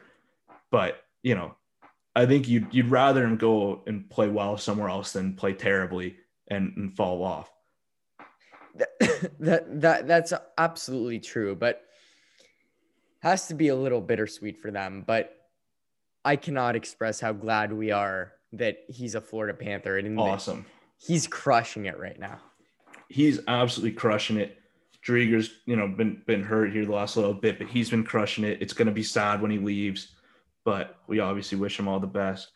But 0.72 1.04
you 1.22 1.36
know, 1.36 1.56
I 2.16 2.26
think 2.26 2.48
you'd 2.48 2.74
you'd 2.74 2.90
rather 2.90 3.24
him 3.24 3.38
go 3.38 3.84
and 3.86 4.10
play 4.10 4.30
well 4.30 4.58
somewhere 4.58 4.90
else 4.90 5.14
than 5.14 5.36
play 5.36 5.54
terribly 5.54 6.16
and, 6.48 6.74
and 6.78 6.96
fall 6.96 7.24
off. 7.24 7.52
that, 8.76 8.90
that 9.40 9.82
that 9.82 10.08
that's 10.08 10.34
absolutely 10.58 11.20
true, 11.20 11.56
but 11.56 11.84
has 13.20 13.48
to 13.48 13.54
be 13.54 13.68
a 13.68 13.76
little 13.76 14.02
bittersweet 14.02 14.58
for 14.58 14.72
them. 14.72 15.04
But 15.06 15.41
I 16.24 16.36
cannot 16.36 16.76
express 16.76 17.20
how 17.20 17.34
glad 17.34 17.74
we 17.74 17.92
are 17.92 18.34
that 18.54 18.78
he's 18.88 19.16
a 19.16 19.22
Florida 19.22 19.54
Panther 19.58 19.98
and 19.98 20.20
Awesome. 20.20 20.66
he's 20.98 21.28
crushing 21.28 21.86
it 21.86 21.98
right 22.00 22.20
now. 22.20 22.40
He's 23.10 23.40
absolutely 23.48 23.94
crushing 23.94 24.38
it. 24.38 24.58
Driedger's, 25.06 25.50
you 25.66 25.76
know, 25.76 25.88
been 25.88 26.22
been 26.28 26.44
hurt 26.44 26.72
here 26.72 26.86
the 26.86 26.92
last 26.92 27.18
little 27.18 27.34
bit, 27.34 27.58
but 27.58 27.68
he's 27.68 27.90
been 27.90 28.04
crushing 28.04 28.44
it. 28.44 28.62
It's 28.62 28.74
gonna 28.74 28.92
be 28.92 29.04
sad 29.04 29.42
when 29.42 29.50
he 29.50 29.58
leaves, 29.58 30.10
but 30.64 30.98
we 31.08 31.20
obviously 31.20 31.58
wish 31.58 31.80
him 31.80 31.88
all 31.88 32.00
the 32.00 32.06
best. 32.08 32.52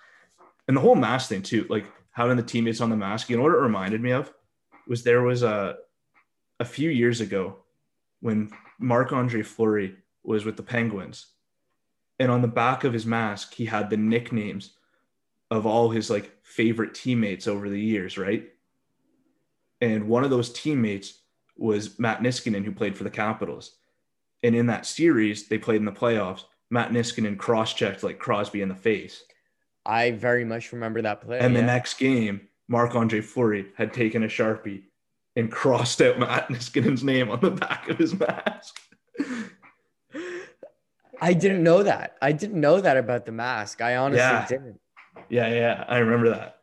And 0.67 0.77
the 0.77 0.81
whole 0.81 0.95
mask 0.95 1.29
thing 1.29 1.41
too, 1.41 1.65
like 1.69 1.85
having 2.11 2.37
the 2.37 2.43
teammates 2.43 2.81
on 2.81 2.89
the 2.91 2.95
mask. 2.95 3.29
You 3.29 3.37
know 3.37 3.43
what 3.43 3.53
it 3.53 3.57
reminded 3.57 4.01
me 4.01 4.11
of 4.11 4.31
was 4.87 5.03
there 5.03 5.23
was 5.23 5.41
a 5.43 5.77
a 6.59 6.65
few 6.65 6.89
years 6.91 7.19
ago 7.19 7.57
when 8.21 8.51
Marc 8.79 9.11
Andre 9.11 9.41
Fleury 9.41 9.95
was 10.23 10.45
with 10.45 10.55
the 10.55 10.63
Penguins, 10.63 11.27
and 12.19 12.31
on 12.31 12.41
the 12.41 12.47
back 12.47 12.83
of 12.83 12.93
his 12.93 13.05
mask 13.05 13.53
he 13.53 13.65
had 13.65 13.89
the 13.89 13.97
nicknames 13.97 14.71
of 15.51 15.65
all 15.65 15.89
his 15.89 16.09
like 16.09 16.31
favorite 16.43 16.93
teammates 16.93 17.47
over 17.47 17.69
the 17.69 17.79
years, 17.79 18.17
right? 18.17 18.49
And 19.81 20.07
one 20.07 20.23
of 20.23 20.29
those 20.29 20.51
teammates 20.51 21.19
was 21.57 21.99
Matt 21.99 22.21
Niskanen, 22.21 22.63
who 22.63 22.71
played 22.71 22.97
for 22.97 23.03
the 23.03 23.09
Capitals. 23.09 23.75
And 24.43 24.55
in 24.55 24.67
that 24.67 24.85
series, 24.85 25.47
they 25.47 25.57
played 25.57 25.77
in 25.77 25.85
the 25.85 25.91
playoffs. 25.91 26.43
Matt 26.69 26.91
Niskanen 26.91 27.37
cross-checked 27.37 28.03
like 28.03 28.19
Crosby 28.19 28.61
in 28.61 28.69
the 28.69 28.75
face. 28.75 29.23
I 29.85 30.11
very 30.11 30.45
much 30.45 30.71
remember 30.71 31.01
that 31.01 31.21
play. 31.21 31.39
And 31.39 31.53
yeah. 31.53 31.61
the 31.61 31.65
next 31.67 31.95
game, 31.95 32.41
Marc 32.67 32.95
Andre 32.95 33.21
Fleury 33.21 33.67
had 33.75 33.93
taken 33.93 34.23
a 34.23 34.27
sharpie 34.27 34.83
and 35.35 35.51
crossed 35.51 36.01
out 36.01 36.17
Matt 36.19 36.47
Niskanen's 36.49 37.03
name 37.03 37.29
on 37.29 37.39
the 37.41 37.51
back 37.51 37.89
of 37.89 37.97
his 37.97 38.17
mask. 38.17 38.79
I 41.21 41.33
didn't 41.33 41.63
know 41.63 41.83
that. 41.83 42.15
I 42.21 42.31
didn't 42.31 42.59
know 42.59 42.81
that 42.81 42.97
about 42.97 43.25
the 43.25 43.31
mask. 43.31 43.81
I 43.81 43.95
honestly 43.97 44.19
Yeah. 44.19 44.45
didn't. 44.47 44.79
Yeah, 45.29 45.47
yeah, 45.53 45.85
I 45.87 45.97
remember 45.99 46.29
that. 46.31 46.57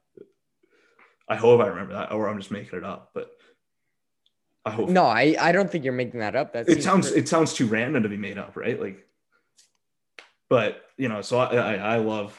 I 1.29 1.37
hope 1.37 1.61
I 1.61 1.67
remember 1.69 1.95
that, 1.95 2.13
or 2.13 2.29
I'm 2.29 2.39
just 2.39 2.51
making 2.51 2.79
it 2.79 2.85
up. 2.85 3.11
But 3.15 3.31
I 4.65 4.71
hope 4.71 4.89
No, 4.89 5.05
I, 5.05 5.35
I 5.41 5.53
don't 5.53 5.71
think 5.71 5.85
you're 5.85 5.93
making 5.93 6.21
that 6.21 6.37
up. 6.37 6.53
That 6.53 6.69
it 6.69 6.83
sounds 6.83 7.09
pretty- 7.09 7.23
it 7.23 7.29
sounds 7.29 7.55
too 7.55 7.67
random 7.67 8.03
to 8.03 8.09
be 8.09 8.17
made 8.17 8.39
up, 8.39 8.55
right? 8.57 8.79
Like, 8.81 9.07
but 10.49 10.83
you 10.97 11.09
know, 11.09 11.23
so 11.23 11.39
I 11.39 11.57
I, 11.57 11.75
I 11.75 11.97
love 11.97 12.39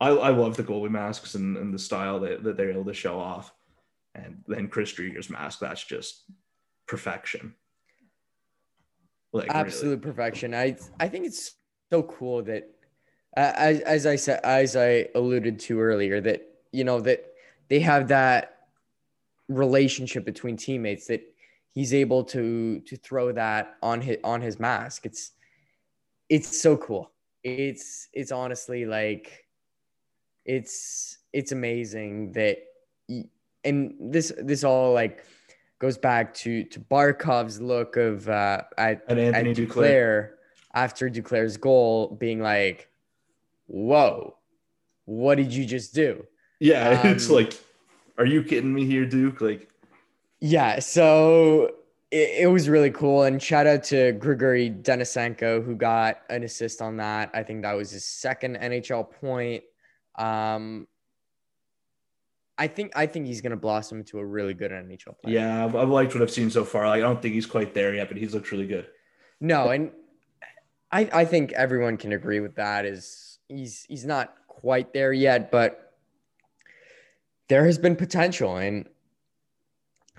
I, 0.00 0.10
I 0.10 0.28
love 0.30 0.56
the 0.56 0.64
goalie 0.64 0.90
masks 0.90 1.34
and, 1.34 1.56
and 1.56 1.72
the 1.72 1.78
style 1.78 2.20
that, 2.20 2.42
that 2.44 2.56
they're 2.56 2.70
able 2.70 2.84
to 2.84 2.94
show 2.94 3.18
off, 3.18 3.52
and 4.14 4.42
then 4.46 4.68
Chris 4.68 4.92
Driedger's 4.92 5.30
mask 5.30 5.60
that's 5.60 5.82
just 5.82 6.24
perfection. 6.86 7.54
Like 9.34 9.48
really. 9.48 9.60
absolute 9.60 10.00
perfection. 10.00 10.54
I 10.54 10.76
I 11.00 11.08
think 11.08 11.26
it's 11.26 11.56
so 11.90 12.04
cool 12.04 12.42
that 12.44 12.70
uh, 13.36 13.52
as 13.56 13.80
as 13.80 14.06
I 14.06 14.16
said 14.16 14.40
as 14.44 14.76
I 14.76 15.08
alluded 15.14 15.58
to 15.60 15.80
earlier 15.80 16.20
that 16.20 16.48
you 16.72 16.84
know 16.84 17.00
that 17.00 17.34
they 17.68 17.80
have 17.80 18.08
that 18.08 18.68
relationship 19.48 20.24
between 20.24 20.56
teammates 20.56 21.08
that 21.08 21.22
he's 21.72 21.92
able 21.92 22.22
to 22.24 22.78
to 22.80 22.96
throw 22.96 23.32
that 23.32 23.74
on 23.82 24.00
his 24.00 24.18
on 24.22 24.40
his 24.40 24.60
mask. 24.60 25.04
It's 25.04 25.32
it's 26.28 26.62
so 26.62 26.76
cool. 26.76 27.10
It's 27.42 28.08
it's 28.12 28.30
honestly 28.30 28.86
like 28.86 29.46
it's 30.44 31.18
it's 31.32 31.50
amazing 31.50 32.32
that 32.32 32.58
and 33.64 33.94
this 33.98 34.32
this 34.38 34.62
all 34.62 34.92
like 34.92 35.24
goes 35.78 35.98
back 35.98 36.32
to 36.34 36.64
to 36.64 36.80
Barkov's 36.80 37.60
look 37.60 37.96
of 37.96 38.28
uh 38.28 38.62
at, 38.78 39.02
And 39.08 39.18
Anthony 39.18 39.50
at 39.50 39.56
Duclair. 39.56 39.68
Duclair 39.68 40.30
after 40.74 41.08
Duclair's 41.10 41.56
goal 41.56 42.16
being 42.18 42.40
like, 42.40 42.88
whoa, 43.66 44.36
what 45.04 45.36
did 45.36 45.52
you 45.52 45.64
just 45.64 45.94
do? 45.94 46.24
Yeah, 46.60 47.06
it's 47.06 47.28
Um, 47.28 47.34
like, 47.36 47.54
are 48.18 48.26
you 48.26 48.42
kidding 48.42 48.72
me 48.72 48.84
here, 48.86 49.04
Duke? 49.06 49.40
Like, 49.40 49.68
Yeah, 50.40 50.78
so 50.80 51.70
it, 52.10 52.42
it 52.44 52.50
was 52.50 52.68
really 52.68 52.90
cool. 52.90 53.22
And 53.24 53.42
shout 53.42 53.66
out 53.66 53.82
to 53.84 54.12
Grigory 54.12 54.70
Denisenko, 54.70 55.64
who 55.64 55.74
got 55.76 56.22
an 56.30 56.42
assist 56.44 56.80
on 56.82 56.96
that. 56.98 57.30
I 57.34 57.42
think 57.42 57.62
that 57.62 57.72
was 57.74 57.90
his 57.90 58.04
second 58.04 58.56
NHL 58.56 59.10
point. 59.10 59.62
Um, 60.16 60.86
I 62.56 62.68
think 62.68 62.92
I 62.94 63.06
think 63.06 63.26
he's 63.26 63.40
gonna 63.40 63.56
blossom 63.56 63.98
into 63.98 64.18
a 64.18 64.24
really 64.24 64.54
good 64.54 64.70
NHL 64.70 65.18
player. 65.20 65.34
yeah, 65.34 65.64
I've, 65.64 65.74
I've 65.74 65.88
liked 65.88 66.14
what 66.14 66.22
I've 66.22 66.30
seen 66.30 66.50
so 66.50 66.64
far. 66.64 66.86
Like, 66.86 66.98
I 66.98 67.00
don't 67.02 67.20
think 67.20 67.34
he's 67.34 67.46
quite 67.46 67.74
there 67.74 67.94
yet, 67.94 68.08
but 68.08 68.16
he's 68.16 68.32
looked 68.34 68.52
really 68.52 68.66
good. 68.66 68.86
No, 69.40 69.70
and 69.70 69.90
I 70.92 71.08
I 71.12 71.24
think 71.24 71.52
everyone 71.52 71.96
can 71.96 72.12
agree 72.12 72.40
with 72.40 72.54
that. 72.56 72.84
Is 72.84 73.38
he's 73.48 73.84
he's 73.88 74.04
not 74.04 74.34
quite 74.46 74.92
there 74.92 75.12
yet, 75.12 75.50
but 75.50 75.92
there 77.48 77.66
has 77.66 77.76
been 77.76 77.96
potential, 77.96 78.56
and 78.56 78.88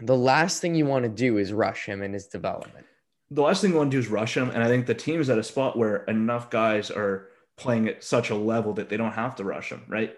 the 0.01 0.15
last 0.17 0.61
thing 0.61 0.75
you 0.75 0.85
want 0.85 1.03
to 1.03 1.09
do 1.09 1.37
is 1.37 1.53
rush 1.53 1.85
him 1.85 2.01
in 2.01 2.11
his 2.13 2.27
development. 2.27 2.85
the 3.31 3.41
last 3.41 3.61
thing 3.61 3.71
you 3.71 3.77
want 3.77 3.89
to 3.91 3.95
do 3.95 3.99
is 3.99 4.09
rush 4.09 4.35
him. 4.35 4.49
And 4.49 4.61
I 4.61 4.67
think 4.67 4.85
the 4.85 4.93
team 4.93 5.21
is 5.21 5.29
at 5.29 5.39
a 5.39 5.43
spot 5.43 5.77
where 5.77 6.03
enough 6.03 6.49
guys 6.49 6.91
are 6.91 7.29
playing 7.55 7.87
at 7.87 8.03
such 8.03 8.29
a 8.29 8.35
level 8.35 8.73
that 8.73 8.89
they 8.89 8.97
don't 8.97 9.13
have 9.13 9.35
to 9.37 9.43
rush 9.45 9.71
him, 9.71 9.83
right? 9.87 10.15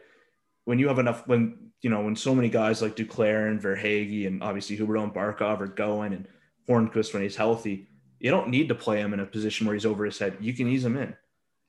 When 0.68 0.80
you 0.80 0.90
have 0.90 1.00
enough, 1.00 1.26
when, 1.28 1.72
you 1.82 1.90
know, 1.90 2.02
when 2.02 2.18
so 2.18 2.36
many 2.36 2.50
guys 2.50 2.82
like 2.82 2.98
Duclair 2.98 3.50
and 3.50 3.62
Verhaeghe 3.62 4.28
and 4.28 4.44
obviously 4.44 4.78
Huberdeau 4.78 5.04
and 5.06 5.14
Barkov 5.14 5.62
are 5.62 5.68
going 5.68 6.12
and 6.12 6.28
Hornqvist 6.68 7.14
when 7.14 7.24
he's 7.24 7.38
healthy, 7.38 7.88
you 8.20 8.32
don't 8.32 8.50
need 8.50 8.68
to 8.68 8.76
play 8.76 9.00
him 9.00 9.14
in 9.14 9.22
a 9.22 9.26
position 9.26 9.66
where 9.66 9.74
he's 9.74 9.86
over 9.86 10.04
his 10.04 10.20
head. 10.20 10.36
You 10.42 10.52
can 10.52 10.68
ease 10.68 10.84
him 10.84 10.98
in. 10.98 11.16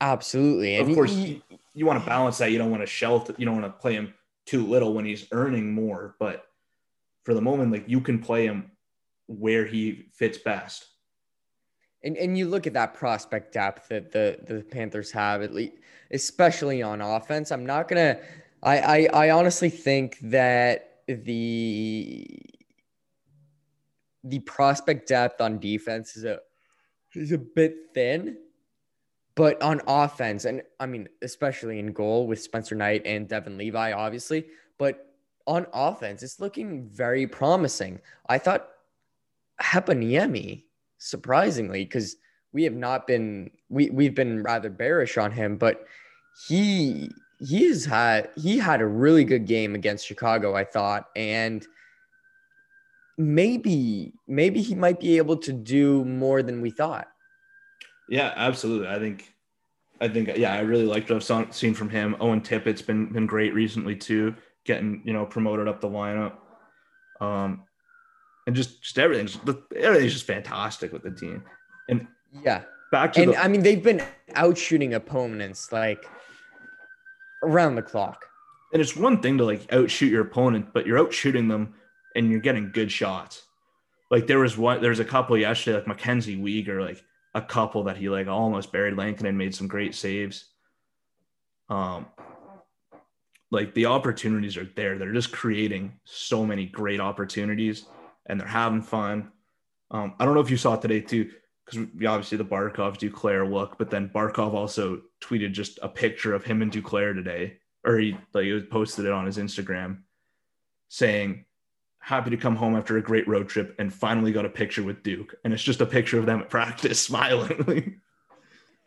Absolutely, 0.00 0.74
and 0.74 0.88
Of 0.88 0.96
course, 0.96 1.12
he- 1.14 1.26
you, 1.48 1.58
you 1.74 1.86
want 1.86 2.00
to 2.02 2.06
balance 2.08 2.38
that. 2.38 2.50
You 2.50 2.58
don't 2.58 2.72
want 2.72 2.82
to 2.82 2.88
shelter, 2.88 3.36
you 3.38 3.46
don't 3.46 3.60
want 3.62 3.72
to 3.72 3.80
play 3.80 3.92
him 3.94 4.12
too 4.46 4.66
little 4.66 4.92
when 4.94 5.04
he's 5.04 5.28
earning 5.30 5.72
more. 5.72 6.16
But 6.18 6.44
for 7.24 7.34
the 7.34 7.40
moment, 7.40 7.70
like 7.70 7.84
you 7.86 8.00
can 8.00 8.18
play 8.18 8.46
him 8.46 8.72
where 9.28 9.64
he 9.64 10.06
fits 10.12 10.38
best. 10.38 10.86
and 12.02 12.16
and 12.16 12.36
you 12.36 12.48
look 12.48 12.66
at 12.66 12.72
that 12.72 12.94
prospect 12.94 13.52
depth 13.52 13.90
that 13.90 14.10
the 14.10 14.38
the 14.44 14.64
Panthers 14.64 15.12
have 15.12 15.42
at 15.42 15.54
least, 15.54 15.74
especially 16.10 16.82
on 16.82 17.00
offense. 17.00 17.52
I'm 17.52 17.64
not 17.64 17.86
gonna. 17.86 18.18
I 18.62 18.78
I, 18.78 19.26
I 19.26 19.30
honestly 19.30 19.70
think 19.70 20.18
that 20.22 21.00
the 21.06 22.26
the 24.24 24.40
prospect 24.40 25.08
depth 25.08 25.40
on 25.40 25.58
defense 25.58 26.16
is 26.16 26.24
a 26.24 26.40
is 27.14 27.32
a 27.32 27.38
bit 27.38 27.74
thin, 27.94 28.36
but 29.34 29.60
on 29.62 29.80
offense, 29.86 30.44
and 30.44 30.62
I 30.80 30.86
mean 30.86 31.08
especially 31.22 31.78
in 31.78 31.92
goal 31.92 32.26
with 32.26 32.40
Spencer 32.40 32.74
Knight 32.74 33.02
and 33.04 33.28
Devon 33.28 33.56
Levi, 33.56 33.92
obviously, 33.92 34.46
but 34.78 35.06
on 35.46 35.66
offense, 35.72 36.22
it's 36.22 36.40
looking 36.40 36.88
very 36.88 37.26
promising. 37.26 38.00
I 38.28 38.38
thought 38.38 38.68
Heponiemi, 39.62 40.64
surprisingly, 40.98 41.84
because 41.84 42.16
we 42.52 42.64
have 42.64 42.74
not 42.74 43.06
been 43.06 43.50
we 43.68 43.90
we've 43.90 44.14
been 44.14 44.42
rather 44.42 44.68
bearish 44.68 45.16
on 45.16 45.32
him, 45.32 45.56
but 45.56 45.86
he 46.48 47.10
he 47.40 47.68
has 47.68 47.84
had 47.84 48.30
he 48.36 48.58
had 48.58 48.80
a 48.80 48.86
really 48.86 49.24
good 49.24 49.46
game 49.46 49.74
against 49.74 50.06
Chicago, 50.06 50.54
I 50.54 50.64
thought, 50.64 51.06
and 51.14 51.66
maybe 53.16 54.12
maybe 54.26 54.60
he 54.62 54.74
might 54.74 55.00
be 55.00 55.18
able 55.18 55.36
to 55.38 55.52
do 55.52 56.04
more 56.04 56.42
than 56.42 56.60
we 56.60 56.70
thought. 56.70 57.08
Yeah, 58.08 58.32
absolutely. 58.36 58.88
I 58.88 58.98
think, 58.98 59.34
I 60.00 60.08
think, 60.08 60.30
yeah, 60.36 60.54
I 60.54 60.60
really 60.60 60.86
liked 60.86 61.10
what 61.10 61.30
I've 61.30 61.54
seen 61.54 61.74
from 61.74 61.90
him. 61.90 62.16
Owen 62.20 62.40
Tippett's 62.40 62.82
been 62.82 63.12
been 63.12 63.26
great 63.26 63.54
recently 63.54 63.94
too, 63.94 64.34
getting 64.64 65.02
you 65.04 65.12
know 65.12 65.26
promoted 65.26 65.68
up 65.68 65.80
the 65.80 65.88
lineup, 65.88 66.34
um, 67.20 67.64
and 68.46 68.56
just 68.56 68.82
just 68.82 68.98
everything's 68.98 69.38
everything's 69.76 70.14
just 70.14 70.26
fantastic 70.26 70.92
with 70.92 71.02
the 71.02 71.10
team. 71.10 71.44
And 71.88 72.06
Yeah. 72.42 72.62
back 72.90 73.12
to 73.12 73.22
And 73.22 73.32
the, 73.32 73.36
I 73.36 73.48
mean 73.48 73.62
they've 73.62 73.82
been 73.82 74.02
out 74.34 74.56
shooting 74.58 74.94
opponents 74.94 75.70
like 75.72 76.08
around 77.42 77.74
the 77.74 77.82
clock. 77.82 78.24
and 78.72 78.82
it's 78.82 78.96
one 78.96 79.20
thing 79.22 79.38
to 79.38 79.44
like 79.44 79.72
outshoot 79.72 80.10
your 80.10 80.22
opponent, 80.22 80.72
but 80.74 80.86
you're 80.86 80.98
outshooting 80.98 81.48
them 81.48 81.74
and 82.14 82.30
you're 82.30 82.40
getting 82.40 82.70
good 82.72 82.92
shots. 82.92 83.44
Like 84.10 84.26
there 84.26 84.40
was 84.40 84.56
one, 84.56 84.80
there 84.80 84.90
was 84.90 85.00
a 85.00 85.04
couple 85.04 85.36
yesterday, 85.36 85.76
like 85.78 85.86
Mackenzie 85.86 86.36
Weegar, 86.36 86.84
like 86.84 87.02
a 87.34 87.42
couple 87.42 87.84
that 87.84 87.96
he 87.96 88.08
like 88.08 88.26
almost 88.26 88.72
buried 88.72 88.96
Lankinen 88.96 89.36
made 89.36 89.54
some 89.54 89.68
great 89.68 89.94
saves. 89.94 90.46
Um, 91.68 92.06
like 93.50 93.74
the 93.74 93.86
opportunities 93.86 94.56
are 94.56 94.68
there. 94.76 94.98
They're 94.98 95.12
just 95.12 95.32
creating 95.32 96.00
so 96.04 96.44
many 96.44 96.66
great 96.66 97.00
opportunities, 97.00 97.86
and 98.26 98.38
they're 98.38 98.46
having 98.46 98.82
fun. 98.82 99.32
Um, 99.90 100.14
I 100.18 100.24
don't 100.24 100.34
know 100.34 100.40
if 100.40 100.50
you 100.50 100.58
saw 100.58 100.74
it 100.74 100.82
today 100.82 101.00
too, 101.00 101.30
because 101.68 101.86
obviously 102.06 102.38
the 102.38 102.44
Barkov 102.44 102.98
Duclair 102.98 103.50
look, 103.50 103.78
but 103.78 103.90
then 103.90 104.08
Barkov 104.08 104.54
also 104.54 105.02
tweeted 105.20 105.52
just 105.52 105.78
a 105.82 105.88
picture 105.88 106.34
of 106.34 106.44
him 106.44 106.62
and 106.62 106.72
Duclair 106.72 107.14
today, 107.14 107.58
or 107.84 107.98
he 107.98 108.16
like 108.32 108.44
he 108.44 108.60
posted 108.60 109.04
it 109.04 109.12
on 109.12 109.26
his 109.26 109.38
Instagram, 109.38 109.98
saying, 110.88 111.44
"Happy 111.98 112.30
to 112.30 112.36
come 112.36 112.56
home 112.56 112.76
after 112.76 112.96
a 112.96 113.02
great 113.02 113.28
road 113.28 113.48
trip 113.48 113.74
and 113.78 113.92
finally 113.92 114.32
got 114.32 114.46
a 114.46 114.50
picture 114.50 114.82
with 114.82 115.02
Duke." 115.02 115.34
And 115.44 115.52
it's 115.52 115.62
just 115.62 115.80
a 115.80 115.86
picture 115.86 116.18
of 116.18 116.26
them 116.26 116.40
at 116.40 116.50
practice 116.50 117.00
smiling. 117.02 118.00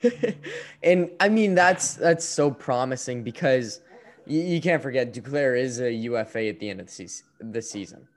and 0.83 1.11
I 1.19 1.29
mean 1.29 1.53
that's 1.53 1.93
that's 1.95 2.25
so 2.25 2.49
promising 2.49 3.23
because 3.23 3.81
you, 4.25 4.41
you 4.41 4.61
can't 4.61 4.81
forget 4.81 5.13
Duclair 5.13 5.59
is 5.59 5.79
a 5.79 5.91
UFA 5.91 6.47
at 6.47 6.59
the 6.59 6.69
end 6.69 6.79
of 6.81 6.87
the 6.87 6.91
season. 6.91 7.25
The 7.39 7.61
season. 7.61 8.07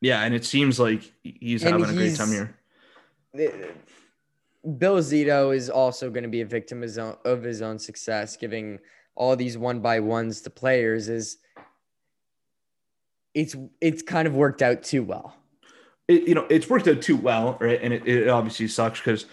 yeah, 0.00 0.22
and 0.22 0.34
it 0.34 0.44
seems 0.44 0.78
like 0.78 1.12
he's 1.22 1.64
And 1.64 1.80
having 1.80 1.96
a 1.96 1.98
great 1.98 2.16
time 2.16 2.30
here. 2.30 2.55
Bill 4.78 4.98
Zito 4.98 5.54
is 5.54 5.70
also 5.70 6.10
going 6.10 6.24
to 6.24 6.28
be 6.28 6.40
a 6.40 6.46
victim 6.46 6.82
of 6.82 7.42
his 7.42 7.62
own 7.62 7.78
success, 7.78 8.36
giving 8.36 8.78
all 9.14 9.36
these 9.36 9.56
one 9.56 9.80
by 9.80 10.00
ones 10.00 10.40
to 10.42 10.50
players. 10.50 11.08
Is 11.08 11.38
it's 13.34 13.54
it's 13.80 14.02
kind 14.02 14.26
of 14.26 14.34
worked 14.34 14.62
out 14.62 14.82
too 14.82 15.02
well. 15.02 15.36
It, 16.08 16.26
you 16.28 16.34
know, 16.34 16.46
it's 16.50 16.68
worked 16.68 16.88
out 16.88 17.02
too 17.02 17.16
well, 17.16 17.58
right? 17.60 17.80
And 17.82 17.92
it, 17.92 18.06
it 18.06 18.28
obviously 18.28 18.68
sucks 18.68 19.00
because 19.00 19.26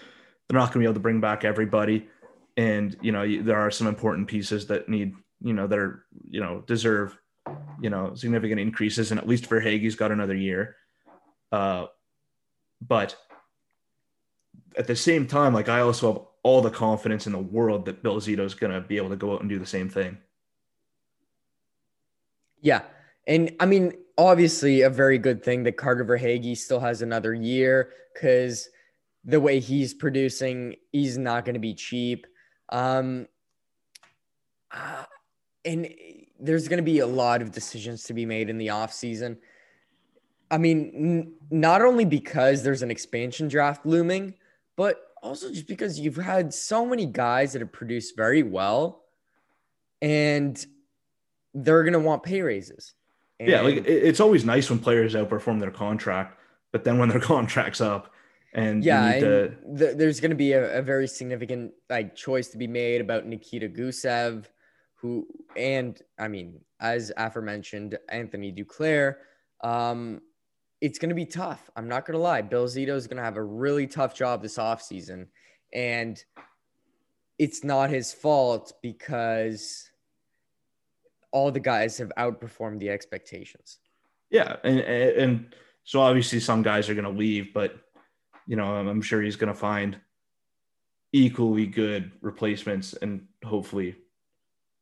they're 0.48 0.58
not 0.58 0.66
going 0.66 0.74
to 0.74 0.78
be 0.80 0.84
able 0.84 0.94
to 0.94 1.00
bring 1.00 1.20
back 1.20 1.44
everybody, 1.44 2.08
and 2.56 2.96
you 3.00 3.12
know, 3.12 3.42
there 3.42 3.58
are 3.58 3.70
some 3.70 3.86
important 3.86 4.28
pieces 4.28 4.66
that 4.68 4.88
need, 4.88 5.14
you 5.40 5.54
know, 5.54 5.66
that 5.66 5.78
are 5.78 6.04
you 6.28 6.40
know 6.40 6.62
deserve, 6.66 7.18
you 7.80 7.90
know, 7.90 8.14
significant 8.14 8.60
increases, 8.60 9.10
and 9.10 9.18
at 9.18 9.26
least 9.26 9.48
Verhaeghe's 9.48 9.96
got 9.96 10.12
another 10.12 10.36
year. 10.36 10.76
Uh, 11.50 11.86
but 12.86 13.16
at 14.76 14.86
the 14.86 14.96
same 14.96 15.26
time, 15.26 15.54
like 15.54 15.68
I 15.68 15.80
also 15.80 16.12
have 16.12 16.22
all 16.42 16.60
the 16.60 16.70
confidence 16.70 17.26
in 17.26 17.32
the 17.32 17.38
world 17.38 17.86
that 17.86 18.02
Bill 18.02 18.16
Zito 18.16 18.40
is 18.40 18.54
going 18.54 18.72
to 18.72 18.80
be 18.80 18.96
able 18.96 19.10
to 19.10 19.16
go 19.16 19.34
out 19.34 19.40
and 19.40 19.48
do 19.48 19.58
the 19.58 19.66
same 19.66 19.88
thing. 19.88 20.18
Yeah. 22.60 22.82
And 23.26 23.54
I 23.60 23.66
mean, 23.66 23.92
obviously, 24.18 24.82
a 24.82 24.90
very 24.90 25.18
good 25.18 25.42
thing 25.42 25.62
that 25.64 25.76
Carter 25.76 26.04
Verhaeghe 26.04 26.56
still 26.56 26.80
has 26.80 27.02
another 27.02 27.34
year 27.34 27.90
because 28.12 28.68
the 29.24 29.40
way 29.40 29.60
he's 29.60 29.94
producing, 29.94 30.76
he's 30.92 31.16
not 31.16 31.44
going 31.44 31.54
to 31.54 31.60
be 31.60 31.74
cheap. 31.74 32.26
Um, 32.68 33.26
uh, 34.70 35.04
and 35.64 35.88
there's 36.38 36.68
going 36.68 36.78
to 36.78 36.82
be 36.82 36.98
a 36.98 37.06
lot 37.06 37.40
of 37.40 37.52
decisions 37.52 38.04
to 38.04 38.12
be 38.12 38.26
made 38.26 38.50
in 38.50 38.58
the 38.58 38.66
offseason. 38.66 39.38
I 40.50 40.58
mean, 40.58 40.92
n- 40.94 41.32
not 41.50 41.80
only 41.80 42.04
because 42.04 42.62
there's 42.62 42.82
an 42.82 42.90
expansion 42.90 43.48
draft 43.48 43.86
looming, 43.86 44.34
but 44.76 45.00
also 45.22 45.50
just 45.50 45.66
because 45.66 45.98
you've 45.98 46.16
had 46.16 46.52
so 46.52 46.84
many 46.84 47.06
guys 47.06 47.52
that 47.52 47.60
have 47.60 47.72
produced 47.72 48.16
very 48.16 48.42
well 48.42 49.04
and 50.02 50.66
they're 51.54 51.82
going 51.82 51.94
to 51.94 51.98
want 51.98 52.22
pay 52.22 52.42
raises. 52.42 52.94
And 53.40 53.48
yeah, 53.48 53.62
like 53.62 53.84
it's 53.86 54.20
always 54.20 54.44
nice 54.44 54.70
when 54.70 54.78
players 54.78 55.14
outperform 55.14 55.60
their 55.60 55.70
contract, 55.70 56.38
but 56.72 56.84
then 56.84 56.98
when 56.98 57.08
their 57.08 57.20
contract's 57.34 57.80
up 57.80 58.12
and 58.54 58.84
yeah, 58.84 59.18
to... 59.18 59.48
th- 59.76 59.96
there's 59.96 60.20
going 60.20 60.30
to 60.30 60.36
be 60.36 60.52
a, 60.52 60.78
a, 60.78 60.82
very 60.82 61.08
significant 61.08 61.72
like 61.90 62.14
choice 62.14 62.48
to 62.48 62.58
be 62.58 62.68
made 62.68 63.00
about 63.00 63.26
Nikita 63.26 63.68
Gusev, 63.68 64.44
who 64.94 65.26
and 65.56 66.00
I 66.18 66.28
mean, 66.28 66.60
as 66.80 67.10
aforementioned, 67.16 67.98
Anthony 68.08 68.52
Duclair. 68.52 69.16
Um, 69.62 70.20
it's 70.84 70.98
going 70.98 71.08
to 71.08 71.14
be 71.14 71.24
tough. 71.24 71.70
I'm 71.76 71.88
not 71.88 72.04
going 72.04 72.12
to 72.12 72.22
lie. 72.22 72.42
Bill 72.42 72.66
Zito 72.66 72.90
is 72.90 73.06
going 73.06 73.16
to 73.16 73.22
have 73.22 73.38
a 73.38 73.42
really 73.42 73.86
tough 73.86 74.14
job 74.14 74.42
this 74.42 74.58
offseason. 74.58 75.28
And 75.72 76.22
it's 77.38 77.64
not 77.64 77.88
his 77.88 78.12
fault 78.12 78.74
because 78.82 79.90
all 81.32 81.50
the 81.50 81.58
guys 81.58 81.96
have 81.96 82.12
outperformed 82.18 82.80
the 82.80 82.90
expectations. 82.90 83.78
Yeah. 84.28 84.56
And, 84.62 84.80
and 84.80 85.54
so 85.84 86.02
obviously 86.02 86.38
some 86.38 86.62
guys 86.62 86.90
are 86.90 86.94
going 86.94 87.10
to 87.10 87.18
leave, 87.18 87.54
but, 87.54 87.76
you 88.46 88.56
know, 88.56 88.74
I'm 88.74 89.00
sure 89.00 89.22
he's 89.22 89.36
going 89.36 89.52
to 89.52 89.58
find 89.58 89.98
equally 91.14 91.64
good 91.64 92.12
replacements 92.20 92.92
and 92.92 93.26
hopefully 93.42 93.96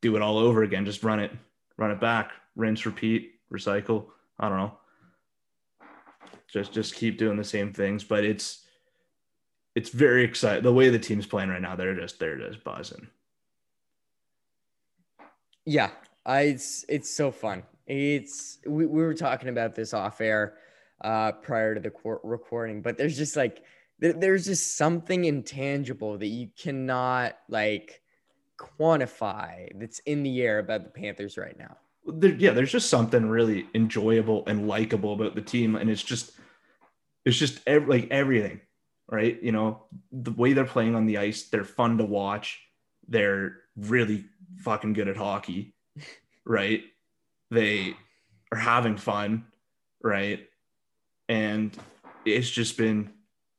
do 0.01 0.17
it 0.17 0.23
all 0.23 0.39
over 0.39 0.65
again. 0.65 0.85
Just 0.85 1.05
run 1.05 1.21
it, 1.21 1.31
run 1.77 1.93
it 1.93 2.01
back, 2.01 2.33
rinse, 2.57 2.87
repeat, 2.87 3.35
recycle. 3.53 4.07
I 4.41 4.49
don't 4.49 4.59
know 4.59 4.79
just 6.53 6.73
just 6.73 6.95
keep 6.95 7.19
doing 7.19 7.37
the 7.37 7.45
same 7.45 7.73
things. 7.73 8.05
But 8.05 8.25
it's 8.25 8.67
it's 9.75 9.91
very 9.91 10.25
exciting. 10.25 10.63
The 10.63 10.73
way 10.73 10.91
the 10.91 10.99
team's 10.99 11.27
playing 11.27 11.49
right 11.49 11.63
now, 11.63 11.77
they're 11.77 11.95
just 11.95 12.19
they're 12.19 12.39
just 12.39 12.63
buzzing. 12.63 13.09
Yeah, 15.65 15.91
I, 16.27 16.43
it's 16.43 16.85
it's 16.89 17.11
so 17.11 17.31
fun. 17.31 17.63
It's 17.87 18.59
we, 18.67 18.87
we 18.87 19.03
were 19.03 19.15
talking 19.15 19.49
about 19.49 19.75
this 19.75 19.95
off 19.95 20.21
air 20.21 20.55
uh, 21.03 21.33
prior 21.33 21.75
to 21.75 21.81
the 21.81 21.93
recording, 22.23 22.83
but 22.83 22.99
there's 22.99 23.17
just 23.17 23.37
like 23.37 23.63
there, 23.99 24.13
there's 24.13 24.45
just 24.45 24.77
something 24.77 25.25
intangible 25.25 26.19
that 26.19 26.27
you 26.27 26.49
cannot 26.59 27.39
like 27.49 28.03
quantify 28.59 29.69
that's 29.81 30.01
in 30.01 30.23
the 30.23 30.43
air 30.43 30.59
about 30.59 30.85
the 30.85 30.91
Panthers 30.91 31.39
right 31.39 31.59
now. 31.59 31.77
There, 32.07 32.35
yeah, 32.35 32.51
there's 32.51 32.73
just 32.73 32.91
something 32.91 33.29
really 33.29 33.67
enjoyable 33.75 34.45
and 34.47 34.69
likable 34.69 35.15
about 35.15 35.35
the 35.35 35.41
team, 35.41 35.77
and 35.77 35.89
it's 35.89 36.03
just 36.03 36.33
it's 37.25 37.37
just 37.37 37.61
ev- 37.67 37.89
like 37.89 38.09
everything, 38.11 38.61
right? 39.11 39.41
You 39.43 39.53
know, 39.53 39.85
the 40.11 40.33
way 40.33 40.53
they're 40.53 40.65
playing 40.65 40.95
on 40.95 41.07
the 41.07 41.19
ice, 41.19 41.45
they're 41.45 41.65
fun 41.65 41.99
to 41.99 42.05
watch. 42.05 42.61
They're 43.09 43.59
really 43.77 44.25
fucking 44.59 44.93
good 44.93 45.09
at 45.09 45.17
hockey, 45.17 45.75
right? 46.45 46.83
They 47.51 47.97
are 48.53 48.59
having 48.59 48.97
fun, 48.97 49.47
right? 50.03 50.49
And 51.29 51.77
it's 52.25 52.51
just 52.51 52.77
been 52.77 53.13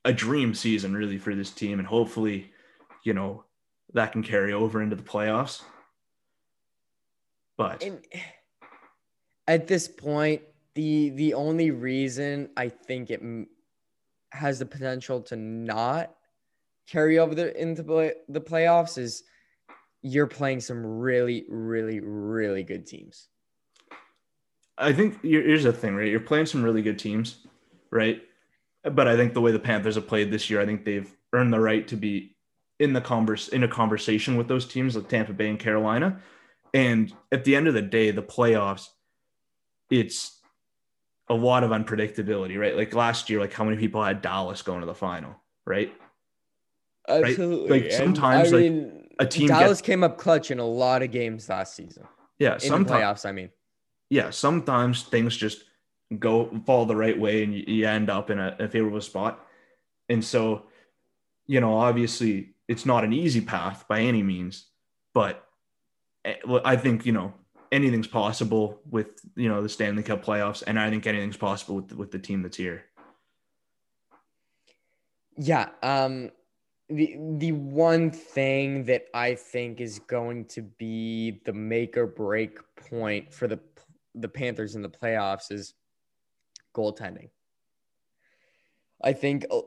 a 0.05 0.13
dream 0.13 0.53
season 0.53 0.93
really 0.95 1.17
for 1.17 1.33
this 1.35 1.51
team 1.51 1.79
and 1.79 1.87
hopefully, 1.87 2.51
you 3.03 3.13
know, 3.13 3.45
that 3.93 4.11
can 4.11 4.23
carry 4.23 4.53
over 4.53 4.81
into 4.81 4.95
the 4.95 5.03
playoffs. 5.03 5.61
But 7.57 7.83
and 7.83 8.03
at 9.47 9.67
this 9.67 9.87
point, 9.87 10.41
the 10.75 11.09
the 11.11 11.33
only 11.33 11.71
reason 11.71 12.49
I 12.57 12.69
think 12.69 13.09
it 13.09 13.21
has 14.31 14.59
the 14.59 14.65
potential 14.65 15.21
to 15.21 15.35
not 15.35 16.15
carry 16.87 17.19
over 17.19 17.35
the 17.35 17.59
into 17.59 17.83
play, 17.83 18.13
the 18.27 18.41
playoffs 18.41 18.97
is 18.97 19.23
you're 20.01 20.27
playing 20.27 20.59
some 20.59 20.85
really, 20.85 21.45
really, 21.49 21.99
really 22.01 22.63
good 22.63 22.85
teams. 22.85 23.29
I 24.77 24.91
think 24.91 25.21
here's 25.21 25.63
the 25.63 25.71
thing, 25.71 25.95
right? 25.95 26.09
You're 26.09 26.19
playing 26.19 26.47
some 26.47 26.63
really 26.63 26.81
good 26.81 26.99
teams, 26.99 27.45
right? 27.91 28.21
But 28.83 29.07
I 29.07 29.15
think 29.15 29.33
the 29.33 29.41
way 29.41 29.51
the 29.51 29.59
Panthers 29.59 29.95
have 29.95 30.07
played 30.07 30.31
this 30.31 30.49
year, 30.49 30.59
I 30.59 30.65
think 30.65 30.83
they've 30.83 31.09
earned 31.31 31.53
the 31.53 31.59
right 31.59 31.87
to 31.87 31.95
be 31.95 32.35
in 32.79 32.91
the 32.91 32.99
converse 32.99 33.47
in 33.47 33.63
a 33.63 33.67
conversation 33.67 34.35
with 34.35 34.47
those 34.47 34.65
teams 34.65 34.95
like 34.95 35.07
Tampa 35.07 35.31
Bay 35.31 35.47
and 35.47 35.59
Carolina. 35.59 36.19
And 36.73 37.13
at 37.31 37.45
the 37.45 37.55
end 37.55 37.67
of 37.67 37.75
the 37.75 37.81
day, 37.81 38.11
the 38.11 38.23
playoffs, 38.23 38.87
it's 39.89 40.32
a 41.33 41.35
lot 41.35 41.63
of 41.63 41.71
unpredictability, 41.71 42.59
right? 42.59 42.77
Like 42.77 42.93
last 42.93 43.27
year, 43.27 43.39
like 43.39 43.51
how 43.51 43.63
many 43.63 43.77
people 43.77 44.03
had 44.03 44.21
Dallas 44.21 44.61
going 44.61 44.81
to 44.81 44.85
the 44.85 44.93
final, 44.93 45.35
right? 45.65 45.91
Absolutely. 47.09 47.71
Right? 47.71 47.83
Like 47.83 47.91
sometimes, 47.91 48.53
I 48.53 48.55
like 48.57 48.63
mean, 48.63 49.07
a 49.17 49.25
team 49.25 49.47
Dallas 49.47 49.79
gets, 49.79 49.81
came 49.81 50.03
up 50.03 50.19
clutch 50.19 50.51
in 50.51 50.59
a 50.59 50.65
lot 50.65 51.01
of 51.01 51.09
games 51.09 51.49
last 51.49 51.75
season. 51.75 52.07
Yeah, 52.37 52.53
in 52.53 52.59
sometimes 52.59 53.01
playoffs. 53.01 53.27
I 53.27 53.31
mean, 53.31 53.49
yeah, 54.11 54.29
sometimes 54.29 55.03
things 55.03 55.35
just 55.35 55.63
go 56.19 56.51
fall 56.67 56.85
the 56.85 56.95
right 56.95 57.19
way, 57.19 57.43
and 57.43 57.55
you, 57.55 57.63
you 57.65 57.87
end 57.87 58.11
up 58.11 58.29
in 58.29 58.37
a, 58.37 58.55
a 58.59 58.67
favorable 58.67 59.01
spot. 59.01 59.43
And 60.09 60.23
so, 60.23 60.67
you 61.47 61.59
know, 61.59 61.75
obviously, 61.75 62.53
it's 62.67 62.85
not 62.85 63.03
an 63.03 63.11
easy 63.11 63.41
path 63.41 63.87
by 63.87 64.01
any 64.01 64.21
means, 64.21 64.67
but 65.15 65.43
eh, 66.25 66.35
I 66.63 66.75
think 66.75 67.07
you 67.07 67.11
know 67.11 67.33
anything's 67.73 68.07
possible 68.07 68.79
with 68.89 69.07
you 69.35 69.49
know 69.49 69.61
the 69.61 69.67
Stanley 69.67 70.03
Cup 70.03 70.23
playoffs, 70.23 70.63
and 70.65 70.79
I 70.79 70.89
think 70.89 71.05
anything's 71.07 71.37
possible 71.37 71.75
with 71.75 71.91
with 71.93 72.11
the 72.11 72.19
team 72.19 72.43
that's 72.43 72.55
here. 72.55 72.85
Yeah, 75.35 75.69
um, 75.81 76.29
the 76.87 77.17
the 77.37 77.51
one 77.51 78.11
thing 78.11 78.85
that 78.85 79.05
I 79.13 79.35
think 79.35 79.81
is 79.81 79.99
going 79.99 80.45
to 80.45 80.61
be 80.61 81.41
the 81.45 81.53
make 81.53 81.97
or 81.97 82.07
break 82.07 82.59
point 82.75 83.33
for 83.33 83.47
the 83.47 83.59
the 84.15 84.29
Panthers 84.29 84.75
in 84.75 84.83
the 84.83 84.89
playoffs 84.89 85.51
is 85.51 85.73
goaltending. 86.75 87.29
I 89.03 89.13
think 89.13 89.45
uh, 89.49 89.61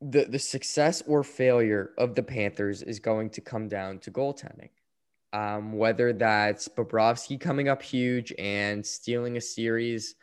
the 0.00 0.24
the 0.24 0.38
success 0.38 1.02
or 1.06 1.24
failure 1.24 1.90
of 1.98 2.14
the 2.14 2.22
Panthers 2.22 2.82
is 2.82 3.00
going 3.00 3.30
to 3.30 3.40
come 3.40 3.68
down 3.68 3.98
to 4.00 4.12
goaltending 4.12 4.70
um, 5.32 5.72
whether 5.72 6.12
that's 6.12 6.68
Bobrovsky 6.68 7.38
coming 7.38 7.68
up 7.68 7.82
huge 7.82 8.32
and 8.38 8.84
stealing 8.84 9.36
a 9.36 9.40
series, 9.40 10.14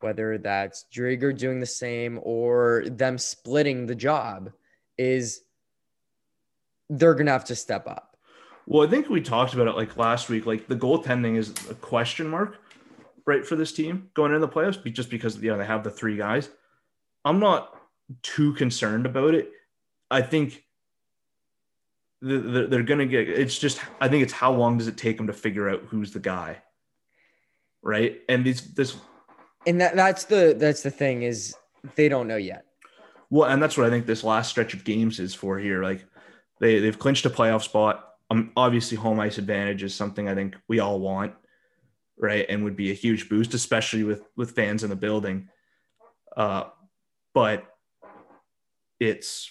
whether 0.00 0.38
that's 0.38 0.86
Driedger 0.92 1.36
doing 1.36 1.60
the 1.60 1.66
same 1.66 2.18
or 2.22 2.84
them 2.86 3.18
splitting 3.18 3.86
the 3.86 3.94
job, 3.94 4.50
is 4.96 5.42
they're 6.90 7.14
going 7.14 7.26
to 7.26 7.32
have 7.32 7.44
to 7.46 7.56
step 7.56 7.86
up. 7.86 8.16
Well, 8.66 8.86
I 8.86 8.90
think 8.90 9.08
we 9.08 9.20
talked 9.20 9.54
about 9.54 9.68
it 9.68 9.76
like 9.76 9.96
last 9.96 10.28
week. 10.28 10.44
Like 10.44 10.68
the 10.68 10.76
goaltending 10.76 11.36
is 11.36 11.50
a 11.70 11.74
question 11.74 12.28
mark, 12.28 12.58
right, 13.26 13.46
for 13.46 13.56
this 13.56 13.72
team 13.72 14.10
going 14.14 14.34
into 14.34 14.46
the 14.46 14.52
playoffs, 14.52 14.92
just 14.92 15.08
because 15.08 15.36
you 15.38 15.50
know 15.50 15.56
they 15.56 15.64
have 15.64 15.84
the 15.84 15.90
three 15.90 16.16
guys. 16.16 16.50
I'm 17.24 17.40
not 17.40 17.74
too 18.22 18.52
concerned 18.54 19.06
about 19.06 19.34
it. 19.34 19.50
I 20.10 20.22
think 20.22 20.64
they're 22.20 22.82
going 22.82 22.98
to 22.98 23.06
get 23.06 23.28
it's 23.28 23.58
just 23.58 23.80
i 24.00 24.08
think 24.08 24.22
it's 24.22 24.32
how 24.32 24.52
long 24.52 24.76
does 24.76 24.88
it 24.88 24.96
take 24.96 25.16
them 25.16 25.26
to 25.28 25.32
figure 25.32 25.68
out 25.68 25.82
who's 25.88 26.12
the 26.12 26.18
guy 26.18 26.60
right 27.82 28.20
and 28.28 28.44
these 28.44 28.74
this 28.74 28.96
and 29.66 29.80
that 29.80 29.94
that's 29.94 30.24
the 30.24 30.56
that's 30.58 30.82
the 30.82 30.90
thing 30.90 31.22
is 31.22 31.54
they 31.94 32.08
don't 32.08 32.26
know 32.26 32.36
yet 32.36 32.64
Well, 33.30 33.50
and 33.50 33.62
that's 33.62 33.76
what 33.76 33.86
I 33.86 33.90
think 33.90 34.06
this 34.06 34.24
last 34.24 34.50
stretch 34.50 34.74
of 34.74 34.84
games 34.84 35.20
is 35.20 35.34
for 35.34 35.58
here. 35.58 35.82
Like 35.82 36.04
they 36.60 36.78
they've 36.78 36.98
clinched 36.98 37.26
a 37.26 37.30
playoff 37.30 37.62
spot. 37.62 38.04
Um, 38.30 38.52
obviously, 38.56 38.96
home 38.96 39.20
ice 39.20 39.38
advantage 39.38 39.82
is 39.82 39.94
something 39.94 40.28
I 40.28 40.34
think 40.34 40.56
we 40.68 40.80
all 40.80 41.00
want, 41.00 41.34
right? 42.18 42.46
And 42.48 42.64
would 42.64 42.76
be 42.76 42.90
a 42.90 42.94
huge 42.94 43.28
boost, 43.28 43.54
especially 43.54 44.04
with 44.04 44.22
with 44.36 44.52
fans 44.52 44.82
in 44.82 44.90
the 44.90 44.96
building. 44.96 45.48
Uh, 46.36 46.64
but 47.34 47.64
it's 49.00 49.50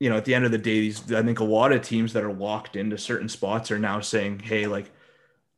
you 0.00 0.10
know 0.10 0.16
at 0.16 0.24
the 0.24 0.34
end 0.34 0.44
of 0.44 0.50
the 0.50 0.58
day, 0.58 0.80
these 0.80 1.12
I 1.12 1.22
think 1.22 1.40
a 1.40 1.44
lot 1.44 1.72
of 1.72 1.82
teams 1.82 2.12
that 2.12 2.24
are 2.24 2.32
locked 2.32 2.76
into 2.76 2.98
certain 2.98 3.28
spots 3.28 3.70
are 3.70 3.78
now 3.78 4.00
saying, 4.00 4.40
hey, 4.40 4.66
like, 4.66 4.90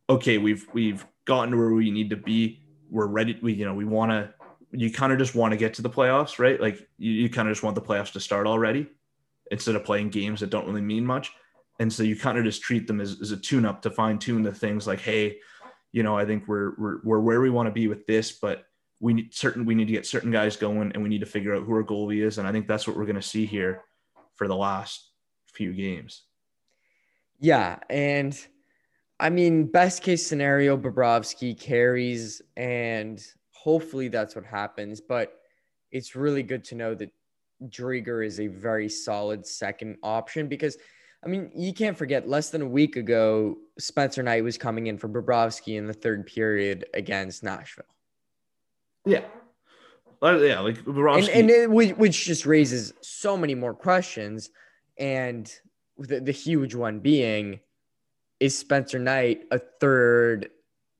okay, 0.08 0.38
we've 0.38 0.66
we've 0.72 1.06
gotten 1.24 1.50
to 1.52 1.56
where 1.56 1.70
we 1.70 1.90
need 1.90 2.10
to 2.10 2.16
be. 2.16 2.62
We're 2.90 3.06
ready. 3.06 3.38
We 3.42 3.54
you 3.54 3.64
know 3.64 3.74
we 3.74 3.84
want 3.84 4.12
to. 4.12 4.32
You 4.70 4.92
kind 4.92 5.12
of 5.12 5.18
just 5.18 5.34
want 5.34 5.52
to 5.52 5.56
get 5.56 5.74
to 5.74 5.82
the 5.82 5.88
playoffs, 5.88 6.38
right? 6.38 6.60
Like 6.60 6.86
you, 6.98 7.10
you 7.10 7.30
kind 7.30 7.48
of 7.48 7.54
just 7.54 7.62
want 7.62 7.74
the 7.74 7.80
playoffs 7.80 8.12
to 8.12 8.20
start 8.20 8.46
already 8.46 8.86
instead 9.50 9.74
of 9.74 9.84
playing 9.84 10.10
games 10.10 10.40
that 10.40 10.50
don't 10.50 10.66
really 10.66 10.82
mean 10.82 11.06
much. 11.06 11.32
And 11.78 11.92
so 11.92 12.02
you 12.02 12.16
kind 12.16 12.38
of 12.38 12.44
just 12.44 12.62
treat 12.62 12.86
them 12.86 13.00
as, 13.00 13.20
as 13.20 13.30
a 13.30 13.36
tune 13.36 13.64
up 13.64 13.82
to 13.82 13.90
fine 13.90 14.18
tune 14.18 14.42
the 14.42 14.52
things 14.52 14.86
like, 14.86 15.00
hey, 15.00 15.38
you 15.92 16.02
know, 16.02 16.16
I 16.16 16.24
think 16.24 16.48
we're, 16.48 16.74
we're, 16.76 16.98
we're 17.02 17.20
where 17.20 17.40
we 17.40 17.50
want 17.50 17.66
to 17.66 17.72
be 17.72 17.88
with 17.88 18.06
this, 18.06 18.32
but 18.32 18.64
we 19.00 19.14
need 19.14 19.32
certain, 19.32 19.64
we 19.64 19.74
need 19.74 19.86
to 19.86 19.92
get 19.92 20.06
certain 20.06 20.30
guys 20.30 20.56
going 20.56 20.92
and 20.92 21.02
we 21.02 21.08
need 21.08 21.20
to 21.20 21.26
figure 21.26 21.54
out 21.54 21.62
who 21.62 21.72
our 21.72 21.84
goalie 21.84 22.24
is. 22.26 22.38
And 22.38 22.48
I 22.48 22.52
think 22.52 22.66
that's 22.66 22.86
what 22.86 22.96
we're 22.96 23.06
going 23.06 23.16
to 23.16 23.22
see 23.22 23.46
here 23.46 23.82
for 24.38 24.48
the 24.48 24.56
last 24.56 25.10
few 25.52 25.74
games. 25.74 26.22
Yeah. 27.40 27.78
And 27.90 28.38
I 29.20 29.30
mean, 29.30 29.66
best 29.66 30.02
case 30.02 30.26
scenario, 30.26 30.78
Bobrovsky 30.78 31.58
carries, 31.58 32.40
and 32.56 33.22
hopefully 33.52 34.08
that's 34.08 34.34
what 34.34 34.44
happens. 34.44 35.00
But 35.00 35.34
it's 35.90 36.14
really 36.14 36.42
good 36.42 36.64
to 36.64 36.76
know 36.76 36.94
that 36.94 37.10
Driedger 37.66 38.24
is 38.24 38.38
a 38.38 38.46
very 38.46 38.88
solid 38.88 39.44
second 39.44 39.96
option 40.02 40.48
because, 40.48 40.78
I 41.24 41.28
mean, 41.28 41.50
you 41.54 41.72
can't 41.74 41.98
forget 41.98 42.28
less 42.28 42.50
than 42.50 42.62
a 42.62 42.68
week 42.68 42.94
ago, 42.94 43.56
Spencer 43.78 44.22
Knight 44.22 44.44
was 44.44 44.56
coming 44.56 44.86
in 44.86 44.98
for 44.98 45.08
Bobrovsky 45.08 45.76
in 45.76 45.86
the 45.86 45.92
third 45.92 46.26
period 46.26 46.86
against 46.94 47.42
Nashville. 47.42 47.84
Yeah. 49.04 49.24
Yeah, 50.22 50.60
like 50.60 50.84
Bobrovsky. 50.84 51.28
And, 51.34 51.50
and 51.50 51.50
it, 51.50 51.70
which 51.98 52.24
just 52.24 52.46
raises 52.46 52.92
so 53.00 53.36
many 53.36 53.54
more 53.54 53.74
questions. 53.74 54.50
And 54.98 55.52
the, 55.98 56.20
the 56.20 56.32
huge 56.32 56.74
one 56.74 57.00
being, 57.00 57.60
is 58.40 58.56
Spencer 58.56 58.98
Knight 58.98 59.42
a 59.50 59.58
third 59.58 60.50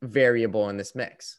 variable 0.02 0.68
in 0.68 0.76
this 0.76 0.94
mix? 0.94 1.38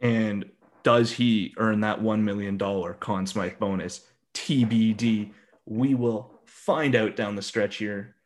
And 0.00 0.44
does 0.82 1.10
he 1.12 1.54
earn 1.56 1.80
that 1.80 2.00
$1 2.00 2.20
million 2.22 2.58
Conn 2.58 3.26
Smythe 3.26 3.58
bonus? 3.58 4.02
TBD. 4.34 5.32
We 5.66 5.94
will 5.94 6.40
find 6.46 6.94
out 6.94 7.16
down 7.16 7.36
the 7.36 7.42
stretch 7.42 7.76
here. 7.76 8.16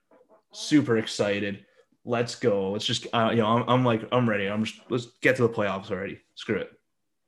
Super 0.52 0.98
excited. 0.98 1.64
Let's 2.04 2.34
go. 2.34 2.72
Let's 2.72 2.86
just, 2.86 3.06
uh, 3.12 3.30
you 3.30 3.38
know, 3.38 3.46
I'm, 3.46 3.68
I'm, 3.68 3.84
like, 3.84 4.02
I'm 4.12 4.28
ready. 4.28 4.46
I'm 4.46 4.64
just, 4.64 4.80
let's 4.88 5.06
get 5.20 5.36
to 5.36 5.42
the 5.42 5.48
playoffs 5.48 5.90
already. 5.90 6.20
Screw 6.34 6.56
it. 6.56 6.72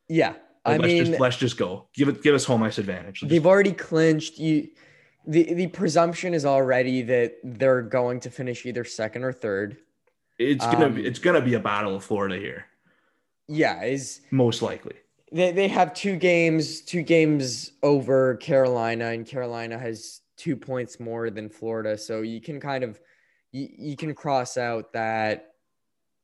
Yeah. 0.08 0.34
I 0.64 0.76
let's 0.76 0.84
mean, 0.84 1.04
just, 1.06 1.20
let's 1.20 1.36
just 1.36 1.56
go. 1.56 1.88
Give 1.94 2.08
it, 2.08 2.22
give 2.22 2.34
us 2.34 2.44
home 2.44 2.62
ice 2.62 2.78
advantage. 2.78 3.22
Let's 3.22 3.30
they've 3.30 3.46
already 3.46 3.72
clinched. 3.72 4.38
You, 4.38 4.68
the 5.26 5.54
the 5.54 5.66
presumption 5.68 6.34
is 6.34 6.44
already 6.44 7.02
that 7.02 7.34
they're 7.44 7.82
going 7.82 8.20
to 8.20 8.30
finish 8.30 8.66
either 8.66 8.84
second 8.84 9.24
or 9.24 9.32
third. 9.32 9.78
It's 10.38 10.64
gonna 10.64 10.86
Um, 10.86 10.94
be 10.94 11.06
it's 11.06 11.18
gonna 11.18 11.40
be 11.42 11.54
a 11.54 11.60
battle 11.60 11.94
of 11.96 12.04
Florida 12.04 12.36
here, 12.36 12.66
Yeah, 13.48 13.82
is 13.84 14.20
most 14.30 14.62
likely. 14.62 14.94
they, 15.32 15.52
they 15.52 15.68
have 15.68 15.92
two 15.94 16.16
games, 16.16 16.80
two 16.82 17.02
games 17.02 17.72
over 17.82 18.36
Carolina, 18.36 19.06
and 19.08 19.26
Carolina 19.26 19.78
has 19.78 20.20
two 20.36 20.56
points 20.56 20.98
more 20.98 21.28
than 21.30 21.48
Florida. 21.50 21.96
So 21.98 22.22
you 22.22 22.40
can 22.40 22.58
kind 22.60 22.84
of 22.84 22.98
you, 23.52 23.68
you 23.78 23.96
can 23.96 24.14
cross 24.14 24.56
out 24.56 24.92
that 24.94 25.52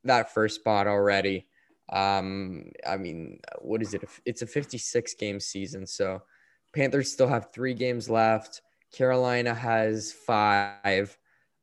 that 0.05 0.32
first 0.32 0.57
spot 0.57 0.87
already. 0.87 1.47
Um, 1.93 2.70
I 2.87 2.97
mean, 2.97 3.41
what 3.61 3.82
is 3.82 3.95
it? 3.95 4.03
It's 4.24 4.43
a 4.43 4.47
56 4.47 5.14
game 5.14 5.41
season. 5.41 5.87
So 5.87 6.22
Panthers 6.74 7.12
still 7.12 7.28
have 7.28 7.53
three 7.53 7.74
games 7.74 8.11
left. 8.11 8.62
Carolina 8.93 9.55
has 9.55 10.12
five. 10.12 11.16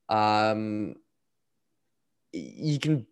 Um, 0.10 0.96
you 2.32 2.80
can 2.80 3.06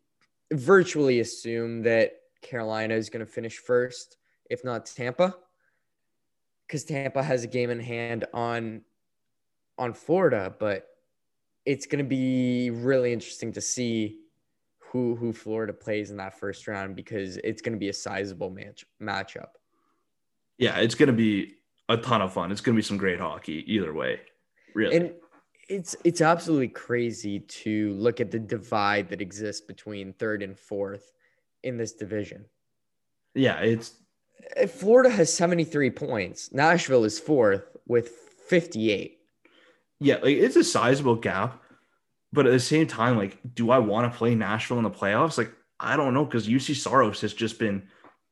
virtually 0.51 1.19
assume 1.19 1.83
that 1.83 2.13
Carolina 2.41 2.95
is 2.95 3.09
going 3.09 3.25
to 3.25 3.31
finish 3.31 3.57
first, 3.57 4.17
if 4.49 4.63
not 4.63 4.85
Tampa, 4.85 5.35
because 6.67 6.83
Tampa 6.83 7.21
has 7.21 7.43
a 7.43 7.47
game 7.47 7.69
in 7.69 7.79
hand 7.79 8.25
on 8.33 8.81
on 9.77 9.93
Florida. 9.93 10.53
But 10.59 10.87
it's 11.65 11.85
going 11.85 12.03
to 12.03 12.09
be 12.09 12.71
really 12.71 13.13
interesting 13.13 13.53
to 13.53 13.61
see 13.61 14.20
who 14.91 15.15
who 15.15 15.31
Florida 15.33 15.73
plays 15.73 16.11
in 16.11 16.17
that 16.17 16.37
first 16.37 16.67
round 16.67 16.95
because 16.95 17.37
it's 17.37 17.61
going 17.61 17.73
to 17.73 17.79
be 17.79 17.89
a 17.89 17.93
sizable 17.93 18.49
match 18.49 18.85
matchup. 19.01 19.51
Yeah, 20.57 20.77
it's 20.77 20.95
gonna 20.95 21.13
be 21.13 21.55
a 21.89 21.97
ton 21.97 22.21
of 22.21 22.33
fun. 22.33 22.51
It's 22.51 22.61
gonna 22.61 22.75
be 22.75 22.81
some 22.83 22.97
great 22.97 23.19
hockey 23.19 23.63
either 23.65 23.93
way. 23.93 24.19
Really. 24.75 24.95
And 24.95 25.13
it's 25.69 25.95
it's 26.03 26.21
absolutely 26.21 26.67
crazy 26.67 27.39
to 27.39 27.93
look 27.93 28.19
at 28.19 28.29
the 28.31 28.39
divide 28.39 29.09
that 29.09 29.21
exists 29.21 29.61
between 29.65 30.13
third 30.13 30.43
and 30.43 30.57
fourth 30.57 31.11
in 31.63 31.77
this 31.77 31.93
division. 31.93 32.45
yeah, 33.33 33.59
it's 33.59 33.93
Uh, 34.57 34.67
Florida 34.67 35.09
has 35.09 35.33
73 35.33 35.91
points. 35.91 36.51
Nashville 36.51 37.05
is 37.05 37.19
fourth 37.19 37.77
with 37.87 38.09
58. 38.47 39.19
yeah, 39.99 40.15
like 40.15 40.35
it's 40.37 40.55
a 40.57 40.63
sizable 40.63 41.15
gap. 41.15 41.60
But 42.33 42.47
at 42.47 42.51
the 42.51 42.59
same 42.59 42.87
time, 42.87 43.17
like, 43.17 43.39
do 43.55 43.71
I 43.71 43.79
want 43.79 44.11
to 44.11 44.17
play 44.17 44.35
Nashville 44.35 44.77
in 44.77 44.83
the 44.83 44.89
playoffs? 44.89 45.37
Like, 45.37 45.51
I 45.79 45.97
don't 45.97 46.13
know, 46.13 46.25
because 46.25 46.47
Juuse 46.47 46.75
Saros 46.75 47.21
has 47.21 47.33
just 47.33 47.59
been 47.59 47.83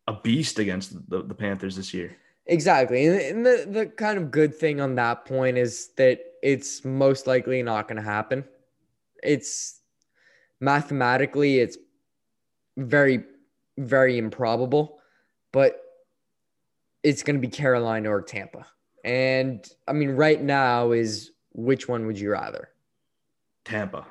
a 0.08 0.14
beast 0.14 0.60
against 0.60 1.10
the, 1.10 1.24
the 1.24 1.36
Panthers 1.36 1.76
this 1.76 1.94
year. 1.94 2.16
Exactly. 2.46 3.06
And, 3.06 3.46
the, 3.46 3.68
the 3.70 3.86
kind 3.86 4.18
of 4.18 4.32
good 4.32 4.56
thing 4.56 4.82
on 4.82 4.96
that 4.96 5.26
point 5.26 5.58
is 5.58 5.90
that 5.98 6.20
it's 6.42 6.84
most 6.86 7.28
likely 7.28 7.62
not 7.62 7.88
going 7.88 7.98
to 7.98 8.04
happen. 8.04 8.46
It's 9.22 9.82
mathematically, 10.60 11.60
it's 11.60 11.78
very, 12.78 13.24
very 13.78 14.18
improbable, 14.18 15.00
but 15.52 15.82
it's 17.04 17.22
going 17.22 17.36
to 17.36 17.42
be 17.42 17.50
Carolina 17.50 18.10
or 18.10 18.22
Tampa. 18.22 18.66
And 19.04 19.68
I 19.88 19.94
mean, 19.94 20.12
right 20.12 20.42
now 20.42 20.92
is 20.92 21.32
which 21.54 21.88
one 21.88 22.06
would 22.08 22.20
you 22.20 22.32
rather? 22.32 22.69
Tampa. 23.66 24.06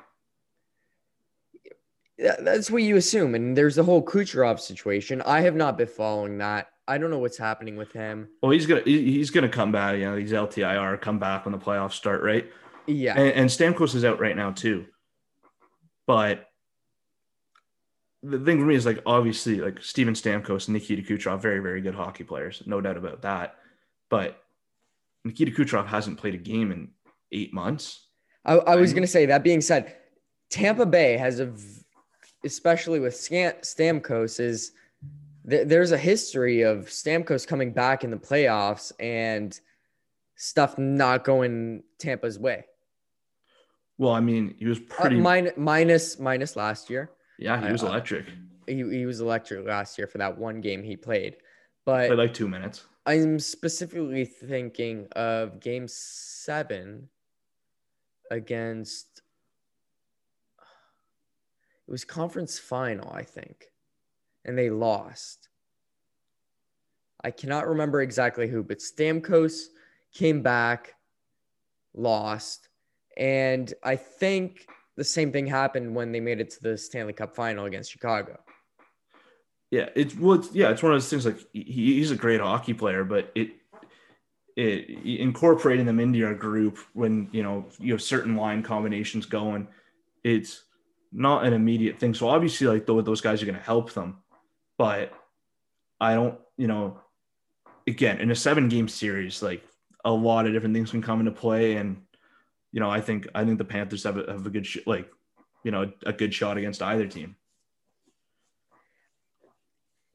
That's 2.17 2.69
what 2.69 2.83
you 2.83 2.97
assume. 2.97 3.33
And 3.35 3.57
there's 3.57 3.75
the 3.75 3.83
whole 3.83 4.03
Kucherov 4.03 4.59
situation. 4.59 5.21
I 5.21 5.41
have 5.41 5.55
not 5.55 5.77
been 5.77 5.87
following 5.87 6.37
that. 6.39 6.67
I 6.87 6.97
don't 6.97 7.11
know 7.11 7.19
what's 7.19 7.37
happening 7.37 7.77
with 7.77 7.93
him. 7.93 8.27
Well, 8.41 8.51
he's 8.51 8.65
gonna 8.65 8.81
he's 8.81 9.29
gonna 9.29 9.47
come 9.47 9.71
back. 9.71 9.97
You 9.97 10.05
know, 10.05 10.15
he's 10.17 10.31
LTIR 10.31 10.99
come 10.99 11.19
back 11.19 11.45
when 11.45 11.51
the 11.51 11.59
playoffs 11.59 11.93
start, 11.93 12.23
right? 12.23 12.51
Yeah. 12.87 13.17
And, 13.17 13.33
and 13.33 13.49
Stamkos 13.49 13.95
is 13.95 14.03
out 14.03 14.19
right 14.19 14.35
now 14.35 14.51
too. 14.51 14.87
But 16.07 16.47
the 18.23 18.39
thing 18.39 18.59
for 18.59 18.65
me 18.65 18.75
is 18.75 18.85
like 18.85 19.01
obviously 19.05 19.61
like 19.61 19.81
Steven 19.83 20.15
Stamkos 20.15 20.67
and 20.67 20.73
Nikita 20.73 21.03
Kucherov, 21.03 21.41
very 21.41 21.59
very 21.59 21.79
good 21.79 21.95
hockey 21.95 22.23
players, 22.23 22.63
no 22.65 22.81
doubt 22.81 22.97
about 22.97 23.21
that. 23.21 23.55
But 24.09 24.41
Nikita 25.23 25.51
Kucherov 25.51 25.87
hasn't 25.87 26.17
played 26.17 26.33
a 26.33 26.39
game 26.39 26.71
in 26.71 26.89
eight 27.31 27.53
months. 27.53 28.07
I, 28.45 28.55
I 28.55 28.75
was 28.75 28.93
going 28.93 29.03
to 29.03 29.07
say 29.07 29.25
that 29.27 29.43
being 29.43 29.61
said, 29.61 29.95
Tampa 30.49 30.85
Bay 30.85 31.17
has 31.17 31.39
a, 31.39 31.53
especially 32.45 32.99
with 32.99 33.15
Scan- 33.15 33.55
Stamkos, 33.61 34.39
is 34.39 34.71
th- 35.49 35.67
there's 35.67 35.91
a 35.91 35.97
history 35.97 36.61
of 36.61 36.85
Stamkos 36.87 37.45
coming 37.45 37.71
back 37.71 38.03
in 38.03 38.11
the 38.11 38.17
playoffs 38.17 38.91
and 38.99 39.59
stuff 40.35 40.77
not 40.77 41.23
going 41.23 41.83
Tampa's 41.99 42.39
way. 42.39 42.65
Well, 43.97 44.13
I 44.13 44.21
mean, 44.21 44.55
he 44.57 44.65
was 44.65 44.79
Uh, 44.79 44.81
pretty. 45.01 45.17
min- 45.17 45.51
minus 45.57 46.17
minus 46.19 46.55
last 46.55 46.89
year, 46.89 47.11
yeah, 47.37 47.63
he 47.65 47.71
was 47.71 47.83
uh, 47.83 47.87
electric. 47.87 48.25
he, 48.65 48.75
he 48.89 49.05
was 49.05 49.19
electric 49.19 49.67
last 49.67 49.97
year 49.97 50.07
for 50.07 50.17
that 50.19 50.37
one 50.37 50.61
game 50.61 50.81
he 50.83 50.95
played. 50.95 51.35
But 51.85 52.07
Played 52.07 52.19
like 52.19 52.33
two 52.33 52.47
minutes. 52.47 52.85
I'm 53.05 53.39
specifically 53.39 54.23
thinking 54.25 55.07
of 55.15 55.59
game 55.59 55.85
seven 55.87 57.09
against 58.29 59.21
it 61.89 61.91
was 61.91 62.05
conference 62.05 62.59
final, 62.59 63.11
I 63.11 63.23
think. 63.23 63.65
And 64.45 64.55
they 64.55 64.69
lost. 64.69 65.49
I 67.23 67.31
cannot 67.31 67.67
remember 67.67 68.01
exactly 68.01 68.47
who, 68.47 68.63
but 68.63 68.77
Stamkos 68.77 69.63
came 70.13 70.41
back, 70.43 70.93
lost. 71.95 72.69
And 73.17 73.73
I 73.83 73.95
think 73.95 74.67
the 74.97 75.03
same 75.03 75.31
thing 75.31 75.47
happened 75.47 75.95
when 75.95 76.11
they 76.11 76.19
made 76.19 76.39
it 76.39 76.51
to 76.51 76.61
the 76.61 76.77
Stanley 76.77 77.13
Cup 77.13 77.35
final 77.35 77.65
against 77.65 77.91
Chicago. 77.91 78.39
Yeah, 79.71 79.89
it's 79.95 80.15
well, 80.15 80.39
it's, 80.39 80.53
yeah, 80.53 80.69
it's 80.69 80.83
one 80.83 80.93
of 80.93 80.95
those 80.95 81.09
things. 81.09 81.25
Like 81.25 81.39
he, 81.53 81.95
he's 81.95 82.11
a 82.11 82.15
great 82.15 82.39
hockey 82.39 82.73
player, 82.73 83.03
but 83.03 83.31
it 83.33 83.49
it, 84.59 84.89
incorporating 85.21 85.85
them 85.85 85.99
into 86.01 86.19
your 86.19 86.33
group 86.35 86.77
when 86.93 87.29
you 87.31 87.43
know 87.43 87.65
you 87.79 87.93
have 87.93 88.01
certain 88.01 88.35
line 88.35 88.61
combinations 88.61 89.25
going, 89.25 89.67
it's 90.23 90.63
not 91.11 91.45
an 91.45 91.53
immediate 91.53 91.97
thing. 91.97 92.13
So 92.13 92.27
obviously, 92.27 92.67
like 92.67 92.85
those 92.85 93.21
guys 93.21 93.41
are 93.41 93.45
going 93.45 93.57
to 93.57 93.63
help 93.63 93.93
them, 93.93 94.17
but 94.77 95.13
I 96.01 96.13
don't, 96.13 96.37
you 96.57 96.67
know, 96.67 96.99
again 97.87 98.19
in 98.19 98.31
a 98.31 98.35
seven 98.35 98.67
game 98.67 98.89
series, 98.89 99.41
like 99.41 99.63
a 100.03 100.11
lot 100.11 100.45
of 100.45 100.51
different 100.51 100.75
things 100.75 100.91
can 100.91 101.01
come 101.01 101.21
into 101.21 101.31
play, 101.31 101.77
and 101.77 102.01
you 102.73 102.81
know, 102.81 102.89
I 102.89 102.99
think 102.99 103.27
I 103.33 103.45
think 103.45 103.59
the 103.59 103.65
Panthers 103.65 104.03
have 104.03 104.17
a, 104.17 104.29
have 104.29 104.45
a 104.45 104.49
good 104.49 104.65
sh- 104.65 104.85
like, 104.85 105.09
you 105.63 105.71
know, 105.71 105.89
a 106.05 106.11
good 106.11 106.33
shot 106.33 106.57
against 106.57 106.81
either 106.81 107.07
team. 107.07 107.37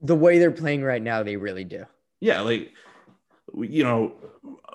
The 0.03 0.15
way 0.15 0.39
they're 0.39 0.51
playing 0.51 0.83
right 0.83 1.03
now, 1.03 1.23
they 1.23 1.37
really 1.37 1.65
do. 1.65 1.87
Yeah, 2.21 2.43
like 2.43 2.73
you 3.53 3.85
know, 3.85 4.15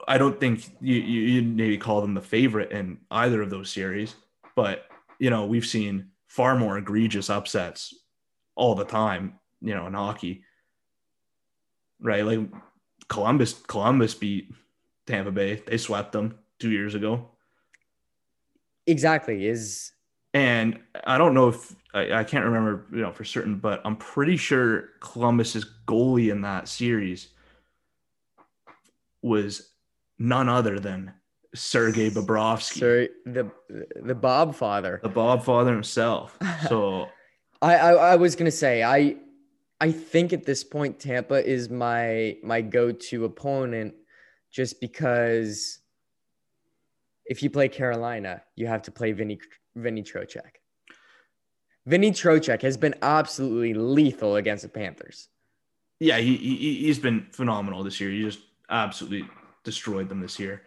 I 0.08 0.18
don't 0.18 0.40
think 0.40 0.70
you 0.82 0.96
you 0.96 1.42
maybe 1.42 1.78
call 1.78 2.02
them 2.02 2.14
the 2.14 2.22
favorite 2.22 2.72
in 2.72 2.98
either 3.12 3.42
of 3.42 3.50
those 3.50 3.72
series, 3.72 4.16
but 4.56 4.86
you 5.20 5.30
know, 5.30 5.46
we've 5.46 5.66
seen 5.66 6.10
far 6.28 6.56
more 6.56 6.78
egregious 6.78 7.30
upsets 7.30 7.94
all 8.56 8.76
the 8.76 8.86
time, 8.86 9.40
you 9.62 9.74
know, 9.74 9.88
in 9.88 9.94
hockey. 9.94 10.44
Right? 12.00 12.26
Like 12.26 12.40
Columbus 13.08 13.54
Columbus 13.68 14.14
beat 14.14 14.52
Tampa 15.06 15.32
Bay. 15.32 15.62
They 15.66 15.78
swept 15.78 16.12
them 16.12 16.38
2 16.60 16.72
years 16.72 16.96
ago. 16.96 17.30
Exactly. 18.88 19.48
Is 19.48 19.92
and 20.34 20.80
I 21.06 21.18
don't 21.18 21.34
know 21.34 21.50
if 21.50 21.76
I, 21.94 22.14
I 22.14 22.24
can't 22.24 22.46
remember, 22.46 22.86
you 22.92 23.02
know, 23.02 23.12
for 23.12 23.24
certain, 23.24 23.58
but 23.58 23.82
I'm 23.84 23.96
pretty 23.96 24.38
sure 24.38 24.90
Columbus's 25.02 25.66
goalie 25.88 26.32
in 26.32 26.42
that 26.42 26.68
series 26.68 27.30
was 29.22 29.74
none 30.18 30.50
other 30.50 30.80
than 30.80 31.14
Sergey 31.56 32.10
Bobrovsky. 32.10 33.10
The 33.26 33.52
the 34.02 34.16
Bob 34.16 34.56
father. 34.56 35.00
The 35.02 35.10
Bob 35.10 35.44
father 35.44 35.74
himself. 35.74 36.38
So 36.68 37.08
I, 37.62 37.76
I 37.76 37.92
I 37.92 38.16
was 38.16 38.36
gonna 38.36 38.52
say 38.52 38.84
I 38.84 39.18
I 39.82 39.92
think 39.92 40.34
at 40.34 40.46
this 40.46 40.64
point 40.64 41.00
Tampa 41.00 41.46
is 41.46 41.70
my 41.70 42.38
my 42.44 42.62
go-to 42.62 43.26
opponent 43.26 43.94
just 44.52 44.82
because 44.82 45.80
if 47.26 47.44
you 47.44 47.50
play 47.50 47.70
Carolina, 47.70 48.44
you 48.56 48.68
have 48.68 48.82
to 48.84 48.92
play 48.92 49.12
Vinny 49.12 49.40
Vinny 49.76 50.04
Trocheck. 50.04 50.60
Vinny 51.86 52.12
Trocheck 52.12 52.62
has 52.62 52.78
been 52.78 52.96
absolutely 53.02 53.74
lethal 53.74 54.36
against 54.36 54.64
the 54.64 54.70
Panthers. 54.70 55.30
Yeah, 56.00 56.18
he, 56.18 56.36
he 56.38 56.86
he's 56.86 57.00
been 57.00 57.28
phenomenal 57.32 57.84
this 57.84 58.00
year. 58.00 58.12
He 58.12 58.22
just 58.22 58.40
absolutely 58.70 59.28
destroyed 59.64 60.10
them 60.10 60.20
this 60.20 60.40
year, 60.40 60.64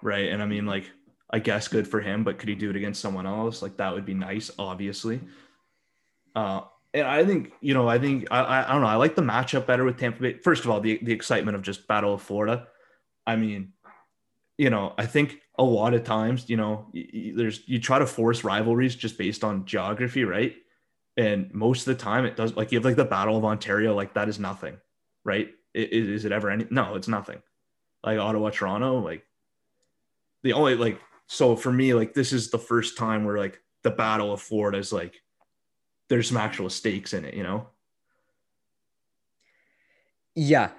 right? 0.00 0.28
And 0.28 0.42
I 0.42 0.46
mean, 0.46 0.66
like, 0.66 0.90
I 1.30 1.38
guess 1.38 1.68
good 1.68 1.88
for 1.88 2.00
him, 2.00 2.24
but 2.24 2.38
could 2.38 2.48
he 2.48 2.54
do 2.54 2.70
it 2.70 2.76
against 2.76 3.00
someone 3.00 3.26
else? 3.26 3.62
Like 3.62 3.78
that 3.78 3.92
would 3.94 4.04
be 4.04 4.14
nice, 4.14 4.50
obviously. 4.58 5.20
Uh, 6.34 6.62
and 6.94 7.06
I 7.06 7.24
think 7.24 7.52
you 7.60 7.72
know, 7.74 7.88
I 7.88 7.98
think 7.98 8.26
I, 8.30 8.64
I 8.64 8.72
don't 8.72 8.82
know. 8.82 8.86
I 8.86 8.96
like 8.96 9.16
the 9.16 9.22
matchup 9.22 9.66
better 9.66 9.84
with 9.84 9.98
Tampa 9.98 10.20
Bay. 10.20 10.34
First 10.34 10.64
of 10.64 10.70
all, 10.70 10.80
the 10.80 10.98
the 11.02 11.12
excitement 11.12 11.56
of 11.56 11.62
just 11.62 11.88
Battle 11.88 12.14
of 12.14 12.22
Florida. 12.22 12.68
I 13.26 13.36
mean, 13.36 13.72
you 14.58 14.68
know, 14.68 14.94
I 14.98 15.06
think 15.06 15.40
a 15.58 15.64
lot 15.64 15.94
of 15.94 16.04
times, 16.04 16.50
you 16.50 16.56
know, 16.56 16.86
there's 17.34 17.66
you 17.66 17.80
try 17.80 17.98
to 17.98 18.06
force 18.06 18.44
rivalries 18.44 18.94
just 18.94 19.16
based 19.16 19.42
on 19.42 19.64
geography, 19.64 20.24
right? 20.24 20.54
And 21.16 21.52
most 21.54 21.86
of 21.86 21.96
the 21.96 22.02
time, 22.02 22.24
it 22.24 22.36
does. 22.36 22.56
Like 22.56 22.72
you 22.72 22.78
have 22.78 22.84
like 22.84 22.96
the 22.96 23.04
Battle 23.04 23.36
of 23.36 23.44
Ontario, 23.44 23.94
like 23.94 24.14
that 24.14 24.28
is 24.28 24.38
nothing, 24.38 24.76
right? 25.24 25.50
Is, 25.74 26.08
is 26.08 26.24
it 26.24 26.32
ever 26.32 26.50
any? 26.50 26.66
No, 26.70 26.94
it's 26.94 27.08
nothing. 27.08 27.42
Like 28.04 28.18
Ottawa, 28.18 28.50
Toronto, 28.50 28.98
like 28.98 29.24
the 30.42 30.52
only 30.52 30.74
like 30.74 31.00
so 31.26 31.56
for 31.56 31.72
me, 31.72 31.94
like 31.94 32.14
this 32.14 32.32
is 32.32 32.50
the 32.50 32.58
first 32.58 32.98
time 32.98 33.24
where 33.24 33.38
like 33.38 33.60
the 33.82 33.90
Battle 33.90 34.32
of 34.32 34.40
Florida 34.40 34.78
is 34.78 34.92
like 34.92 35.22
there's 36.08 36.28
some 36.28 36.36
actual 36.36 36.68
stakes 36.68 37.14
in 37.14 37.24
it, 37.24 37.34
you 37.34 37.42
know? 37.42 37.68
Yeah. 40.34 40.70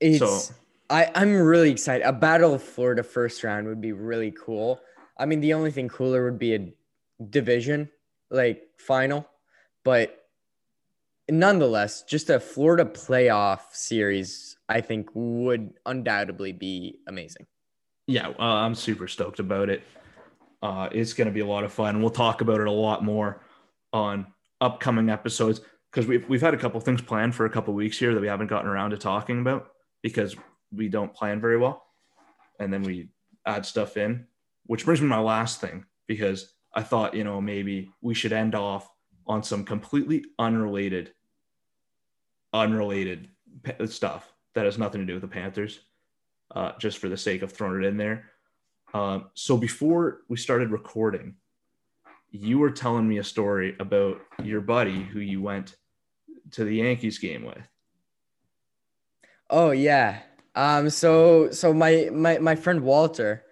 It's 0.00 0.18
so, 0.18 0.54
I, 0.90 1.10
I'm 1.14 1.34
really 1.34 1.70
excited. 1.70 2.06
A 2.06 2.12
Battle 2.12 2.54
of 2.54 2.62
Florida 2.62 3.02
first 3.02 3.44
round 3.44 3.66
would 3.66 3.80
be 3.80 3.92
really 3.92 4.30
cool. 4.30 4.80
I 5.18 5.26
mean, 5.26 5.40
the 5.40 5.54
only 5.54 5.70
thing 5.70 5.88
cooler 5.88 6.24
would 6.24 6.38
be 6.38 6.54
a 6.54 6.72
division 7.30 7.90
like 8.30 8.62
final, 8.78 9.28
but 9.84 10.23
nonetheless, 11.30 12.02
just 12.02 12.30
a 12.30 12.40
Florida 12.40 12.84
playoff 12.84 13.60
series, 13.72 14.56
I 14.68 14.80
think 14.80 15.08
would 15.14 15.74
undoubtedly 15.86 16.52
be 16.52 16.98
amazing. 17.06 17.46
Yeah, 18.06 18.28
uh, 18.28 18.42
I'm 18.42 18.74
super 18.74 19.08
stoked 19.08 19.38
about 19.40 19.70
it. 19.70 19.82
Uh, 20.62 20.88
it's 20.92 21.12
going 21.12 21.26
to 21.26 21.32
be 21.32 21.40
a 21.40 21.46
lot 21.46 21.64
of 21.64 21.72
fun. 21.72 22.00
We'll 22.00 22.10
talk 22.10 22.40
about 22.40 22.60
it 22.60 22.66
a 22.66 22.72
lot 22.72 23.04
more 23.04 23.42
on 23.92 24.26
upcoming 24.60 25.10
episodes 25.10 25.60
because 25.90 26.06
we've, 26.06 26.28
we've 26.28 26.40
had 26.40 26.54
a 26.54 26.58
couple 26.58 26.80
things 26.80 27.02
planned 27.02 27.34
for 27.34 27.46
a 27.46 27.50
couple 27.50 27.74
weeks 27.74 27.98
here 27.98 28.14
that 28.14 28.20
we 28.20 28.26
haven't 28.26 28.48
gotten 28.48 28.68
around 28.68 28.90
to 28.90 28.98
talking 28.98 29.40
about 29.40 29.68
because 30.02 30.36
we 30.72 30.88
don't 30.88 31.14
plan 31.14 31.40
very 31.40 31.56
well. 31.56 31.84
And 32.58 32.72
then 32.72 32.82
we 32.82 33.08
add 33.46 33.66
stuff 33.66 33.96
in, 33.96 34.26
which 34.66 34.84
brings 34.84 35.00
me 35.00 35.06
to 35.06 35.10
my 35.10 35.20
last 35.20 35.60
thing 35.60 35.84
because 36.06 36.52
I 36.74 36.82
thought, 36.82 37.14
you 37.14 37.24
know, 37.24 37.40
maybe 37.40 37.90
we 38.00 38.14
should 38.14 38.32
end 38.32 38.54
off 38.54 38.88
on 39.26 39.42
some 39.42 39.64
completely 39.64 40.24
unrelated, 40.38 41.12
unrelated 42.52 43.28
stuff 43.86 44.32
that 44.54 44.64
has 44.64 44.78
nothing 44.78 45.00
to 45.00 45.06
do 45.06 45.14
with 45.14 45.22
the 45.22 45.28
Panthers, 45.28 45.80
uh, 46.54 46.72
just 46.78 46.98
for 46.98 47.08
the 47.08 47.16
sake 47.16 47.42
of 47.42 47.52
throwing 47.52 47.82
it 47.82 47.86
in 47.86 47.96
there. 47.96 48.30
Um, 48.92 49.30
so 49.34 49.56
before 49.56 50.20
we 50.28 50.36
started 50.36 50.70
recording, 50.70 51.34
you 52.30 52.58
were 52.58 52.70
telling 52.70 53.08
me 53.08 53.18
a 53.18 53.24
story 53.24 53.76
about 53.78 54.20
your 54.42 54.60
buddy 54.60 55.02
who 55.02 55.20
you 55.20 55.40
went 55.42 55.76
to 56.52 56.64
the 56.64 56.76
Yankees 56.76 57.18
game 57.18 57.44
with. 57.44 57.68
Oh 59.50 59.70
yeah. 59.70 60.20
Um, 60.54 60.90
so 60.90 61.50
so 61.50 61.72
my 61.74 62.10
my 62.12 62.38
my 62.38 62.54
friend 62.54 62.82
Walter, 62.82 63.44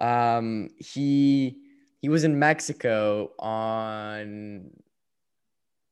um, 0.00 0.70
he 0.78 1.58
he 2.00 2.08
was 2.08 2.24
in 2.24 2.38
Mexico 2.38 3.32
on 3.38 4.70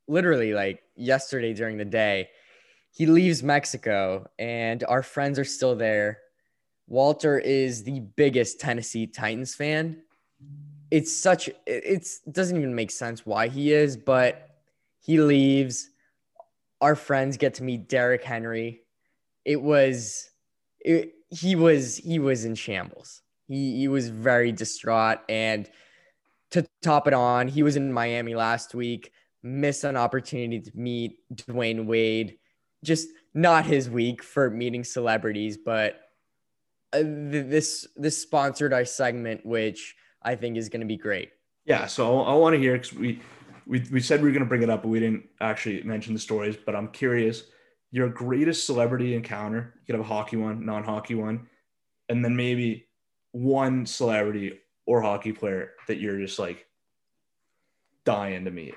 literally 0.08 0.54
like 0.54 0.82
yesterday 0.96 1.52
during 1.52 1.76
the 1.76 1.84
day. 1.84 2.28
He 2.90 3.06
leaves 3.06 3.42
Mexico 3.42 4.26
and 4.38 4.82
our 4.84 5.02
friends 5.02 5.38
are 5.38 5.44
still 5.44 5.76
there. 5.76 6.18
Walter 6.88 7.38
is 7.38 7.84
the 7.84 8.00
biggest 8.00 8.58
Tennessee 8.58 9.06
Titans 9.06 9.54
fan. 9.54 10.02
It's 10.90 11.14
such 11.14 11.50
it's 11.66 12.20
it 12.26 12.32
doesn't 12.32 12.56
even 12.56 12.74
make 12.74 12.90
sense 12.90 13.26
why 13.26 13.48
he 13.48 13.72
is, 13.72 13.96
but 13.96 14.48
he 15.00 15.20
leaves. 15.20 15.90
Our 16.80 16.96
friends 16.96 17.36
get 17.36 17.54
to 17.54 17.62
meet 17.62 17.88
Derrick 17.88 18.24
Henry. 18.24 18.80
It 19.44 19.60
was 19.60 20.30
it, 20.80 21.12
he 21.28 21.54
was 21.56 21.98
he 21.98 22.18
was 22.18 22.46
in 22.46 22.54
shambles. 22.54 23.20
He 23.46 23.76
he 23.76 23.88
was 23.88 24.08
very 24.08 24.50
distraught 24.50 25.18
and 25.28 25.68
to 26.50 26.66
top 26.82 27.06
it 27.06 27.12
on, 27.12 27.48
he 27.48 27.62
was 27.62 27.76
in 27.76 27.92
Miami 27.92 28.34
last 28.34 28.74
week 28.74 29.12
missed 29.48 29.84
an 29.84 29.96
opportunity 29.96 30.60
to 30.60 30.70
meet 30.74 31.18
Dwyane 31.34 31.86
Wade. 31.86 32.38
Just 32.84 33.08
not 33.34 33.64
his 33.64 33.90
week 33.90 34.22
for 34.22 34.50
meeting 34.50 34.84
celebrities, 34.84 35.56
but 35.56 36.00
uh, 36.92 37.02
this 37.02 37.86
this 37.96 38.20
sponsored 38.20 38.72
our 38.72 38.84
segment, 38.84 39.44
which 39.44 39.96
I 40.22 40.36
think 40.36 40.56
is 40.56 40.68
going 40.68 40.80
to 40.80 40.86
be 40.86 40.96
great. 40.96 41.30
Yeah, 41.64 41.86
so 41.86 42.22
I 42.22 42.34
want 42.34 42.54
to 42.54 42.60
hear 42.60 42.74
because 42.74 42.94
we, 42.94 43.20
we 43.66 43.84
we 43.90 44.00
said 44.00 44.22
we 44.22 44.28
were 44.28 44.32
going 44.32 44.44
to 44.44 44.48
bring 44.48 44.62
it 44.62 44.70
up, 44.70 44.82
but 44.82 44.88
we 44.88 45.00
didn't 45.00 45.24
actually 45.40 45.82
mention 45.82 46.14
the 46.14 46.20
stories. 46.20 46.56
But 46.56 46.76
I'm 46.76 46.88
curious, 46.88 47.44
your 47.90 48.08
greatest 48.08 48.64
celebrity 48.64 49.14
encounter. 49.14 49.74
You 49.74 49.86
could 49.86 49.94
have 49.96 50.04
a 50.04 50.08
hockey 50.08 50.36
one, 50.36 50.64
non-hockey 50.64 51.14
one, 51.14 51.48
and 52.08 52.24
then 52.24 52.36
maybe 52.36 52.86
one 53.32 53.86
celebrity 53.86 54.60
or 54.86 55.02
hockey 55.02 55.32
player 55.32 55.72
that 55.86 55.98
you're 55.98 56.18
just 56.18 56.38
like 56.38 56.66
dying 58.04 58.44
to 58.44 58.50
meet. 58.50 58.74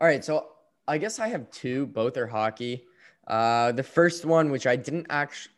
All 0.00 0.06
right, 0.06 0.24
so 0.24 0.48
I 0.88 0.96
guess 0.96 1.18
I 1.18 1.28
have 1.28 1.50
two. 1.50 1.84
Both 1.86 2.16
are 2.16 2.26
hockey. 2.26 2.84
Uh, 3.26 3.72
the 3.72 3.82
first 3.82 4.24
one, 4.24 4.50
which 4.50 4.66
I 4.66 4.74
didn't 4.74 5.06
actually, 5.10 5.52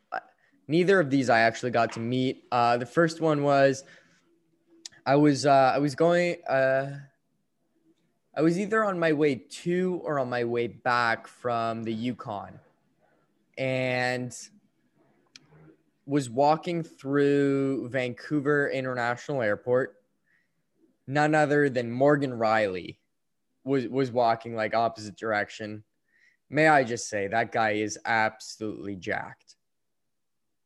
neither 0.67 0.99
of 0.99 1.11
these 1.11 1.31
I 1.31 1.41
actually 1.41 1.71
got 1.71 1.93
to 1.93 2.01
meet. 2.01 2.43
Uh, 2.51 2.77
the 2.77 2.87
first 2.87 3.21
one 3.21 3.45
was 3.45 3.85
I 5.07 5.15
was 5.15 5.47
uh, 5.47 5.73
I 5.77 5.79
was 5.79 5.95
going. 5.95 6.43
Uh, 6.49 6.99
I 8.37 8.43
was 8.43 8.59
either 8.59 8.85
on 8.85 8.99
my 8.99 9.13
way 9.13 9.37
to 9.37 10.01
or 10.03 10.19
on 10.19 10.29
my 10.29 10.43
way 10.43 10.67
back 10.67 11.29
from 11.29 11.85
the 11.85 11.93
Yukon, 11.93 12.59
and 13.57 14.37
was 16.05 16.29
walking 16.29 16.83
through 16.83 17.89
Vancouver 17.91 18.69
International 18.71 19.41
Airport. 19.41 19.99
None 21.07 21.37
other 21.37 21.71
than 21.71 21.93
Morgan 21.93 22.33
Rielly 22.33 22.97
was 23.65 23.87
was 23.89 24.11
walking 24.11 24.55
like 24.55 24.75
opposite 24.75 25.17
direction. 25.17 25.85
May 26.51 26.69
I 26.69 26.85
just 26.85 27.09
say 27.09 27.29
that 27.29 27.53
guy 27.53 27.73
is 27.73 27.99
absolutely 28.05 28.97
jacked. 28.97 29.57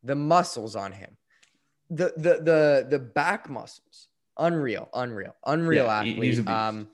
The 0.03 0.15
muscles 0.15 0.77
on 0.77 0.93
him. 0.93 1.17
the 1.91 2.13
the 2.17 2.35
the 2.43 2.87
the 2.91 2.99
back 2.99 3.49
muscles, 3.49 4.09
unreal, 4.39 4.89
unreal, 4.95 5.35
unreal 5.47 5.87
Yeah, 5.87 6.01
athlete. 6.01 6.23
he's 6.23 6.39
a 6.39 6.43
beast. 6.43 6.51
um, 6.57 6.89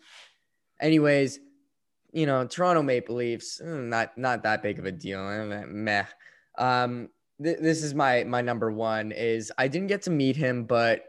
anyways, 0.80 1.38
you 2.12 2.26
know, 2.26 2.46
Toronto 2.46 2.82
Maple 2.82 3.16
Leafs, 3.16 3.60
mm, 3.64 3.88
not 3.88 4.16
not 4.18 4.42
that 4.42 4.62
big 4.62 4.78
of 4.78 4.84
a 4.84 4.92
deal. 4.92 5.20
eh, 5.28 5.64
Meh. 5.66 6.04
Um, 6.58 7.08
th- 7.42 7.58
this 7.60 7.82
is 7.82 7.94
my 7.94 8.24
my 8.24 8.40
number 8.42 8.70
one. 8.70 9.12
Is 9.12 9.50
I 9.56 9.68
didn't 9.68 9.88
get 9.88 10.02
to 10.02 10.10
meet 10.10 10.36
him, 10.36 10.64
but 10.64 11.04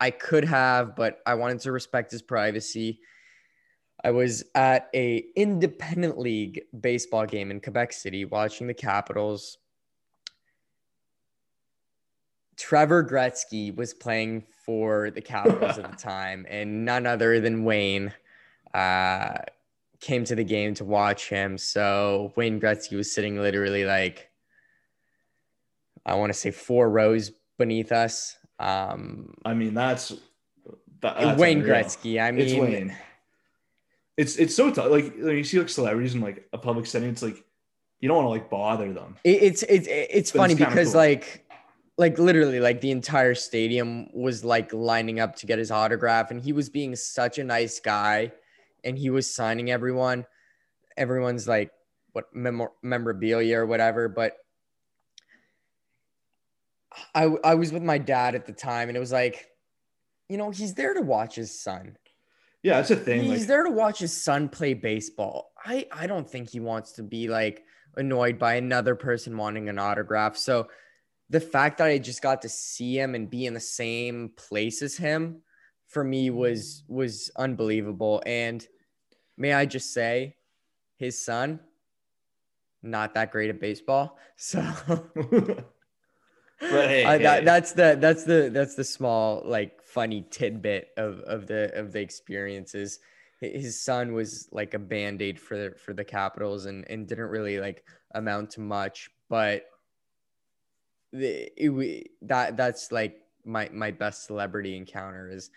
I 0.00 0.10
could 0.10 0.44
have, 0.44 0.96
but 0.96 1.20
I 1.26 1.34
wanted 1.34 1.60
to 1.60 1.72
respect 1.72 2.10
his 2.10 2.22
privacy. 2.22 3.00
I 4.04 4.10
was 4.12 4.44
at 4.54 4.88
a 4.94 5.24
independent 5.34 6.18
league 6.18 6.62
baseball 6.78 7.26
game 7.26 7.50
in 7.50 7.60
Quebec 7.60 7.92
City 7.92 8.24
watching 8.24 8.66
the 8.66 8.74
Capitals. 8.74 9.58
Trevor 12.56 13.04
Gretzky 13.04 13.74
was 13.74 13.94
playing 13.94 14.44
for 14.64 15.10
the 15.10 15.20
Capitals 15.20 15.78
at 15.78 15.90
the 15.90 15.96
time, 16.02 16.46
and 16.48 16.84
none 16.84 17.06
other 17.06 17.40
than 17.40 17.64
Wayne 17.64 18.12
uh, 18.74 19.34
came 20.00 20.24
to 20.24 20.34
the 20.34 20.44
game 20.44 20.74
to 20.74 20.84
watch 20.84 21.28
him. 21.28 21.58
So 21.58 22.32
Wayne 22.36 22.60
Gretzky 22.60 22.96
was 22.96 23.12
sitting 23.12 23.40
literally 23.40 23.84
like, 23.84 24.30
I 26.06 26.14
want 26.14 26.32
to 26.32 26.38
say 26.38 26.50
four 26.50 26.88
rows 26.88 27.32
beneath 27.58 27.92
us. 27.92 28.36
Um, 28.60 29.34
I 29.44 29.54
mean, 29.54 29.74
that's, 29.74 30.10
that, 31.00 31.18
that's 31.18 31.40
Wayne 31.40 31.60
unreal. 31.60 31.74
Gretzky. 31.74 32.22
I 32.22 32.30
mean, 32.30 32.46
it's 32.46 32.54
Wayne. 32.54 32.96
It's 34.18 34.36
it's 34.36 34.54
so 34.54 34.70
tough. 34.70 34.90
Like 34.90 35.16
when 35.16 35.36
you 35.36 35.44
see 35.44 35.58
like 35.58 35.68
celebrities 35.70 36.14
in 36.14 36.20
like 36.20 36.46
a 36.52 36.58
public 36.58 36.84
setting, 36.86 37.08
it's 37.08 37.22
like 37.22 37.42
you 38.00 38.08
don't 38.08 38.16
want 38.16 38.26
to 38.26 38.30
like 38.30 38.50
bother 38.50 38.92
them. 38.92 39.16
It, 39.24 39.42
it's 39.42 39.62
it's 39.62 39.86
it's 39.88 40.32
But 40.32 40.38
funny 40.38 40.52
it's 40.54 40.64
because 40.64 40.92
cool. 40.92 41.00
like 41.00 41.48
like 41.98 42.18
literally 42.18 42.60
like 42.60 42.80
the 42.80 42.90
entire 42.90 43.34
stadium 43.34 44.08
was 44.12 44.44
like 44.44 44.72
lining 44.72 45.20
up 45.20 45.36
to 45.36 45.46
get 45.46 45.58
his 45.58 45.70
autograph 45.70 46.30
and 46.30 46.40
he 46.40 46.52
was 46.52 46.68
being 46.68 46.94
such 46.96 47.38
a 47.38 47.44
nice 47.44 47.80
guy 47.80 48.32
and 48.84 48.96
he 48.96 49.10
was 49.10 49.32
signing 49.32 49.70
everyone 49.70 50.24
everyone's 50.96 51.48
like 51.48 51.72
what 52.12 52.26
memor- 52.32 52.72
memorabilia 52.82 53.58
or 53.58 53.66
whatever 53.66 54.08
but 54.08 54.36
I 57.14 57.24
I 57.44 57.54
was 57.56 57.72
with 57.72 57.82
my 57.82 57.98
dad 57.98 58.36
at 58.36 58.46
the 58.46 58.52
time 58.52 58.88
and 58.88 58.96
it 58.96 59.00
was 59.00 59.12
like 59.12 59.48
you 60.28 60.36
know 60.36 60.50
he's 60.50 60.74
there 60.74 60.94
to 60.94 61.02
watch 61.02 61.34
his 61.34 61.60
son 61.60 61.96
Yeah, 62.62 62.76
that's 62.76 62.90
a 62.90 62.96
thing. 62.96 63.22
He's 63.22 63.40
Like, 63.40 63.48
there 63.48 63.62
to 63.64 63.70
watch 63.70 64.00
his 64.00 64.12
son 64.12 64.48
play 64.48 64.74
baseball. 64.74 65.52
I 65.64 65.86
I 65.92 66.06
don't 66.06 66.28
think 66.28 66.50
he 66.50 66.60
wants 66.60 66.92
to 66.92 67.02
be 67.02 67.28
like 67.28 67.64
annoyed 67.96 68.38
by 68.38 68.54
another 68.54 68.94
person 68.94 69.36
wanting 69.36 69.68
an 69.68 69.78
autograph. 69.78 70.36
So 70.36 70.68
the 71.30 71.40
fact 71.40 71.78
that 71.78 71.88
I 71.88 71.98
just 71.98 72.22
got 72.22 72.42
to 72.42 72.48
see 72.48 72.98
him 72.98 73.14
and 73.14 73.30
be 73.30 73.46
in 73.46 73.54
the 73.54 73.60
same 73.60 74.30
place 74.36 74.82
as 74.82 74.96
him 74.96 75.42
for 75.86 76.02
me 76.02 76.30
mm. 76.30 76.34
was 76.34 76.82
was 76.88 77.30
unbelievable. 77.36 78.22
And 78.26 78.66
may 79.36 79.52
I 79.52 79.66
just 79.66 79.92
say, 79.92 80.36
his 80.96 81.24
son, 81.24 81.60
not 82.82 83.14
that 83.14 83.32
great 83.32 83.50
at 83.50 83.60
baseball. 83.60 84.18
So 84.40 84.62
But 86.60 86.88
hey, 86.88 87.04
I, 87.04 87.18
hey. 87.18 87.22
that, 87.22 87.44
that's 87.44 87.72
the 87.72 87.96
that's 88.00 88.24
the 88.24 88.50
that's 88.52 88.74
the 88.74 88.84
small 88.84 89.42
like 89.44 89.77
funny 89.88 90.24
tidbit 90.30 90.90
of 90.96 91.20
of 91.20 91.46
the 91.46 91.72
of 91.78 91.92
the 91.92 92.00
experiences. 92.00 93.00
His 93.40 93.80
son 93.80 94.14
was 94.14 94.48
like 94.50 94.74
a 94.74 94.80
band 94.80 95.22
aid 95.22 95.38
for 95.38 95.56
the, 95.56 95.74
for 95.78 95.94
the 95.94 96.04
Capitals 96.04 96.66
and 96.66 96.84
and 96.90 97.06
didn't 97.06 97.28
really 97.28 97.60
like 97.60 97.84
amount 98.14 98.50
to 98.50 98.60
much, 98.60 99.10
but 99.28 99.66
the 101.12 101.50
it, 101.56 102.10
that 102.22 102.56
that's 102.56 102.92
like 102.92 103.20
my 103.44 103.68
my 103.72 103.90
best 103.90 104.26
celebrity 104.26 104.76
encounter 104.76 105.30
is 105.30 105.50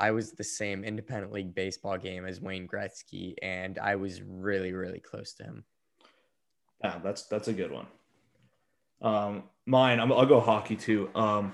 I 0.00 0.10
was 0.10 0.32
the 0.32 0.44
same 0.44 0.84
independent 0.84 1.32
league 1.32 1.54
baseball 1.54 1.98
game 1.98 2.24
as 2.24 2.40
Wayne 2.40 2.66
Gretzky 2.66 3.34
and 3.42 3.78
I 3.78 3.96
was 3.96 4.22
really 4.22 4.72
really 4.72 5.00
close 5.00 5.34
to 5.34 5.44
him. 5.44 5.64
Yeah, 6.82 6.98
that's 7.02 7.24
that's 7.24 7.48
a 7.48 7.52
good 7.52 7.70
one. 7.70 7.86
Um, 9.02 9.44
mine, 9.66 10.00
I'm, 10.00 10.10
I'll 10.12 10.26
go 10.26 10.40
hockey 10.40 10.76
too. 10.76 11.10
Um, 11.14 11.52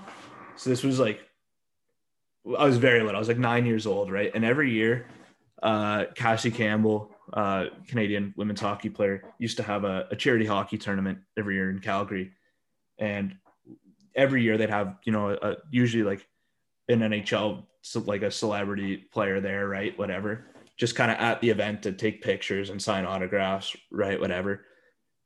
so 0.55 0.69
this 0.69 0.83
was 0.83 0.99
like, 0.99 1.21
I 2.45 2.65
was 2.65 2.77
very 2.77 3.01
little. 3.01 3.15
I 3.15 3.19
was 3.19 3.27
like 3.27 3.37
nine 3.37 3.65
years 3.65 3.85
old, 3.85 4.11
right? 4.11 4.31
And 4.33 4.43
every 4.43 4.71
year, 4.71 5.05
uh, 5.61 6.05
Cassie 6.15 6.51
Campbell, 6.51 7.11
uh, 7.33 7.65
Canadian 7.87 8.33
women's 8.35 8.61
hockey 8.61 8.89
player, 8.89 9.23
used 9.37 9.57
to 9.57 9.63
have 9.63 9.83
a, 9.83 10.07
a 10.11 10.15
charity 10.15 10.45
hockey 10.45 10.77
tournament 10.77 11.19
every 11.37 11.55
year 11.55 11.69
in 11.69 11.79
Calgary, 11.79 12.31
and 12.97 13.35
every 14.15 14.41
year 14.41 14.57
they'd 14.57 14.69
have 14.69 14.97
you 15.05 15.11
know 15.11 15.29
a, 15.29 15.57
usually 15.69 16.03
like 16.03 16.27
an 16.89 16.99
NHL 16.99 17.63
so 17.81 17.99
like 18.01 18.21
a 18.21 18.31
celebrity 18.31 18.97
player 18.97 19.39
there, 19.39 19.67
right? 19.67 19.97
Whatever, 19.97 20.45
just 20.77 20.95
kind 20.95 21.11
of 21.11 21.17
at 21.17 21.41
the 21.41 21.49
event 21.49 21.83
to 21.83 21.91
take 21.91 22.21
pictures 22.21 22.69
and 22.69 22.81
sign 22.81 23.05
autographs, 23.05 23.75
right? 23.91 24.19
Whatever. 24.19 24.65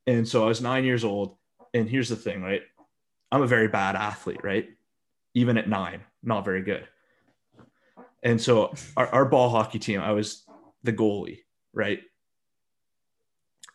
And 0.07 0.28
so 0.28 0.43
I 0.43 0.47
was 0.47 0.61
nine 0.61 0.86
years 0.86 1.03
old. 1.03 1.38
And 1.74 1.89
here's 1.89 2.09
the 2.09 2.16
thing, 2.16 2.41
right? 2.41 2.61
I'm 3.32 3.41
a 3.41 3.47
very 3.47 3.68
bad 3.68 3.95
athlete, 3.95 4.43
right? 4.43 4.70
Even 5.34 5.57
at 5.57 5.68
nine, 5.68 6.01
not 6.24 6.45
very 6.45 6.61
good. 6.61 6.88
And 8.26 8.41
so 8.41 8.73
our, 8.97 9.07
our 9.07 9.26
ball 9.26 9.49
hockey 9.49 9.80
team, 9.80 10.01
I 10.01 10.11
was 10.11 10.43
the 10.84 10.91
goalie, 10.91 11.41
right? 11.73 12.01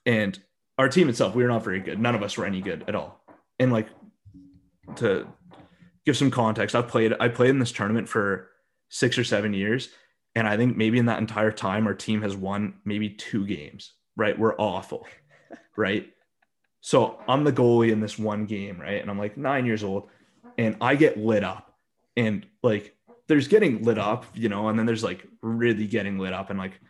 And 0.05 0.38
our 0.76 0.88
team 0.88 1.09
itself, 1.09 1.34
we 1.36 1.44
were 1.44 1.48
not 1.48 1.62
very 1.62 1.80
good. 1.80 2.01
None 2.01 2.16
of 2.16 2.22
us 2.22 2.36
were 2.36 2.44
any 2.44 2.61
good 2.61 2.84
at 2.88 2.96
all. 2.96 3.24
And 3.61 3.72
like 3.72 3.88
to 4.96 5.28
give 6.05 6.16
some 6.16 6.32
context, 6.32 6.74
I 6.74 6.82
played 6.82 7.14
I 7.20 7.28
played 7.28 7.51
in 7.51 7.61
this 7.61 7.70
tournament 7.70 8.09
for 8.09 8.51
six 8.88 9.16
or 9.16 9.24
seven 9.24 9.55
years. 9.55 9.90
And 10.34 10.48
I 10.48 10.57
think 10.57 10.76
maybe 10.76 10.98
in 10.98 11.07
that 11.07 11.20
entire 11.20 11.53
time, 11.53 11.86
our 11.86 11.94
team 11.94 12.22
has 12.22 12.36
won 12.36 12.74
maybe 12.84 13.11
two 13.11 13.46
games, 13.46 13.92
right? 14.16 14.38
We're 14.38 14.57
awful, 14.57 15.07
right? 15.76 16.09
So 16.80 17.20
I'm 17.28 17.44
the 17.44 17.53
goalie 17.53 17.92
in 17.92 18.01
this 18.01 18.18
one 18.18 18.46
game, 18.46 18.80
right? 18.80 19.01
And 19.01 19.11
I'm 19.11 19.18
like 19.18 19.36
nine 19.36 19.66
years 19.66 19.84
old 19.84 20.09
and 20.59 20.76
I 20.80 20.96
get 20.96 21.18
lit 21.18 21.44
up. 21.44 21.74
And 22.16 22.46
like 22.62 22.96
there's 23.30 23.46
getting 23.46 23.84
lit 23.84 23.96
up, 23.96 24.26
you 24.34 24.48
know, 24.48 24.68
and 24.68 24.76
then 24.76 24.86
there's 24.86 25.04
like 25.04 25.24
really 25.40 25.86
getting 25.86 26.18
lit 26.18 26.32
up. 26.32 26.50
And 26.50 26.58
like 26.58 26.80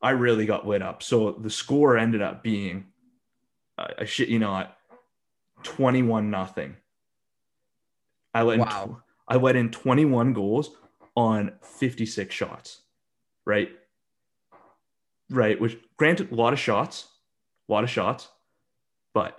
I 0.00 0.10
really 0.10 0.46
got 0.46 0.64
lit 0.64 0.80
up. 0.80 1.02
So 1.02 1.32
the 1.32 1.50
score 1.50 1.98
ended 1.98 2.22
up 2.22 2.44
being 2.44 2.86
uh, 3.76 3.88
I 3.98 4.04
shit, 4.04 4.28
you 4.28 4.38
know, 4.38 4.64
21 5.64 6.30
nothing. 6.30 6.76
I 8.32 8.42
let 8.42 8.60
Wow. 8.60 8.86
tw- 8.86 9.02
I 9.26 9.36
let 9.38 9.56
in 9.56 9.72
21 9.72 10.34
goals 10.34 10.70
on 11.16 11.50
56 11.62 12.32
shots, 12.32 12.82
right? 13.44 13.70
Right, 15.30 15.60
which 15.60 15.78
granted 15.96 16.30
a 16.30 16.34
lot 16.36 16.52
of 16.52 16.60
shots, 16.60 17.08
a 17.68 17.72
lot 17.72 17.82
of 17.82 17.90
shots, 17.90 18.28
but 19.14 19.36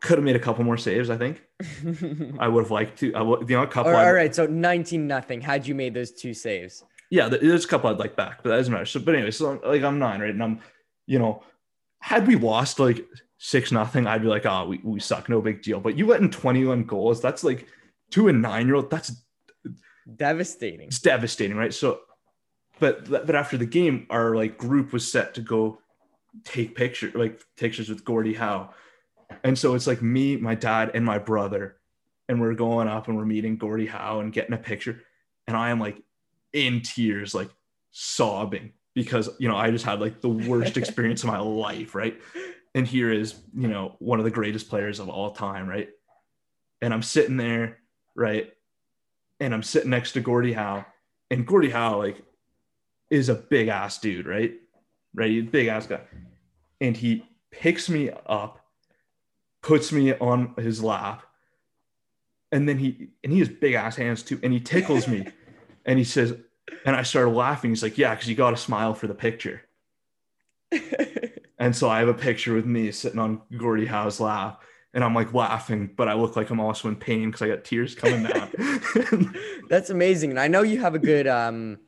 could 0.00 0.18
have 0.18 0.24
made 0.24 0.36
a 0.36 0.40
couple 0.40 0.64
more 0.64 0.76
saves. 0.76 1.10
I 1.10 1.16
think 1.16 1.42
I 2.38 2.48
would 2.48 2.64
have 2.64 2.70
liked 2.70 2.98
to. 3.00 3.14
I 3.14 3.22
would, 3.22 3.48
you 3.48 3.56
know, 3.56 3.62
a 3.62 3.66
couple. 3.66 3.92
all 3.92 3.98
I'd- 3.98 4.34
so 4.34 4.46
19 4.46 5.06
nothing. 5.06 5.40
Had 5.40 5.66
you 5.66 5.74
made 5.74 5.94
those 5.94 6.10
two 6.12 6.34
saves? 6.34 6.84
yeah, 7.10 7.26
there's 7.28 7.64
a 7.64 7.68
couple 7.68 7.88
I'd 7.88 7.98
like 7.98 8.16
back, 8.16 8.42
but 8.42 8.50
that 8.50 8.56
doesn't 8.56 8.72
matter. 8.72 8.84
So, 8.84 9.00
but 9.00 9.14
anyway, 9.14 9.30
so 9.30 9.58
like 9.64 9.82
I'm 9.82 9.98
nine, 9.98 10.20
right? 10.20 10.28
And 10.30 10.42
I'm, 10.42 10.60
you 11.06 11.18
know, 11.18 11.42
had 12.00 12.26
we 12.26 12.36
lost 12.36 12.78
like 12.78 13.06
six 13.38 13.72
nothing, 13.72 14.06
I'd 14.06 14.20
be 14.20 14.28
like, 14.28 14.44
oh, 14.44 14.66
we, 14.66 14.78
we 14.84 15.00
suck, 15.00 15.28
no 15.28 15.40
big 15.40 15.62
deal. 15.62 15.80
But 15.80 15.96
you 15.96 16.06
let 16.06 16.20
in 16.20 16.30
21 16.30 16.84
goals, 16.84 17.22
that's 17.22 17.42
like 17.44 17.66
to 18.10 18.28
a 18.28 18.32
nine 18.32 18.66
year 18.66 18.76
old, 18.76 18.90
that's 18.90 19.12
Devastating. 20.16 20.86
it's 20.88 21.00
devastating, 21.00 21.56
right? 21.56 21.72
So, 21.74 22.00
but 22.78 23.08
but 23.10 23.34
after 23.34 23.56
the 23.58 23.66
game, 23.66 24.06
our 24.10 24.34
like 24.36 24.56
group 24.56 24.92
was 24.92 25.10
set 25.10 25.34
to 25.34 25.40
go 25.42 25.80
take 26.44 26.74
picture 26.74 27.10
like 27.14 27.42
pictures 27.56 27.88
with 27.88 28.04
Gordie 28.04 28.34
Howe, 28.34 28.70
and 29.44 29.58
so 29.58 29.74
it's 29.74 29.86
like 29.86 30.02
me, 30.02 30.36
my 30.36 30.54
dad, 30.54 30.92
and 30.94 31.04
my 31.04 31.18
brother, 31.18 31.76
and 32.28 32.40
we're 32.40 32.54
going 32.54 32.88
up 32.88 33.08
and 33.08 33.16
we're 33.16 33.24
meeting 33.24 33.56
Gordie 33.56 33.86
Howe 33.86 34.20
and 34.20 34.32
getting 34.32 34.54
a 34.54 34.58
picture, 34.58 35.02
and 35.46 35.56
I 35.56 35.70
am 35.70 35.80
like 35.80 36.02
in 36.52 36.82
tears, 36.82 37.34
like 37.34 37.50
sobbing 37.90 38.72
because 38.94 39.28
you 39.38 39.48
know 39.48 39.56
I 39.56 39.70
just 39.70 39.84
had 39.84 40.00
like 40.00 40.20
the 40.20 40.28
worst 40.28 40.76
experience 40.78 41.22
of 41.22 41.28
my 41.28 41.40
life, 41.40 41.94
right? 41.94 42.18
And 42.74 42.86
here 42.86 43.12
is 43.12 43.34
you 43.56 43.68
know 43.68 43.96
one 43.98 44.18
of 44.18 44.24
the 44.24 44.30
greatest 44.30 44.68
players 44.68 44.98
of 44.98 45.08
all 45.08 45.30
time, 45.30 45.68
right? 45.68 45.88
And 46.80 46.94
I'm 46.94 47.02
sitting 47.02 47.36
there, 47.36 47.78
right? 48.14 48.52
and 49.40 49.54
I'm 49.54 49.62
sitting 49.62 49.90
next 49.90 50.12
to 50.12 50.20
Gordie 50.20 50.52
Howe, 50.52 50.84
and 51.30 51.46
Gordie 51.46 51.70
Howe 51.70 51.98
like 51.98 52.22
is 53.10 53.28
a 53.28 53.34
big 53.34 53.68
ass 53.68 53.98
dude, 53.98 54.26
right? 54.26 54.54
Right, 55.14 55.30
He's 55.30 55.46
big 55.46 55.68
ass 55.68 55.86
guy, 55.86 56.00
and 56.80 56.96
he 56.96 57.24
picks 57.50 57.88
me 57.88 58.10
up, 58.26 58.60
puts 59.68 59.92
me 59.92 60.14
on 60.14 60.54
his 60.56 60.82
lap, 60.82 61.22
and 62.50 62.68
then 62.68 62.78
he 62.78 63.08
and 63.22 63.32
he 63.32 63.38
has 63.40 63.48
big 63.48 63.74
ass 63.74 63.96
hands 63.96 64.22
too, 64.22 64.40
and 64.42 64.52
he 64.52 64.60
tickles 64.60 65.06
me, 65.06 65.26
and 65.84 65.98
he 65.98 66.04
says, 66.04 66.34
and 66.84 66.96
I 66.96 67.02
started 67.02 67.30
laughing. 67.30 67.70
He's 67.70 67.82
like, 67.82 67.98
"Yeah, 67.98 68.14
because 68.14 68.28
you 68.28 68.34
got 68.34 68.50
to 68.50 68.56
smile 68.56 68.94
for 68.94 69.06
the 69.06 69.14
picture." 69.14 69.62
And 71.58 71.74
so 71.74 71.88
I 71.88 71.98
have 71.98 72.08
a 72.08 72.14
picture 72.14 72.54
with 72.54 72.66
me 72.66 72.92
sitting 72.92 73.18
on 73.18 73.42
Gordie 73.56 73.86
Howe's 73.86 74.20
lap, 74.20 74.62
and 74.94 75.02
I'm 75.02 75.14
like 75.14 75.34
laughing, 75.34 75.90
but 75.96 76.08
I 76.08 76.14
look 76.14 76.36
like 76.36 76.50
I'm 76.50 76.60
also 76.60 76.88
in 76.88 76.96
pain 76.96 77.30
because 77.30 77.42
I 77.42 77.48
got 77.48 77.64
tears 77.64 77.94
coming 77.94 78.22
down. 78.22 79.34
That's 79.68 79.90
amazing. 79.90 80.30
And 80.30 80.40
I 80.40 80.46
know 80.46 80.62
you 80.62 80.80
have 80.80 80.94
a 80.94 81.00
good 81.00 81.26
um, 81.26 81.78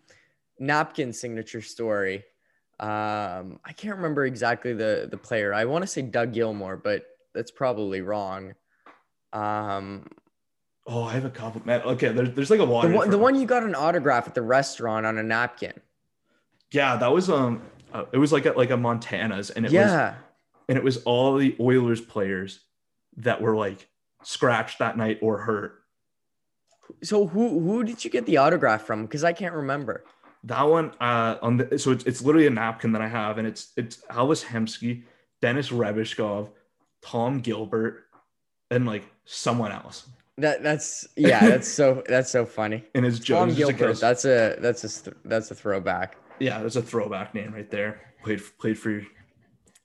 napkin 0.59 1.13
signature 1.13 1.63
story. 1.63 2.25
Um, 2.81 3.61
I 3.65 3.73
can't 3.77 3.97
remember 3.97 4.25
exactly 4.27 4.73
the 4.73 5.07
the 5.09 5.17
player. 5.17 5.55
I 5.55 5.67
want 5.67 5.83
to 5.83 5.87
say 5.87 6.03
Doug 6.03 6.33
Gilmour, 6.33 6.77
but 6.83 7.05
that's 7.35 7.51
probably 7.51 8.01
wrong. 8.01 8.55
Um, 9.33 10.07
oh, 10.87 11.05
I 11.05 11.13
have 11.13 11.25
a 11.25 11.31
couple. 11.31 11.63
Man, 11.65 11.83
okay, 11.83 12.13
there's 12.13 12.31
there's 12.35 12.51
like 12.51 12.61
a 12.61 12.65
lot. 12.65 12.87
The 12.87 12.95
one, 12.95 13.11
the 13.11 13.19
one 13.19 13.35
you 13.35 13.47
got 13.47 13.63
an 13.63 13.75
autograph 13.75 14.27
at 14.27 14.35
the 14.35 14.43
restaurant 14.43 15.07
on 15.07 15.19
a 15.19 15.23
napkin. 15.23 15.75
Yeah, 16.73 16.97
that 16.97 17.13
was 17.13 17.31
um, 17.31 17.63
uh, 17.93 18.05
it 18.13 18.19
was 18.19 18.33
like 18.33 18.47
a, 18.47 18.53
like 18.53 18.71
a 18.71 18.77
Montana's, 18.77 19.51
and 19.51 19.67
it 19.67 19.73
yeah. 19.73 20.11
was 20.11 20.15
and 20.69 20.79
it 20.79 20.85
was 20.85 20.99
all 20.99 21.37
the 21.37 21.57
Oilers 21.61 22.01
players 22.01 22.61
that 23.17 23.41
were 23.41 23.57
like 23.57 23.89
scratched 24.23 24.79
that 24.79 24.97
night 24.97 25.19
or 25.23 25.39
hurt. 25.39 25.83
So 27.03 27.27
who 27.27 27.61
who 27.61 27.85
did 27.85 28.05
you 28.05 28.11
get 28.11 28.27
the 28.27 28.37
autograph 28.37 28.83
from? 28.83 29.03
Because 29.03 29.25
I 29.25 29.33
can't 29.33 29.55
remember. 29.55 30.05
That 30.45 30.63
one 30.63 30.93
uh 31.01 31.37
on 31.43 31.59
the 31.59 31.79
so 31.79 31.91
it's, 31.91 32.05
it's 32.05 32.23
literally 32.23 32.47
a 32.47 32.51
napkin 32.51 32.93
that 32.93 33.03
I 33.03 33.09
have, 33.09 33.39
and 33.39 33.47
it's 33.47 33.73
it's 33.77 34.03
Ales 34.11 34.45
Hemsky, 34.45 35.03
Denis 35.43 35.71
Rybakov, 35.71 36.51
Tom 37.03 37.41
Gilbert, 37.41 38.05
and 38.71 38.87
like 38.87 39.05
someone 39.25 39.73
else. 39.73 40.09
That 40.39 40.63
that's 40.63 41.07
yeah, 41.17 41.41
that's 41.41 41.69
so 41.69 42.03
that's 42.09 42.31
so 42.31 42.47
funny. 42.47 42.85
And 42.95 43.05
his 43.05 43.21
Tom 43.21 43.55
Gilbert. 43.55 44.01
That's 44.01 44.25
a 44.25 44.57
that's 44.59 45.07
a 45.07 45.13
that's 45.25 45.51
a 45.51 45.55
throwback. 45.55 46.17
Yeah, 46.39 46.63
that's 46.63 46.77
a 46.77 46.83
throwback 46.83 47.35
name 47.35 47.53
right 47.53 47.71
there. 47.71 48.01
Played 48.25 48.41
played 48.59 48.79
for 48.79 49.03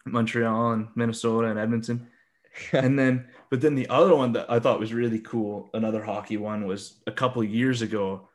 Montreal 0.06 0.72
and 0.72 0.88
Minnesota 0.96 1.48
and 1.48 1.60
Edmonton. 1.60 2.08
and 2.72 2.98
then 2.98 3.28
but 3.50 3.62
then 3.62 3.76
the 3.76 3.88
other 3.90 4.16
one 4.16 4.32
that 4.34 4.50
I 4.50 4.60
thought 4.60 4.80
was 4.80 4.94
really 4.94 5.20
cool, 5.20 5.70
another 5.74 6.04
hockey 6.04 6.38
one 6.38 6.66
was 6.66 7.02
a 7.06 7.12
couple 7.12 7.44
years 7.44 7.82
ago. 7.82 8.30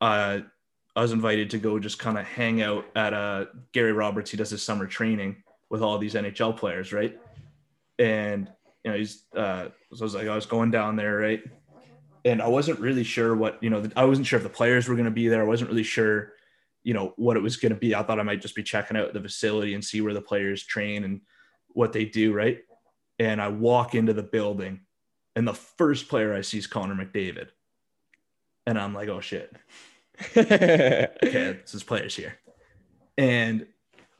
Uh 0.00 0.40
I 0.96 1.02
was 1.02 1.12
invited 1.12 1.50
to 1.50 1.58
go 1.58 1.78
just 1.78 1.98
kind 1.98 2.18
of 2.18 2.24
hang 2.26 2.62
out 2.62 2.86
at 2.96 3.12
uh 3.12 3.46
Gary 3.72 3.92
Roberts. 3.92 4.30
He 4.30 4.36
does 4.36 4.50
his 4.50 4.62
summer 4.62 4.86
training 4.86 5.42
with 5.68 5.82
all 5.82 5.98
these 5.98 6.14
NHL 6.14 6.56
players, 6.56 6.92
right? 6.92 7.18
And 8.00 8.50
you 8.84 8.90
know, 8.90 8.96
he's 8.96 9.24
uh 9.36 9.68
so 9.94 10.00
I 10.00 10.04
was 10.04 10.14
like, 10.14 10.26
I 10.26 10.34
was 10.34 10.46
going 10.46 10.72
down 10.72 10.96
there, 10.96 11.16
right? 11.16 11.42
And 12.24 12.42
I 12.42 12.48
wasn't 12.48 12.80
really 12.80 13.04
sure 13.04 13.36
what, 13.36 13.62
you 13.62 13.70
know, 13.70 13.88
I 13.94 14.04
wasn't 14.04 14.26
sure 14.26 14.38
if 14.38 14.42
the 14.42 14.50
players 14.50 14.88
were 14.88 14.96
gonna 14.96 15.10
be 15.12 15.28
there. 15.28 15.42
I 15.42 15.46
wasn't 15.46 15.70
really 15.70 15.84
sure, 15.84 16.32
you 16.82 16.94
know, 16.94 17.14
what 17.16 17.36
it 17.36 17.42
was 17.42 17.56
gonna 17.56 17.76
be. 17.76 17.94
I 17.94 18.02
thought 18.02 18.18
I 18.18 18.24
might 18.24 18.42
just 18.42 18.56
be 18.56 18.64
checking 18.64 18.96
out 18.96 19.12
the 19.12 19.20
facility 19.20 19.74
and 19.74 19.84
see 19.84 20.00
where 20.00 20.14
the 20.14 20.20
players 20.20 20.64
train 20.64 21.04
and 21.04 21.20
what 21.68 21.92
they 21.92 22.04
do, 22.06 22.32
right? 22.32 22.58
And 23.20 23.40
I 23.40 23.48
walk 23.48 23.94
into 23.94 24.14
the 24.14 24.22
building, 24.22 24.80
and 25.36 25.46
the 25.46 25.54
first 25.54 26.08
player 26.08 26.34
I 26.34 26.40
see 26.40 26.58
is 26.58 26.66
Connor 26.66 26.94
McDavid. 26.94 27.48
And 28.66 28.78
I'm 28.78 28.94
like, 28.94 29.08
oh 29.08 29.20
shit 29.20 29.54
okay, 30.36 31.08
this 31.62 31.74
is 31.74 31.82
players 31.82 32.14
here. 32.14 32.38
And 33.16 33.66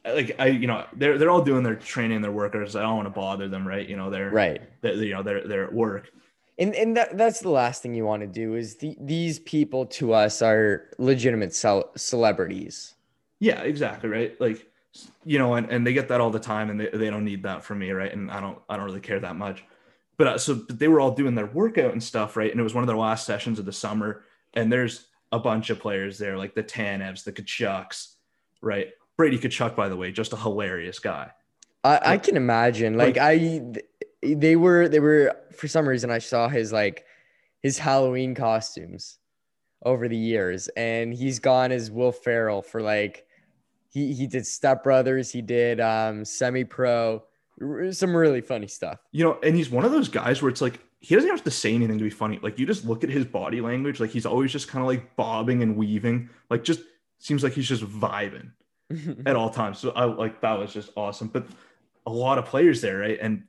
like 0.04 0.36
I, 0.38 0.46
you 0.48 0.66
know, 0.66 0.86
they're 0.94 1.18
they're 1.18 1.30
all 1.30 1.42
doing 1.42 1.62
their 1.62 1.76
training, 1.76 2.22
their 2.22 2.32
workers. 2.32 2.76
I 2.76 2.82
don't 2.82 2.96
want 2.96 3.06
to 3.06 3.10
bother 3.10 3.48
them, 3.48 3.66
right? 3.66 3.86
You 3.88 3.96
know, 3.96 4.10
they're 4.10 4.30
right. 4.30 4.62
They're, 4.80 4.94
you 4.94 5.14
know, 5.14 5.22
they're 5.22 5.46
they're 5.46 5.64
at 5.64 5.72
work. 5.72 6.10
And 6.58 6.74
and 6.74 6.96
that, 6.96 7.16
that's 7.16 7.40
the 7.40 7.50
last 7.50 7.82
thing 7.82 7.94
you 7.94 8.04
want 8.04 8.20
to 8.20 8.26
do 8.26 8.54
is 8.54 8.76
the, 8.76 8.96
these 9.00 9.38
people 9.38 9.86
to 9.86 10.12
us 10.12 10.42
are 10.42 10.90
legitimate 10.98 11.54
cel- 11.54 11.90
celebrities. 11.96 12.94
Yeah, 13.38 13.62
exactly, 13.62 14.10
right. 14.10 14.38
Like, 14.38 14.66
you 15.24 15.38
know, 15.38 15.54
and, 15.54 15.70
and 15.70 15.86
they 15.86 15.94
get 15.94 16.08
that 16.08 16.20
all 16.20 16.28
the 16.30 16.38
time, 16.38 16.68
and 16.68 16.78
they, 16.78 16.88
they 16.88 17.08
don't 17.08 17.24
need 17.24 17.42
that 17.44 17.64
from 17.64 17.78
me, 17.78 17.90
right? 17.92 18.12
And 18.12 18.30
I 18.30 18.40
don't 18.40 18.58
I 18.68 18.76
don't 18.76 18.86
really 18.86 19.00
care 19.00 19.20
that 19.20 19.36
much. 19.36 19.64
But 20.18 20.26
uh, 20.26 20.38
so 20.38 20.54
but 20.54 20.78
they 20.78 20.88
were 20.88 21.00
all 21.00 21.12
doing 21.12 21.34
their 21.34 21.46
workout 21.46 21.92
and 21.92 22.02
stuff, 22.02 22.36
right? 22.36 22.50
And 22.50 22.60
it 22.60 22.62
was 22.62 22.74
one 22.74 22.82
of 22.82 22.88
their 22.88 22.96
last 22.96 23.24
sessions 23.24 23.58
of 23.58 23.64
the 23.64 23.72
summer, 23.72 24.24
and 24.52 24.70
there's 24.70 25.06
a 25.32 25.38
bunch 25.38 25.70
of 25.70 25.78
players 25.78 26.18
there, 26.18 26.36
like 26.36 26.54
the 26.54 26.62
Tanevs, 26.62 27.24
the 27.24 27.32
Tkachuks, 27.32 28.16
right? 28.60 28.88
Brady 29.20 29.36
Tkachuk, 29.36 29.76
by 29.76 29.90
the 29.90 29.98
way, 29.98 30.12
just 30.12 30.32
a 30.32 30.36
hilarious 30.36 30.98
guy. 30.98 31.30
I, 31.84 32.00
I 32.02 32.16
can 32.16 32.38
imagine. 32.38 32.96
Like, 32.96 33.18
like 33.18 33.42
I, 33.42 33.60
they 34.22 34.56
were 34.56 34.88
they 34.88 34.98
were 34.98 35.36
for 35.52 35.68
some 35.68 35.86
reason 35.86 36.10
I 36.10 36.20
saw 36.20 36.48
his 36.48 36.72
like 36.72 37.04
his 37.62 37.76
Halloween 37.76 38.34
costumes 38.34 39.18
over 39.84 40.08
the 40.08 40.16
years, 40.16 40.68
and 40.68 41.12
he's 41.12 41.38
gone 41.38 41.70
as 41.70 41.90
Will 41.90 42.12
Ferrell 42.12 42.62
for 42.62 42.80
like 42.80 43.26
he 43.90 44.14
he 44.14 44.26
did 44.26 44.46
Step 44.46 44.82
Brothers, 44.82 45.30
he 45.30 45.42
did 45.42 45.82
um 45.82 46.24
Semi 46.24 46.64
Pro, 46.64 47.22
some 47.90 48.16
really 48.16 48.40
funny 48.40 48.68
stuff. 48.68 49.00
You 49.12 49.24
know, 49.24 49.38
and 49.42 49.54
he's 49.54 49.68
one 49.68 49.84
of 49.84 49.92
those 49.92 50.08
guys 50.08 50.40
where 50.40 50.48
it's 50.48 50.62
like 50.62 50.80
he 51.00 51.14
doesn't 51.14 51.28
have 51.28 51.44
to 51.44 51.50
say 51.50 51.74
anything 51.74 51.98
to 51.98 52.04
be 52.04 52.08
funny. 52.08 52.38
Like 52.42 52.58
you 52.58 52.64
just 52.64 52.86
look 52.86 53.04
at 53.04 53.10
his 53.10 53.26
body 53.26 53.60
language, 53.60 54.00
like 54.00 54.12
he's 54.12 54.24
always 54.24 54.50
just 54.50 54.66
kind 54.66 54.80
of 54.80 54.86
like 54.86 55.14
bobbing 55.14 55.62
and 55.62 55.76
weaving, 55.76 56.30
like 56.48 56.64
just 56.64 56.80
seems 57.18 57.44
like 57.44 57.52
he's 57.52 57.68
just 57.68 57.84
vibing 57.84 58.52
at 59.26 59.36
all 59.36 59.50
times. 59.50 59.78
So 59.78 59.90
I 59.90 60.04
like 60.04 60.40
that 60.40 60.58
was 60.58 60.72
just 60.72 60.90
awesome. 60.96 61.28
But 61.28 61.46
a 62.06 62.10
lot 62.10 62.38
of 62.38 62.46
players 62.46 62.80
there, 62.80 62.98
right? 62.98 63.18
And 63.20 63.44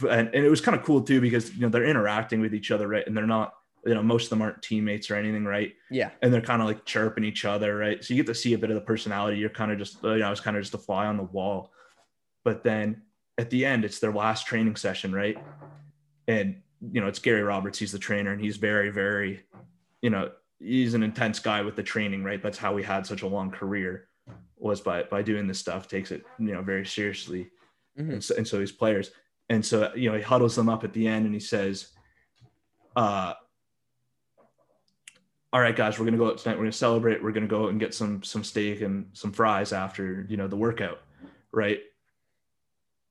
and, 0.00 0.28
and 0.34 0.44
it 0.44 0.48
was 0.48 0.60
kind 0.60 0.78
of 0.78 0.84
cool 0.84 1.02
too 1.02 1.20
because 1.20 1.54
you 1.54 1.62
know 1.62 1.68
they're 1.68 1.84
interacting 1.84 2.40
with 2.40 2.54
each 2.54 2.70
other, 2.70 2.88
right? 2.88 3.06
And 3.06 3.16
they're 3.16 3.26
not, 3.26 3.54
you 3.84 3.94
know, 3.94 4.02
most 4.02 4.24
of 4.24 4.30
them 4.30 4.42
aren't 4.42 4.62
teammates 4.62 5.10
or 5.10 5.16
anything, 5.16 5.44
right? 5.44 5.74
Yeah. 5.90 6.10
And 6.22 6.32
they're 6.32 6.40
kind 6.40 6.62
of 6.62 6.68
like 6.68 6.84
chirping 6.84 7.24
each 7.24 7.44
other, 7.44 7.76
right? 7.76 8.02
So 8.02 8.14
you 8.14 8.22
get 8.22 8.32
to 8.32 8.34
see 8.34 8.54
a 8.54 8.58
bit 8.58 8.70
of 8.70 8.74
the 8.74 8.80
personality. 8.80 9.38
You're 9.38 9.50
kind 9.50 9.70
of 9.70 9.78
just, 9.78 10.02
you 10.02 10.16
know, 10.16 10.26
I 10.26 10.30
was 10.30 10.40
kind 10.40 10.56
of 10.56 10.62
just 10.62 10.74
a 10.74 10.78
fly 10.78 11.06
on 11.06 11.16
the 11.16 11.24
wall. 11.24 11.72
But 12.44 12.64
then 12.64 13.02
at 13.38 13.50
the 13.50 13.66
end, 13.66 13.84
it's 13.84 13.98
their 13.98 14.12
last 14.12 14.46
training 14.46 14.76
session, 14.76 15.14
right? 15.14 15.36
and 16.28 16.60
you 16.80 17.00
know 17.00 17.06
it's 17.06 17.18
Gary 17.18 17.42
Roberts. 17.42 17.78
He's 17.78 17.92
the 17.92 17.98
trainer, 17.98 18.32
and 18.32 18.40
he's 18.40 18.56
very, 18.56 18.90
very, 18.90 19.44
you 20.00 20.10
know, 20.10 20.30
he's 20.58 20.94
an 20.94 21.02
intense 21.02 21.38
guy 21.38 21.62
with 21.62 21.76
the 21.76 21.82
training. 21.82 22.24
Right, 22.24 22.42
that's 22.42 22.58
how 22.58 22.76
he 22.76 22.84
had 22.84 23.06
such 23.06 23.22
a 23.22 23.26
long 23.26 23.50
career 23.50 24.08
was 24.62 24.80
by 24.80 25.02
by 25.04 25.22
doing 25.22 25.46
this 25.46 25.58
stuff. 25.58 25.88
Takes 25.88 26.10
it 26.10 26.24
you 26.38 26.52
know 26.52 26.62
very 26.62 26.86
seriously, 26.86 27.50
mm-hmm. 27.98 28.12
and, 28.12 28.24
so, 28.24 28.34
and 28.36 28.46
so 28.46 28.58
these 28.58 28.72
players, 28.72 29.10
and 29.48 29.64
so 29.64 29.92
you 29.94 30.10
know 30.10 30.16
he 30.16 30.22
huddles 30.22 30.56
them 30.56 30.68
up 30.68 30.84
at 30.84 30.92
the 30.92 31.06
end, 31.06 31.26
and 31.26 31.34
he 31.34 31.40
says, 31.40 31.88
uh. 32.96 33.34
All 35.54 35.60
right, 35.60 35.76
guys, 35.76 35.98
we're 35.98 36.06
gonna 36.06 36.16
go 36.16 36.28
out 36.28 36.38
tonight. 36.38 36.54
We're 36.54 36.64
gonna 36.64 36.72
celebrate. 36.72 37.22
We're 37.22 37.32
gonna 37.32 37.46
go 37.46 37.68
and 37.68 37.78
get 37.78 37.92
some 37.92 38.22
some 38.22 38.42
steak 38.42 38.80
and 38.80 39.10
some 39.12 39.32
fries 39.32 39.74
after 39.74 40.24
you 40.26 40.38
know 40.38 40.48
the 40.48 40.56
workout, 40.56 41.02
right? 41.52 41.80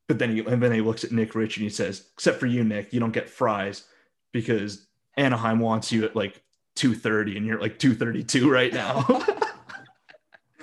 But 0.07 0.17
then 0.17 0.35
he 0.35 0.39
and 0.39 0.61
then 0.61 0.71
he 0.71 0.81
looks 0.81 1.03
at 1.03 1.11
Nick 1.11 1.35
Ritchie 1.35 1.61
and 1.61 1.69
he 1.69 1.69
says, 1.69 2.09
"Except 2.15 2.39
for 2.39 2.47
you, 2.47 2.63
Nick, 2.63 2.93
you 2.93 2.99
don't 2.99 3.13
get 3.13 3.29
fries 3.29 3.83
because 4.31 4.87
Anaheim 5.17 5.59
wants 5.59 5.91
you 5.91 6.03
at 6.03 6.15
like 6.15 6.41
2:30 6.77 7.37
and 7.37 7.45
you're 7.45 7.61
like 7.61 7.77
2:32 7.77 8.49
right 8.49 8.73
now." 8.73 9.05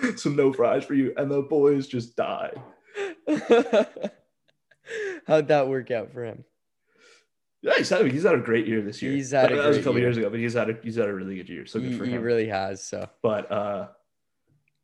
so 0.17 0.31
no 0.31 0.53
fries 0.53 0.85
for 0.85 0.95
you, 0.95 1.13
and 1.17 1.31
the 1.31 1.43
boys 1.43 1.87
just 1.87 2.17
died. 2.17 2.61
How'd 5.27 5.49
that 5.49 5.69
work 5.69 5.91
out 5.91 6.13
for 6.13 6.25
him? 6.25 6.45
Yeah, 7.61 7.75
he's 7.77 7.89
had, 7.89 8.11
he's 8.11 8.23
had 8.23 8.35
a 8.35 8.39
great 8.39 8.67
year 8.67 8.81
this 8.81 9.03
year. 9.03 9.13
He's 9.13 9.33
had 9.33 9.51
that, 9.51 9.53
a 9.53 9.57
that 9.63 9.69
was 9.69 9.79
a 9.79 9.81
couple 9.81 9.99
year. 9.99 10.09
years 10.09 10.17
ago, 10.17 10.31
but 10.31 10.39
he's 10.39 10.55
had 10.55 10.71
a 10.71 10.79
he's 10.83 10.97
had 10.97 11.09
a 11.09 11.15
really 11.15 11.37
good 11.37 11.49
year. 11.49 11.67
So 11.67 11.81
good 11.81 11.91
he, 11.91 11.99
for 11.99 12.05
him. 12.05 12.13
He 12.13 12.19
really 12.19 12.49
has. 12.49 12.83
So, 12.83 13.09
but 13.23 13.51
uh, 13.51 13.89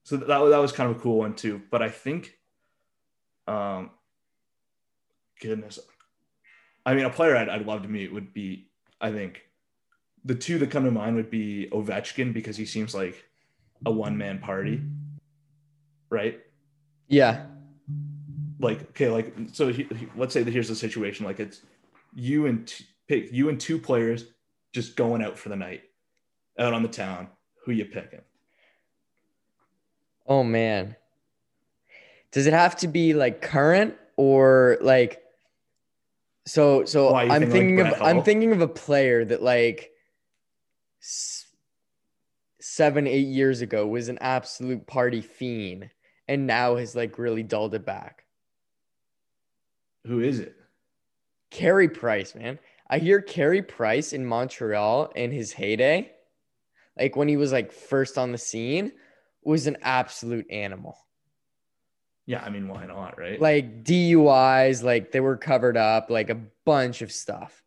so 0.03 0.17
that 0.17 0.27
that 0.27 0.59
was 0.59 0.73
kind 0.73 0.91
of 0.91 0.97
a 0.97 1.01
cool 1.01 1.19
one 1.19 1.35
too. 1.35 1.63
But 1.71 1.83
I 1.83 1.89
think, 1.89 2.37
um, 3.47 3.91
goodness. 5.41 5.79
I 6.85 6.95
mean, 6.95 7.05
a 7.05 7.11
player 7.11 7.37
I'd, 7.37 7.49
I'd 7.49 7.67
love 7.67 7.83
to 7.83 7.89
meet 7.89 8.13
would 8.13 8.35
be, 8.35 8.69
I 9.01 9.11
think, 9.11 9.43
the 10.25 10.35
two 10.35 10.59
that 10.59 10.71
come 10.71 10.85
to 10.85 10.91
mind 10.91 11.17
would 11.17 11.31
be 11.31 11.69
Ovechkin 11.73 12.35
because 12.35 12.57
he 12.57 12.67
seems 12.67 12.95
like 12.95 13.25
a 13.87 13.91
one 13.91 14.19
man 14.19 14.39
party, 14.39 14.83
right? 16.15 16.41
Yeah. 17.09 17.47
Like 18.61 18.81
okay, 18.91 19.09
like 19.09 19.35
so. 19.53 19.69
He, 19.69 19.83
he, 19.83 20.09
let's 20.17 20.33
say 20.33 20.43
that 20.43 20.51
here's 20.51 20.69
the 20.69 20.77
situation: 20.77 21.27
like 21.27 21.41
it's 21.41 21.61
you 22.15 22.47
and 22.47 22.67
t- 22.67 22.87
pick 23.09 23.33
you 23.33 23.49
and 23.49 23.61
two 23.61 23.79
players 23.79 24.27
just 24.73 24.97
going 24.97 25.23
out 25.23 25.37
for 25.37 25.49
the 25.51 25.57
night, 25.57 25.83
out 26.59 26.73
on 26.73 26.83
the 26.83 26.89
town. 26.89 27.29
Who 27.65 27.73
you 27.73 27.85
picking? 27.85 28.23
Oh 30.27 30.45
man. 30.45 30.97
Does 32.31 32.47
it 32.47 32.53
have 32.53 32.77
to 32.77 32.89
be 32.89 33.13
like 33.13 33.43
current 33.43 33.95
or 34.17 34.79
like 34.81 35.23
so 36.47 36.85
so 36.85 37.13
Why, 37.13 37.25
I'm 37.25 37.51
thinking 37.51 37.77
like 37.77 37.93
of 37.93 37.99
Brett 37.99 38.09
I'm 38.09 38.23
thinking 38.23 38.53
of 38.53 38.61
a 38.61 38.69
player 38.69 39.25
that 39.25 39.43
like 39.43 39.91
s- 41.03 41.47
seven 42.61 43.07
eight 43.07 43.27
years 43.29 43.61
ago 43.61 43.87
was 43.87 44.09
an 44.09 44.19
absolute 44.21 44.87
party 44.87 45.21
fiend 45.21 45.91
and 46.29 46.47
now 46.47 46.77
has 46.77 46.95
like 46.95 47.19
really 47.19 47.43
dulled 47.43 47.75
it 47.75 47.85
back. 47.85 48.25
Who 50.07 50.21
is 50.21 50.39
it? 50.39 50.55
Carey 51.51 51.89
Price, 51.89 52.35
man. 52.35 52.59
I 52.89 52.99
hear 52.99 53.21
Carey 53.21 53.63
Price 53.63 54.13
in 54.13 54.27
Montreal 54.27 55.13
in 55.17 55.31
his 55.31 55.53
heyday, 55.53 56.13
like 56.99 57.17
when 57.17 57.29
he 57.29 57.37
was 57.37 57.53
like 57.53 57.73
first 57.73 58.19
on 58.19 58.33
the 58.33 58.39
scene, 58.39 58.93
was 59.43 59.67
an 59.67 59.79
absolute 59.83 60.47
animal. 60.51 60.99
Yeah, 62.27 62.43
I 62.43 62.51
mean, 62.51 62.69
why 62.69 62.87
not, 62.87 63.19
right? 63.19 63.41
Like 63.41 63.85
DUIs, 63.85 64.83
like 64.83 65.13
they 65.13 65.21
were 65.21 65.37
covered 65.37 65.77
up, 65.77 66.11
like 66.11 66.31
a 66.31 66.41
bunch 66.65 67.03
of 67.03 67.13
stuff. 67.13 67.63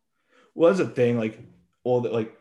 well, 0.55 0.73
that's 0.73 0.87
the 0.87 0.93
thing. 0.93 1.17
Like, 1.17 1.39
all 1.83 2.01
the 2.01 2.09
like, 2.09 2.35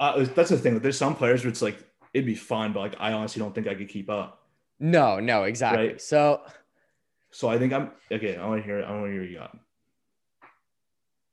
uh, 0.00 0.24
that's 0.34 0.50
the 0.50 0.58
thing. 0.58 0.78
There's 0.78 0.98
some 0.98 1.16
players 1.16 1.42
where 1.42 1.50
it's 1.50 1.62
like 1.62 1.78
it'd 2.12 2.26
be 2.26 2.36
fun, 2.36 2.72
but 2.72 2.80
like 2.80 2.94
I 2.98 3.12
honestly 3.12 3.40
don't 3.40 3.54
think 3.54 3.66
I 3.66 3.74
could 3.74 3.88
keep 3.88 4.08
up. 4.08 4.43
No, 4.84 5.18
no, 5.18 5.44
exactly. 5.44 5.88
Right. 5.88 6.00
So 6.00 6.42
So 7.30 7.48
I 7.48 7.58
think 7.58 7.72
I'm 7.72 7.90
okay. 8.12 8.36
I 8.36 8.46
want 8.46 8.60
to 8.60 8.66
hear. 8.66 8.84
I 8.84 8.90
want 8.90 9.06
to 9.06 9.12
hear 9.12 9.22
you 9.22 9.38
got. 9.38 9.56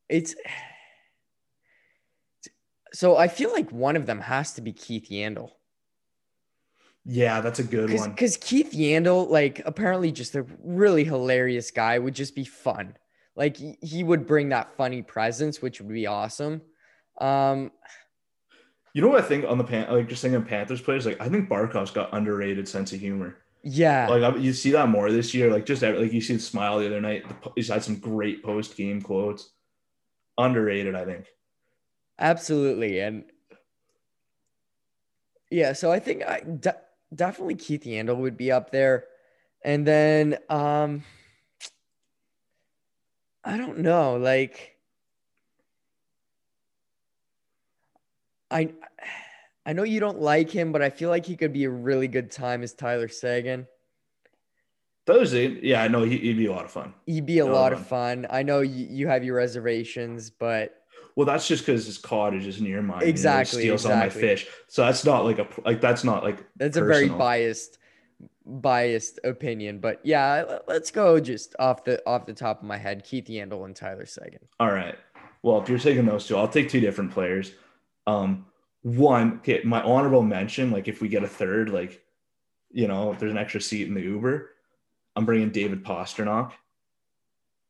it's 0.07 0.33
so 2.93 3.17
I 3.17 3.27
feel 3.27 3.51
like 3.51 3.69
one 3.69 3.97
of 3.97 4.05
them 4.05 4.21
has 4.21 4.53
to 4.53 4.61
be 4.61 4.71
Keith 4.71 5.09
Yandle. 5.09 5.49
Yeah, 7.03 7.41
that's 7.41 7.59
a 7.59 7.63
good 7.63 7.91
one. 7.91 8.15
Cause, 8.15 8.37
Keith 8.37 8.71
Yandle, 8.71 9.29
like 9.29 9.61
apparently 9.65 10.13
just 10.13 10.33
a 10.35 10.45
really 10.63 11.03
hilarious 11.03 11.71
guy, 11.71 11.99
would 11.99 12.15
just 12.15 12.35
be 12.35 12.45
fun. 12.45 12.95
Like 13.35 13.57
he 13.57 14.01
would 14.01 14.25
bring 14.25 14.47
that 14.49 14.77
funny 14.77 15.01
presence, 15.01 15.61
which 15.61 15.81
would 15.81 15.93
be 15.93 16.07
awesome. 16.07 16.61
Um, 17.19 17.71
You 18.93 19.01
know 19.01 19.07
what 19.07 19.23
I 19.23 19.27
think 19.27 19.45
on 19.47 19.57
the 19.57 19.63
pan, 19.63 19.91
like 19.93 20.09
just 20.09 20.21
thinking 20.21 20.41
of 20.41 20.47
Panthers 20.47 20.81
players, 20.81 21.05
like 21.05 21.21
I 21.21 21.29
think 21.29 21.47
Barkov's 21.49 21.91
got 21.91 22.13
underrated 22.13 22.67
sense 22.67 22.91
of 22.91 22.99
humor. 22.99 23.37
yeah, 23.63 24.07
Like 24.09 24.39
you 24.41 24.51
see 24.53 24.71
that 24.71 24.89
more 24.89 25.11
this 25.11 25.33
year. 25.33 25.49
Like 25.51 25.65
just 25.65 25.81
like 25.81 26.11
you 26.11 26.21
see 26.21 26.33
the 26.33 26.39
smile 26.39 26.79
the 26.79 26.87
other 26.87 26.99
night. 27.01 27.23
He's 27.55 27.69
had 27.69 27.83
some 27.83 27.97
great 27.97 28.43
post 28.43 28.75
game 28.75 29.01
quotes. 29.01 29.51
Underrated, 30.37 30.95
I 30.95 31.05
think. 31.05 31.25
absolutely. 32.19 32.99
And 32.99 33.23
yeah, 35.49 35.73
so 35.73 35.91
I 35.91 35.99
think 35.99 36.23
I 36.23 36.41
de- 36.41 36.81
definitely 37.13 37.55
Keith 37.55 37.83
Yandle 37.83 38.17
would 38.17 38.37
be 38.37 38.51
up 38.51 38.71
there. 38.71 39.05
And 39.63 39.85
then 39.85 40.37
um 40.49 41.03
I 43.43 43.57
don't 43.57 43.79
know, 43.79 44.17
like 44.17 44.70
I 48.51 48.73
I 49.65 49.73
know 49.73 49.83
you 49.83 49.99
don't 49.99 50.19
like 50.19 50.49
him, 50.49 50.71
but 50.71 50.81
I 50.81 50.89
feel 50.89 51.09
like 51.09 51.25
he 51.25 51.35
could 51.35 51.53
be 51.53 51.65
a 51.65 51.69
really 51.69 52.07
good 52.07 52.31
time 52.31 52.63
as 52.63 52.73
Tyler 52.73 53.07
Seguin. 53.07 53.67
Those, 55.05 55.33
yeah, 55.33 55.83
I 55.83 55.87
know 55.87 56.03
he, 56.03 56.17
he'd 56.17 56.37
be 56.37 56.45
a 56.47 56.51
lot 56.51 56.65
of 56.65 56.71
fun. 56.71 56.93
He'd 57.05 57.25
be 57.25 57.39
a 57.39 57.45
lot 57.45 57.73
of 57.73 57.85
fun. 57.85 58.27
I 58.29 58.43
know 58.43 58.61
you, 58.61 58.87
you 58.89 59.07
have 59.07 59.23
your 59.23 59.35
reservations, 59.35 60.29
but 60.29 60.83
Well, 61.15 61.25
that's 61.25 61.47
just 61.47 61.65
because 61.65 61.85
his 61.85 61.97
cottage 61.97 62.47
is 62.47 62.61
near 62.61 62.81
mine. 62.81 63.03
Exactly, 63.03 63.61
steals 63.61 63.85
all 63.85 63.95
my 63.95 64.09
fish. 64.09 64.47
So 64.67 64.83
that's 64.83 65.05
not 65.05 65.25
like 65.25 65.39
a 65.39 65.47
like 65.65 65.81
that's 65.81 66.03
not 66.03 66.23
like 66.23 66.43
that's 66.55 66.77
a 66.77 66.83
very 66.83 67.09
biased 67.09 67.77
biased 68.45 69.19
opinion. 69.23 69.79
But 69.79 69.99
yeah, 70.03 70.43
let- 70.47 70.67
let's 70.67 70.91
go 70.91 71.19
just 71.19 71.55
off 71.59 71.83
the 71.83 72.01
off 72.07 72.25
the 72.25 72.33
top 72.33 72.61
of 72.61 72.67
my 72.67 72.77
head, 72.77 73.03
Keith 73.03 73.25
Yandle 73.25 73.65
and 73.65 73.75
Tyler 73.75 74.05
Seguin. 74.05 74.47
All 74.59 74.71
right. 74.71 74.95
Well, 75.43 75.61
if 75.61 75.69
you're 75.69 75.79
taking 75.79 76.05
those 76.05 76.27
two, 76.27 76.37
I'll 76.37 76.47
take 76.47 76.69
two 76.69 76.79
different 76.79 77.11
players. 77.11 77.53
Um, 78.07 78.45
one, 78.81 79.37
okay, 79.37 79.61
my 79.63 79.81
honorable 79.81 80.23
mention, 80.23 80.71
like 80.71 80.87
if 80.87 81.01
we 81.01 81.07
get 81.07 81.23
a 81.23 81.27
third, 81.27 81.69
like, 81.69 82.01
you 82.71 82.87
know, 82.87 83.11
if 83.11 83.19
there's 83.19 83.31
an 83.31 83.37
extra 83.37 83.61
seat 83.61 83.87
in 83.87 83.93
the 83.93 84.01
Uber, 84.01 84.49
I'm 85.15 85.25
bringing 85.25 85.49
David 85.51 85.83
Pastrnak 85.83 86.53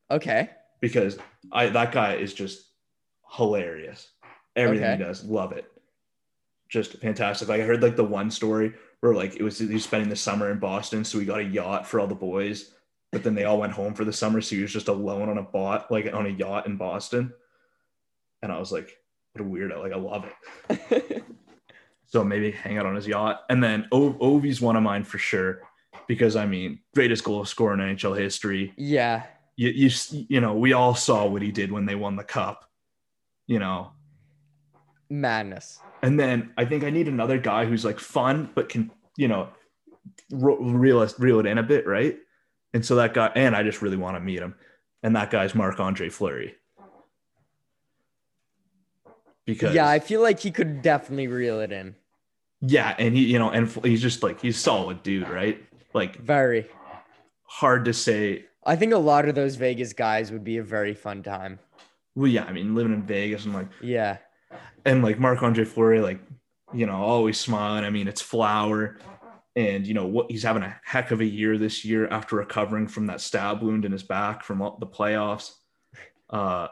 Okay. 0.10 0.50
because 0.80 1.18
I 1.52 1.68
that 1.68 1.92
guy 1.92 2.16
is 2.16 2.34
just 2.34 2.66
hilarious. 3.30 4.10
Everything 4.56 4.98
he 4.98 5.04
does, 5.04 5.24
love 5.24 5.52
it. 5.54 5.72
Just 6.70 7.00
fantastic. 7.00 7.48
Like 7.50 7.62
I 7.62 7.66
heard 7.66 7.82
like 7.82 7.96
the 7.96 8.04
one 8.04 8.30
story 8.32 8.74
where 9.00 9.14
like 9.14 9.36
it 9.36 9.44
was 9.44 9.58
he 9.60 9.66
was 9.66 9.84
spending 9.84 10.10
the 10.10 10.16
summer 10.16 10.52
in 10.52 10.60
Boston, 10.60 11.04
so 11.04 11.20
he 11.20 11.26
got 11.26 11.40
a 11.40 11.44
yacht 11.44 11.88
for 11.88 12.00
all 12.00 12.08
the 12.08 12.16
boys, 12.16 12.72
but 13.12 13.24
then 13.24 13.36
they 13.36 13.46
all 13.46 13.60
went 13.60 13.74
home 13.74 13.94
for 13.94 14.06
the 14.06 14.14
summer, 14.14 14.40
so 14.42 14.56
he 14.56 14.62
was 14.62 14.72
just 14.72 14.88
alone 14.88 15.30
on 15.30 15.38
a 15.38 15.44
bot, 15.44 15.92
like 15.92 16.14
on 16.14 16.26
a 16.26 16.30
yacht 16.30 16.68
in 16.68 16.78
Boston. 16.78 17.34
And 18.42 18.52
I 18.52 18.60
was 18.60 18.72
like, 18.72 18.98
what 19.34 19.46
a 19.46 19.48
weirdo! 19.48 19.80
Like 19.80 19.94
I 19.94 19.98
love 19.98 20.26
it. 20.70 21.24
So 22.06 22.26
maybe 22.26 22.52
hang 22.52 22.78
out 22.78 22.86
on 22.86 22.96
his 22.96 23.08
yacht. 23.08 23.44
And 23.50 23.64
then 23.64 23.88
o- 23.94 24.18
Ovi's 24.20 24.60
one 24.60 24.76
of 24.76 24.84
mine 24.84 25.06
for 25.06 25.18
sure, 25.18 25.62
because 26.08 26.36
I 26.36 26.46
mean, 26.46 26.80
greatest 26.94 27.24
goal 27.24 27.46
scorer 27.46 27.74
in 27.74 27.80
NHL 27.96 28.20
history 28.20 28.74
yeah. 28.76 29.24
you, 29.56 29.70
you 29.70 29.90
you 30.28 30.42
know 30.42 30.54
we 30.54 30.74
all 30.74 30.94
saw 30.94 31.26
what 31.26 31.42
he 31.42 31.52
did 31.52 31.72
when 31.72 31.86
they 31.86 31.96
won 31.96 32.16
the 32.16 32.24
cup 32.24 32.70
you 33.48 33.60
know 33.60 33.92
Madness. 35.10 35.80
and 36.02 36.20
then 36.20 36.52
i 36.58 36.66
think 36.66 36.84
i 36.84 36.90
need 36.90 37.08
another 37.08 37.38
guy 37.38 37.66
who's 37.66 37.84
like 37.84 38.00
fun 38.00 38.50
but 38.56 38.70
can 38.70 38.92
you 39.18 39.28
know 39.28 39.50
reel, 40.32 41.08
reel 41.18 41.40
it 41.40 41.46
in 41.46 41.58
a 41.58 41.64
bit 41.64 41.86
right 41.86 42.18
and 42.74 42.86
so 42.86 42.96
that 42.96 43.14
guy 43.14 43.32
and 43.36 43.56
i 43.56 43.64
just 43.64 43.82
really 43.82 43.98
want 43.98 44.16
to 44.16 44.22
meet 44.22 44.40
him 44.40 44.56
and 45.04 45.16
that 45.16 45.32
guy's 45.32 45.54
marc 45.54 45.80
andre 45.80 46.10
fleury 46.10 46.56
because 49.54 49.74
Yeah, 49.76 49.88
I 49.90 50.00
feel 50.00 50.22
like 50.22 50.40
he 50.40 50.52
could 50.52 50.82
definitely 50.82 51.28
reel 51.28 51.60
it 51.60 51.72
in. 51.72 51.96
yeah 52.62 52.96
and 53.00 53.16
he 53.16 53.26
you 53.26 53.40
know 53.40 53.50
and 53.50 53.68
he's 53.84 54.02
just 54.02 54.22
like 54.24 54.40
he's 54.42 54.56
a 54.56 54.60
solid 54.60 55.02
dude 55.04 55.28
right 55.30 55.64
like 55.94 56.18
Very. 56.18 56.68
hard 57.44 57.86
to 57.86 57.94
say 57.94 58.46
I 58.64 58.76
think 58.76 58.94
a 58.94 58.98
lot 58.98 59.28
of 59.28 59.34
those 59.36 59.56
Vegas 59.56 59.94
guys 59.94 60.32
would 60.32 60.44
be 60.44 60.58
a 60.58 60.64
very 60.64 60.94
fun 60.94 61.24
time. 61.24 61.60
well 62.16 62.28
yeah 62.28 62.44
i 62.46 62.52
mean 62.54 62.76
living 62.76 62.94
in 62.94 63.04
vegas 63.04 63.46
and 63.46 63.54
like 63.54 63.68
Yeah. 63.82 64.18
and 64.86 65.04
like 65.04 65.20
Marc 65.20 65.42
Andre 65.44 65.66
Fleury, 65.66 66.00
like 66.02 66.20
you 66.74 66.86
know, 66.86 66.96
always 66.96 67.38
smiling. 67.38 67.84
I 67.84 67.90
mean, 67.90 68.08
it's 68.08 68.22
Flower, 68.22 68.98
and 69.58 69.86
you 69.86 69.94
know 69.94 70.06
what 70.08 70.32
he's 70.32 70.44
having 70.44 70.64
a 70.64 70.74
heck 70.86 71.12
of 71.12 71.20
a 71.20 71.26
year 71.26 71.58
this 71.58 71.84
year 71.84 72.08
after 72.08 72.38
recovering 72.38 72.88
from 72.88 73.08
that 73.08 73.20
stab 73.20 73.62
wound 73.62 73.84
in 73.84 73.92
his 73.92 74.04
back 74.04 74.42
from 74.46 74.62
all 74.62 74.78
the 74.80 74.88
playoffs. 74.88 75.52
Uh, 76.30 76.70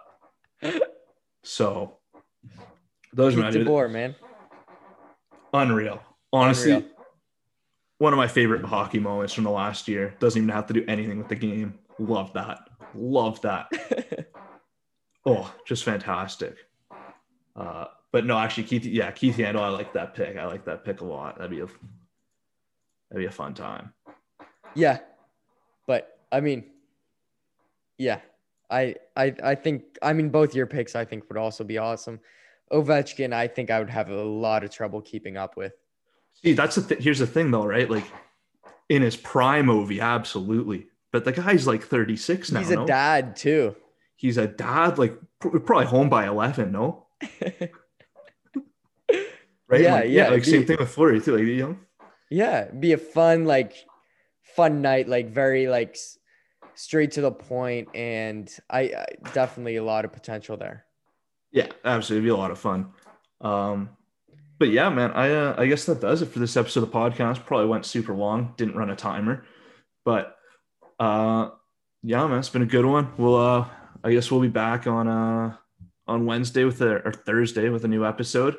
so 1.43 1.97
those 3.13 3.35
Pete 3.35 3.43
are 3.43 3.51
my 3.51 3.51
DeBoer, 3.57 3.91
man. 3.91 4.15
unreal. 5.53 6.01
Honestly, 6.31 6.71
Unreal. 6.73 6.89
one 7.97 8.13
of 8.13 8.17
my 8.17 8.27
favorite 8.27 8.63
hockey 8.63 8.99
moments 8.99 9.33
from 9.33 9.43
the 9.45 9.49
last 9.49 9.87
year. 9.87 10.13
Doesn't 10.19 10.41
even 10.41 10.53
have 10.53 10.67
to 10.67 10.73
do 10.73 10.85
anything 10.87 11.17
with 11.17 11.27
the 11.27 11.35
game. 11.35 11.77
Love 11.97 12.31
that. 12.33 12.59
Love 12.95 13.41
that. 13.41 13.67
Oh, 15.25 15.53
just 15.65 15.83
fantastic. 15.83 16.55
Uh, 17.55 17.85
but 18.13 18.25
no, 18.25 18.37
actually, 18.39 18.63
Keith, 18.63 18.85
yeah, 18.85 19.11
Keith 19.11 19.35
Yandle, 19.37 19.59
I 19.59 19.67
like 19.67 19.91
that 19.93 20.15
pick. 20.15 20.37
I 20.37 20.45
like 20.45 20.63
that 20.65 20.85
pick 20.85 21.01
a 21.01 21.05
lot. 21.05 21.37
That'd 21.37 21.51
be 21.51 21.59
a 21.59 21.65
that'd 21.65 23.17
be 23.17 23.25
a 23.25 23.31
fun 23.31 23.53
time. 23.53 23.93
Yeah. 24.75 24.99
But 25.87 26.19
I 26.31 26.39
mean, 26.39 26.63
yeah. 27.97 28.21
I 28.71 28.95
I 29.17 29.35
I 29.43 29.55
think 29.55 29.83
I 30.01 30.13
mean 30.13 30.29
both 30.29 30.55
your 30.55 30.65
picks 30.65 30.95
I 30.95 31.03
think 31.03 31.25
would 31.27 31.37
also 31.37 31.63
be 31.65 31.77
awesome. 31.77 32.19
Ovechkin, 32.71 33.33
I 33.33 33.47
think 33.47 33.71
I 33.71 33.79
would 33.79 33.89
have 33.89 34.09
a 34.09 34.23
lot 34.23 34.63
of 34.63 34.71
trouble 34.71 35.01
keeping 35.01 35.37
up 35.37 35.57
with. 35.57 35.73
See, 36.33 36.53
that's 36.53 36.75
the 36.75 36.81
th- 36.81 37.03
here's 37.03 37.19
the 37.19 37.27
thing 37.27 37.51
though, 37.51 37.65
right? 37.65 37.89
Like 37.89 38.05
in 38.87 39.01
his 39.01 39.15
prime 39.15 39.65
movie, 39.65 39.99
absolutely. 39.99 40.87
But 41.11 41.25
the 41.25 41.31
guy's 41.31 41.65
like 41.65 41.83
36 41.83 42.51
now. 42.51 42.59
He's 42.59 42.69
a 42.71 42.75
no? 42.75 42.85
dad 42.85 43.35
too. 43.35 43.75
He's 44.15 44.37
a 44.37 44.47
dad, 44.47 44.97
like 44.97 45.17
probably 45.39 45.85
home 45.85 46.09
by 46.09 46.27
11. 46.27 46.71
No, 46.71 47.07
right? 49.67 49.81
Yeah, 49.81 49.93
Like, 49.93 50.09
yeah, 50.09 50.29
Like 50.29 50.45
same 50.45 50.65
thing 50.65 50.77
with 50.79 50.89
Fleury 50.89 51.21
too. 51.21 51.35
Like 51.37 51.45
you 51.45 51.57
know, 51.57 51.77
yeah, 52.29 52.65
be 52.65 52.93
a 52.93 52.97
fun 52.97 53.45
like 53.45 53.73
fun 54.55 54.81
night, 54.81 55.07
like 55.07 55.29
very 55.29 55.67
like 55.67 55.97
straight 56.75 57.11
to 57.11 57.21
the 57.21 57.31
point, 57.31 57.89
and 57.95 58.49
I, 58.69 58.81
I 58.81 59.05
definitely 59.33 59.77
a 59.77 59.83
lot 59.83 60.05
of 60.05 60.13
potential 60.13 60.57
there. 60.57 60.85
Yeah, 61.51 61.67
absolutely. 61.83 62.27
It'd 62.27 62.35
be 62.35 62.37
a 62.37 62.41
lot 62.41 62.51
of 62.51 62.59
fun. 62.59 62.91
Um, 63.41 63.89
but 64.59 64.69
yeah, 64.69 64.89
man, 64.89 65.11
I 65.11 65.31
uh, 65.31 65.55
I 65.57 65.67
guess 65.67 65.85
that 65.85 66.01
does 66.01 66.21
it 66.21 66.27
for 66.27 66.39
this 66.39 66.57
episode 66.57 66.83
of 66.83 66.91
the 66.91 66.97
podcast. 66.97 67.45
Probably 67.45 67.67
went 67.67 67.85
super 67.85 68.13
long, 68.13 68.53
didn't 68.57 68.75
run 68.75 68.89
a 68.89 68.95
timer, 68.95 69.45
but 70.03 70.35
uh, 70.99 71.49
yeah, 72.03 72.27
man, 72.27 72.39
it's 72.39 72.49
been 72.49 72.61
a 72.61 72.67
good 72.67 72.85
one. 72.85 73.13
We'll 73.17 73.37
uh, 73.37 73.67
I 74.03 74.11
guess 74.11 74.29
we'll 74.29 74.41
be 74.41 74.47
back 74.49 74.85
on 74.85 75.07
uh 75.07 75.55
on 76.07 76.25
Wednesday 76.25 76.65
with 76.65 76.81
a 76.81 77.05
or 77.05 77.13
Thursday 77.13 77.69
with 77.69 77.85
a 77.85 77.87
new 77.87 78.05
episode 78.05 78.57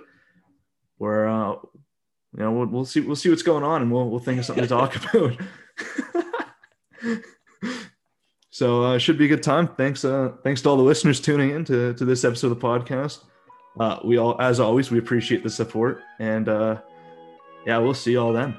where 0.99 1.29
uh 1.29 1.53
you 1.53 2.39
know 2.39 2.53
we'll, 2.53 2.67
we'll 2.67 2.85
see 2.85 3.01
we'll 3.01 3.17
see 3.17 3.29
what's 3.29 3.43
going 3.43 3.65
on 3.65 3.83
and 3.83 3.93
we'll 3.93 4.09
we'll 4.09 4.21
think 4.21 4.39
of 4.39 4.45
something 4.45 4.65
to 4.65 4.69
talk 4.69 4.97
about. 5.15 5.37
so 8.61 8.83
uh, 8.83 8.99
should 8.99 9.17
be 9.17 9.25
a 9.25 9.29
good 9.29 9.43
time. 9.43 9.69
Thanks 9.69 10.05
uh 10.05 10.33
thanks 10.45 10.61
to 10.61 10.69
all 10.69 10.77
the 10.77 10.83
listeners 10.83 11.19
tuning 11.19 11.49
in 11.49 11.65
to, 11.65 11.95
to 11.95 12.05
this 12.05 12.27
episode 12.27 12.53
of 12.53 12.61
the 12.61 12.67
podcast. 12.67 13.25
Uh, 13.79 13.99
we 14.05 14.19
all 14.19 14.39
as 14.39 14.61
always 14.61 14.91
we 14.91 14.99
appreciate 14.99 15.43
the 15.43 15.49
support 15.49 16.03
and 16.19 16.47
uh 16.47 16.79
yeah 17.67 17.79
we'll 17.79 17.95
see 17.95 18.11
you 18.13 18.21
all 18.21 18.35
then. 18.35 18.55